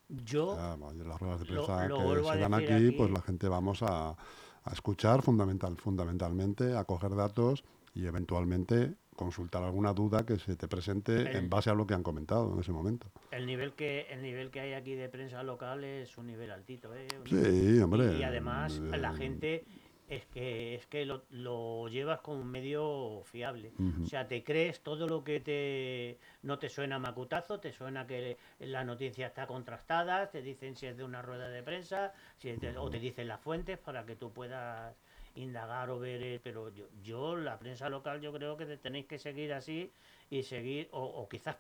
Yo 0.08 0.56
las 0.56 1.20
ruedas 1.20 1.40
de 1.40 1.46
prensa 1.46 1.88
que 1.88 2.24
se 2.24 2.38
dan 2.38 2.54
aquí, 2.54 2.92
pues 2.92 3.12
la 3.12 3.22
gente 3.22 3.48
vamos 3.48 3.84
a, 3.84 4.10
a 4.10 4.74
escuchar 4.74 5.22
fundamental, 5.22 5.78
fundamentalmente, 5.78 6.76
a 6.76 6.84
coger 6.84 7.16
datos 7.16 7.64
y 7.94 8.06
eventualmente 8.06 8.96
consultar 9.20 9.62
alguna 9.64 9.92
duda 9.92 10.26
que 10.26 10.40
se 10.40 10.56
te 10.56 10.70
presente 10.70 11.38
en 11.38 11.50
base 11.50 11.70
a 11.70 11.74
lo 11.74 11.86
que 11.86 11.94
han 11.94 12.04
comentado 12.04 12.54
en 12.54 12.60
ese 12.62 12.72
momento. 12.72 13.08
El 13.32 13.46
nivel 13.46 13.74
que 13.74 14.08
el 14.12 14.22
nivel 14.22 14.50
que 14.50 14.62
hay 14.62 14.72
aquí 14.72 14.96
de 14.96 15.10
prensa 15.10 15.44
local 15.44 15.84
es 15.84 16.18
un 16.18 16.28
nivel 16.28 16.50
altito, 16.52 16.96
¿eh? 16.96 17.06
Sí, 17.26 17.82
hombre. 17.82 18.18
Y, 18.18 18.24
además 18.24 18.80
la 18.80 19.14
gente 19.14 19.66
es 20.08 20.26
que 20.28 20.76
es 20.76 20.88
que 20.88 21.06
lo, 21.06 21.24
lo 21.32 21.90
llevas 21.90 22.22
como 22.22 22.40
un 22.40 22.48
medio 22.50 23.22
fiable. 23.26 23.74
O 24.02 24.06
sea, 24.06 24.26
te 24.26 24.42
crees 24.42 24.80
todo 24.84 25.06
lo 25.06 25.26
que 25.26 25.42
te 25.42 26.18
no 26.42 26.58
te 26.58 26.70
suena 26.70 26.98
macutazo, 26.98 27.60
te 27.60 27.74
suena 27.74 28.08
que 28.08 28.38
la 28.60 28.86
noticia 28.86 29.28
está 29.28 29.48
contrastada, 29.48 30.30
te 30.30 30.42
dicen 30.42 30.78
si 30.78 30.86
es 30.86 30.96
de 30.96 31.04
una 31.04 31.22
rueda 31.22 31.50
de 31.50 31.62
prensa, 31.62 32.14
si 32.38 32.56
o 32.78 32.90
te 32.90 33.00
dicen 33.00 33.28
las 33.28 33.42
fuentes 33.42 33.78
para 33.78 34.06
que 34.06 34.16
tú 34.16 34.32
puedas 34.32 34.96
indagar 35.40 35.90
o 35.90 36.00
ver, 36.00 36.22
eh, 36.24 36.40
pero 36.44 36.70
yo, 36.74 36.86
yo, 37.04 37.36
la 37.36 37.58
prensa 37.60 37.90
local, 37.90 38.22
yo 38.22 38.32
creo 38.34 38.58
que 38.58 38.66
tenéis 38.78 39.06
que 39.08 39.20
seguir 39.20 39.54
así 39.54 39.92
y 40.30 40.44
seguir, 40.44 40.90
o, 40.92 41.28
quizás 41.30 41.58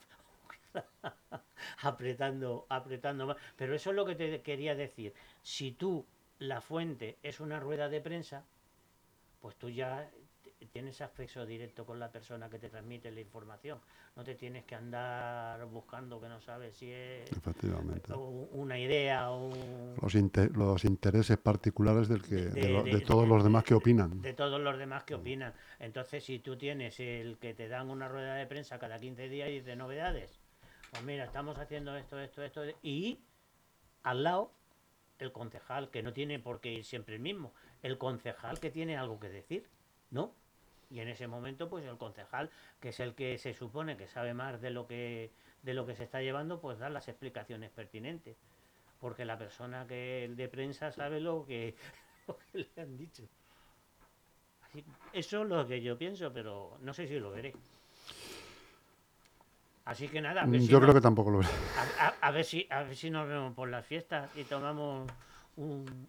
apretando, 1.82 2.66
apretando 2.70 3.28
más. 3.28 3.38
Pero 3.58 3.76
eso 3.76 3.89
es 3.91 3.95
lo 3.95 4.06
que 4.06 4.16
te 4.16 4.41
quería 4.41 4.76
decir. 4.76 5.14
Si 5.43 5.72
tú, 5.72 6.06
la 6.39 6.62
fuente, 6.62 7.18
es 7.24 7.39
una 7.39 7.60
rueda 7.60 7.89
de 7.89 8.01
prensa, 8.01 8.43
pues 9.41 9.56
tú 9.56 9.70
ya 9.70 10.10
tienes 10.66 11.01
acceso 11.01 11.45
directo 11.45 11.86
con 11.86 11.99
la 11.99 12.12
persona 12.12 12.49
que 12.49 12.60
te 12.60 12.70
transmite 12.70 13.12
la 13.12 13.22
información. 13.22 13.80
No 14.16 14.24
te 14.24 14.36
tienes 14.36 14.66
que 14.66 14.76
andar 14.76 15.66
buscando 15.66 16.20
que 16.20 16.28
no 16.28 16.41
sabes 16.41 16.76
si 16.76 16.91
es 16.91 17.30
una 18.51 18.78
idea 18.78 19.32
o 19.32 19.51
los, 20.01 20.14
los 20.55 20.86
intereses 20.86 21.38
particulares 21.38 22.07
del 22.07 22.22
que, 22.22 22.36
de, 22.36 23.01
todos 23.01 23.28
los 23.28 23.43
demás 23.43 23.64
que 23.64 23.74
opinan. 23.74 24.22
De 24.22 24.34
todos 24.34 24.60
los 24.60 24.78
demás 24.78 25.03
que 25.03 25.16
opinan. 25.16 25.53
Entonces, 25.80 26.24
si 26.24 26.39
tú 26.39 26.57
tienes 26.57 26.99
el 26.99 27.38
que 27.38 27.53
te 27.53 27.68
dan 27.68 27.89
una 27.89 28.07
rueda 28.07 28.36
de 28.36 28.45
prensa 28.45 28.80
cada 28.80 28.99
15 28.99 29.30
días 29.30 29.49
y 29.49 29.62
de 29.62 29.76
novedades, 29.76 30.39
pues 30.91 31.03
mira, 31.03 31.26
estamos 31.26 31.57
haciendo 31.57 31.95
esto, 31.95 32.20
esto, 32.20 32.43
esto, 32.43 32.64
y 32.82 33.20
al 34.03 34.24
lado 34.24 34.51
el 35.20 35.32
concejal, 35.32 35.89
que 35.89 36.01
no 36.01 36.14
tiene 36.14 36.39
por 36.39 36.62
qué 36.62 36.72
ir 36.72 36.86
siempre 36.86 37.16
el 37.16 37.22
mismo, 37.22 37.53
el 37.84 37.97
concejal 37.97 38.60
que 38.60 38.72
tiene 38.72 38.97
algo 38.97 39.20
que 39.20 39.30
decir, 39.30 39.70
¿no? 40.12 40.34
Y 40.90 41.00
en 41.02 41.08
ese 41.08 41.28
momento, 41.28 41.70
pues 41.70 41.86
el 41.86 41.98
concejal, 41.98 42.50
que 42.80 42.90
es 42.90 43.00
el 43.00 43.14
que 43.14 43.38
se 43.38 43.54
supone 43.54 43.96
que 43.96 44.08
sabe 44.08 44.34
más 44.34 44.60
de 44.60 44.72
lo 44.72 44.88
que, 44.88 45.32
de 45.62 45.74
lo 45.74 45.86
que 45.86 45.96
se 45.96 46.04
está 46.04 46.22
llevando, 46.22 46.60
pues 46.60 46.80
da 46.80 46.90
las 46.90 47.08
explicaciones 47.08 47.70
pertinentes. 47.70 48.38
Porque 49.00 49.24
la 49.24 49.38
persona 49.38 49.86
que 49.88 50.32
de 50.36 50.48
prensa 50.50 50.92
sabe 50.92 51.20
lo 51.20 51.46
que, 51.46 51.76
le 52.54 52.68
han 52.78 52.98
dicho. 52.98 53.24
eso 55.14 55.44
es 55.44 55.50
lo 55.50 55.68
que 55.68 55.82
yo 55.82 55.98
pienso, 55.98 56.34
pero 56.34 56.78
no 56.82 56.94
sé 56.94 57.08
si 57.08 57.20
lo 57.20 57.32
veré. 57.32 57.54
Así 59.86 60.08
que 60.08 60.22
nada. 60.22 60.46
yo 60.46 60.80
creo 60.80 60.94
que 60.94 61.02
tampoco 61.02 61.32
lo 61.32 61.40
veré. 61.40 61.50
A, 62.22 62.32
ver 62.32 62.46
si, 62.46 62.68
a 62.70 62.84
ver 62.84 62.96
si 62.96 63.10
nos 63.10 63.28
vemos 63.28 63.54
por 63.56 63.70
las 63.70 63.86
fiestas 63.86 64.30
y 64.36 64.44
tomamos 64.44 65.10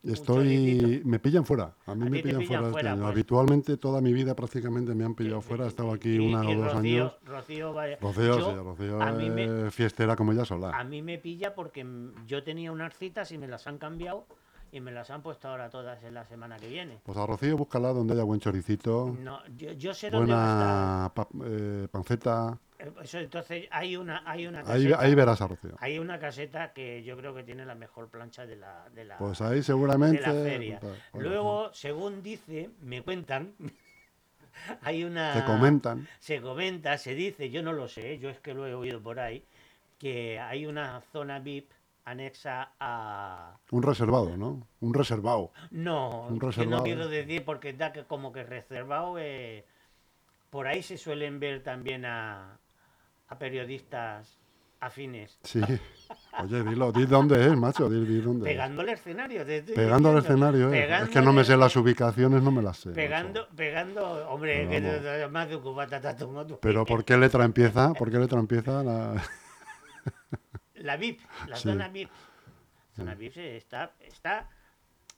Estoy, 0.05 1.03
me 1.05 1.19
pillan 1.19 1.45
fuera. 1.45 1.75
A 1.87 1.95
mí 1.95 2.09
me 2.09 2.23
pillan, 2.23 2.45
fuera, 2.47 2.69
este 2.69 2.89
año. 2.89 3.03
Pues. 3.03 3.13
Habitualmente 3.13 3.77
toda 3.77 4.01
mi 4.01 4.13
vida 4.13 4.35
prácticamente 4.35 4.95
me 4.95 5.05
han 5.05 5.15
pillado 5.15 5.41
fuera. 5.41 5.65
He 5.65 5.69
estado 5.69 5.93
aquí 5.93 6.19
una 6.19 6.41
o 6.41 6.55
dos 6.55 6.75
años. 6.75 7.13
Rocío, 7.25 7.73
vaya. 7.73 7.99
Rocío, 8.01 8.35
sí, 8.35 8.57
Rocío 8.57 9.67
es 9.67 9.75
fiestera 9.75 10.17
como 10.17 10.33
ella 10.33 10.45
sola. 10.45 10.71
A 10.71 10.85
mí 10.85 11.03
me 11.03 11.19
pilla 11.19 11.55
porque 11.55 11.87
yo 12.27 12.43
tenía 12.43 12.71
unas 12.73 12.97
citas 12.97 13.33
y 13.33 13.39
me 13.39 13.49
las 13.49 13.67
han 13.67 13.79
cambiado 13.79 14.27
y 14.73 14.81
me 14.81 14.93
las 14.93 15.11
han 15.11 15.23
puesto 15.23 15.49
ahora 15.49 15.69
todas 15.69 16.03
en 16.05 16.15
la 16.15 16.25
semana 16.27 16.57
que 16.57 16.69
viene. 16.69 17.01
Pues 17.03 17.19
a 17.19 17.27
Rocío 17.27 17.57
búscala 17.57 17.93
donde 17.93 18.15
haya 18.15 18.23
buen 18.23 18.41
choricito. 18.41 19.17
No, 19.21 19.41
yo, 19.57 19.73
yo 19.73 19.95
sé 19.95 20.11
dónde 20.11 20.33
Buena 20.33 21.13
eh, 21.45 21.89
panceta. 21.91 22.59
Eso, 23.03 23.19
entonces 23.19 23.67
hay 23.71 23.97
una, 23.97 24.23
hay 24.25 24.47
una 24.47 24.63
caseta, 24.63 25.01
ahí, 25.01 25.15
verás 25.15 25.41
a 25.43 25.49
Rocío. 25.49 25.75
Hay 25.79 25.99
una 25.99 26.19
caseta 26.19 26.73
que 26.73 27.03
yo 27.03 27.17
creo 27.17 27.35
que 27.35 27.43
tiene 27.43 27.65
la 27.65 27.75
mejor 27.75 28.09
plancha 28.09 28.47
de 28.47 28.57
la, 28.57 28.89
de 28.95 29.05
la, 29.05 29.19
pues 29.19 29.41
ahí 29.41 29.63
seguramente, 29.63 30.23
feria. 30.23 30.81
Luego, 31.15 31.71
según 31.73 32.23
dice, 32.23 32.71
me 32.81 33.03
cuentan, 33.03 33.55
hay 34.83 35.05
una... 35.05 35.35
Se 35.35 35.45
comentan. 35.45 36.09
Se 36.19 36.41
comenta, 36.41 36.97
se 36.99 37.15
dice, 37.15 37.51
yo 37.51 37.63
no 37.63 37.73
lo 37.73 37.89
sé, 37.89 38.19
yo 38.19 38.31
es 38.31 38.41
que 38.41 38.55
lo 38.55 38.67
he 38.67 38.75
oído 38.75 39.01
por 39.03 39.21
ahí, 39.21 39.45
que 39.99 40.41
hay 40.41 40.67
una 40.67 41.03
zona 41.13 41.39
VIP 41.39 41.71
anexa 42.05 42.73
a... 42.81 43.59
Un 43.71 43.83
reservado, 43.83 44.37
¿no? 44.37 44.67
Un 44.81 44.95
reservado. 44.95 45.53
No, 45.71 46.27
un 46.29 46.41
reservado. 46.41 46.79
no 46.79 46.85
quiero 46.85 47.09
decir 47.09 47.45
porque 47.45 47.73
da 47.73 47.93
que 47.93 48.05
como 48.05 48.33
que 48.33 48.43
reservado... 48.43 49.19
Eh, 49.19 49.65
por 50.51 50.67
ahí 50.67 50.83
se 50.83 50.99
suelen 50.99 51.41
ver 51.41 51.63
también 51.63 52.05
a, 52.05 52.59
a 53.31 53.39
periodistas 53.39 54.39
afines. 54.81 55.39
Sí. 55.43 55.61
Oye, 56.43 56.65
dilo, 56.65 56.91
di 56.91 57.07
dónde 57.07 57.47
es, 57.47 57.57
macho, 57.57 57.89
di, 57.89 58.21
dónde 58.21 58.45
Pegando 58.45 58.83
el 58.83 58.89
escenario. 58.89 59.45
pegando 59.75 60.11
el 60.13 60.19
escenario, 60.19 60.73
eh. 60.73 61.03
es 61.03 61.09
que 61.11 61.21
no 61.21 61.33
me 61.33 61.45
sé 61.45 61.57
las 61.57 61.75
ubicaciones, 61.77 62.43
no 62.43 62.51
me 62.51 62.63
las 62.63 62.79
sé. 62.79 62.91
Pegando, 62.91 63.49
pegando, 63.55 64.29
hombre, 64.31 64.69
que 64.69 65.29
más 65.31 65.49
de 65.49 65.59
cubata 65.59 66.01
Pero 66.61 66.85
¿por 66.85 67.05
qué 67.05 67.17
letra 67.17 67.45
empieza? 67.45 67.93
¿Por 67.93 68.11
qué 68.11 68.19
letra 68.19 68.39
empieza 68.39 68.83
la...? 68.83 69.23
la 70.75 70.97
VIP, 70.97 71.21
la 71.47 71.57
zona 71.57 71.89
VIP. 71.89 72.11
La 72.11 72.97
zona 72.97 73.15
VIP 73.15 73.37
está, 73.37 73.93
está 74.01 74.49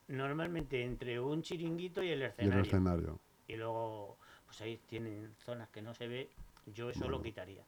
normalmente 0.08 0.82
entre 0.82 1.18
un 1.18 1.42
chiringuito 1.42 2.02
y 2.02 2.10
el 2.10 2.22
escenario. 2.22 2.58
Y 2.58 2.60
el 2.60 2.66
escenario. 2.66 3.20
Y 3.48 3.56
luego, 3.56 4.18
pues 4.44 4.60
ahí 4.60 4.78
tienen 4.86 5.34
zonas 5.38 5.68
que 5.70 5.80
no 5.82 5.94
se 5.94 6.08
ve, 6.08 6.30
yo 6.66 6.90
eso 6.90 7.08
lo 7.08 7.22
quitaría. 7.22 7.64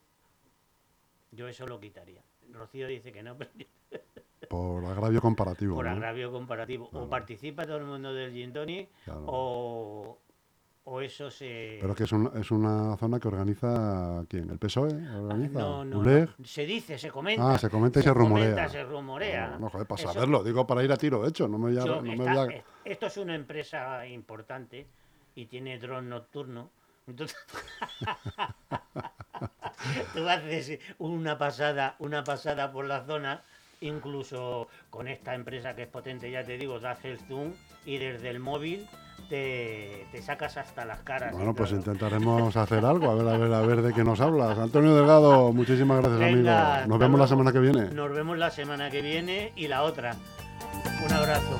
Yo 1.34 1.48
eso 1.48 1.66
lo 1.66 1.80
quitaría. 1.80 2.22
Rocío 2.52 2.86
dice 2.86 3.12
que 3.12 3.22
no, 3.22 3.36
Por 4.48 4.84
agravio 4.84 5.20
comparativo. 5.20 5.74
Por 5.74 5.88
agravio 5.88 6.30
comparativo. 6.30 6.88
O 6.92 7.08
participa 7.08 7.64
todo 7.64 7.78
el 7.78 7.84
mundo 7.84 8.12
del 8.12 8.32
Gin 8.32 8.52
o, 9.26 10.18
o 10.84 11.00
eso 11.00 11.30
se... 11.30 11.78
Pero 11.80 11.94
que 11.94 12.04
es, 12.04 12.12
es 12.12 12.50
una 12.50 12.96
zona 12.96 13.18
que 13.18 13.28
organiza 13.28 14.24
¿quién? 14.28 14.50
¿El 14.50 14.58
PSOE? 14.58 14.92
¿Organiza? 15.16 15.58
No, 15.58 15.84
no, 15.84 16.28
Se 16.44 16.66
dice, 16.66 16.98
se 16.98 17.10
comenta. 17.10 17.54
Ah, 17.54 17.58
se 17.58 17.70
comenta 17.70 18.00
y 18.00 18.02
se, 18.02 18.12
rumorea. 18.12 18.50
Comenta, 18.50 18.68
se 18.68 18.84
rumorea. 18.84 19.56
No, 19.58 19.70
joder, 19.70 19.86
para 19.86 20.02
saberlo, 20.02 20.44
digo 20.44 20.66
para 20.66 20.84
ir 20.84 20.92
a 20.92 20.96
tiro 20.96 21.26
hecho, 21.26 21.48
no 21.48 21.58
me 21.58 21.72
voy 21.72 21.78
a... 21.78 21.84
no 21.84 22.02
me 22.02 22.16
voy 22.16 22.26
a... 22.26 22.64
Esto 22.84 23.06
es 23.06 23.16
una 23.16 23.34
empresa 23.34 24.06
importante 24.06 24.86
y 25.34 25.46
tiene 25.46 25.78
dron 25.78 26.08
nocturno. 26.08 26.70
Entonces... 27.06 27.36
Tú 30.14 30.28
haces 30.28 30.78
una 30.98 31.38
pasada, 31.38 31.96
una 31.98 32.24
pasada 32.24 32.72
por 32.72 32.86
la 32.86 33.04
zona, 33.04 33.42
incluso 33.80 34.68
con 34.90 35.08
esta 35.08 35.34
empresa 35.34 35.74
que 35.74 35.82
es 35.82 35.88
potente, 35.88 36.30
ya 36.30 36.44
te 36.44 36.56
digo, 36.56 36.80
te 36.80 36.88
hace 36.88 37.10
el 37.10 37.18
zoom 37.18 37.52
y 37.84 37.98
desde 37.98 38.30
el 38.30 38.40
móvil 38.40 38.86
te, 39.28 40.06
sacas 40.22 40.56
hasta 40.56 40.84
las 40.84 41.00
caras. 41.00 41.32
Bueno, 41.32 41.54
pues 41.54 41.72
intentaremos 41.72 42.56
hacer 42.56 42.84
algo, 42.84 43.10
a 43.10 43.14
ver, 43.14 43.28
a 43.28 43.38
ver, 43.38 43.52
a 43.52 43.60
ver 43.60 43.82
de 43.82 43.92
qué 43.92 44.04
nos 44.04 44.20
hablas. 44.20 44.58
Antonio 44.58 44.94
Delgado, 44.94 45.52
muchísimas 45.52 46.02
gracias, 46.02 46.32
amigo. 46.32 46.50
Nos 46.86 46.98
vemos 46.98 47.20
la 47.20 47.26
semana 47.26 47.52
que 47.52 47.60
viene. 47.60 47.90
Nos 47.90 48.12
vemos 48.12 48.38
la 48.38 48.50
semana 48.50 48.90
que 48.90 49.02
viene 49.02 49.52
y 49.56 49.68
la 49.68 49.82
otra. 49.82 50.16
Un 51.04 51.12
abrazo. 51.12 51.58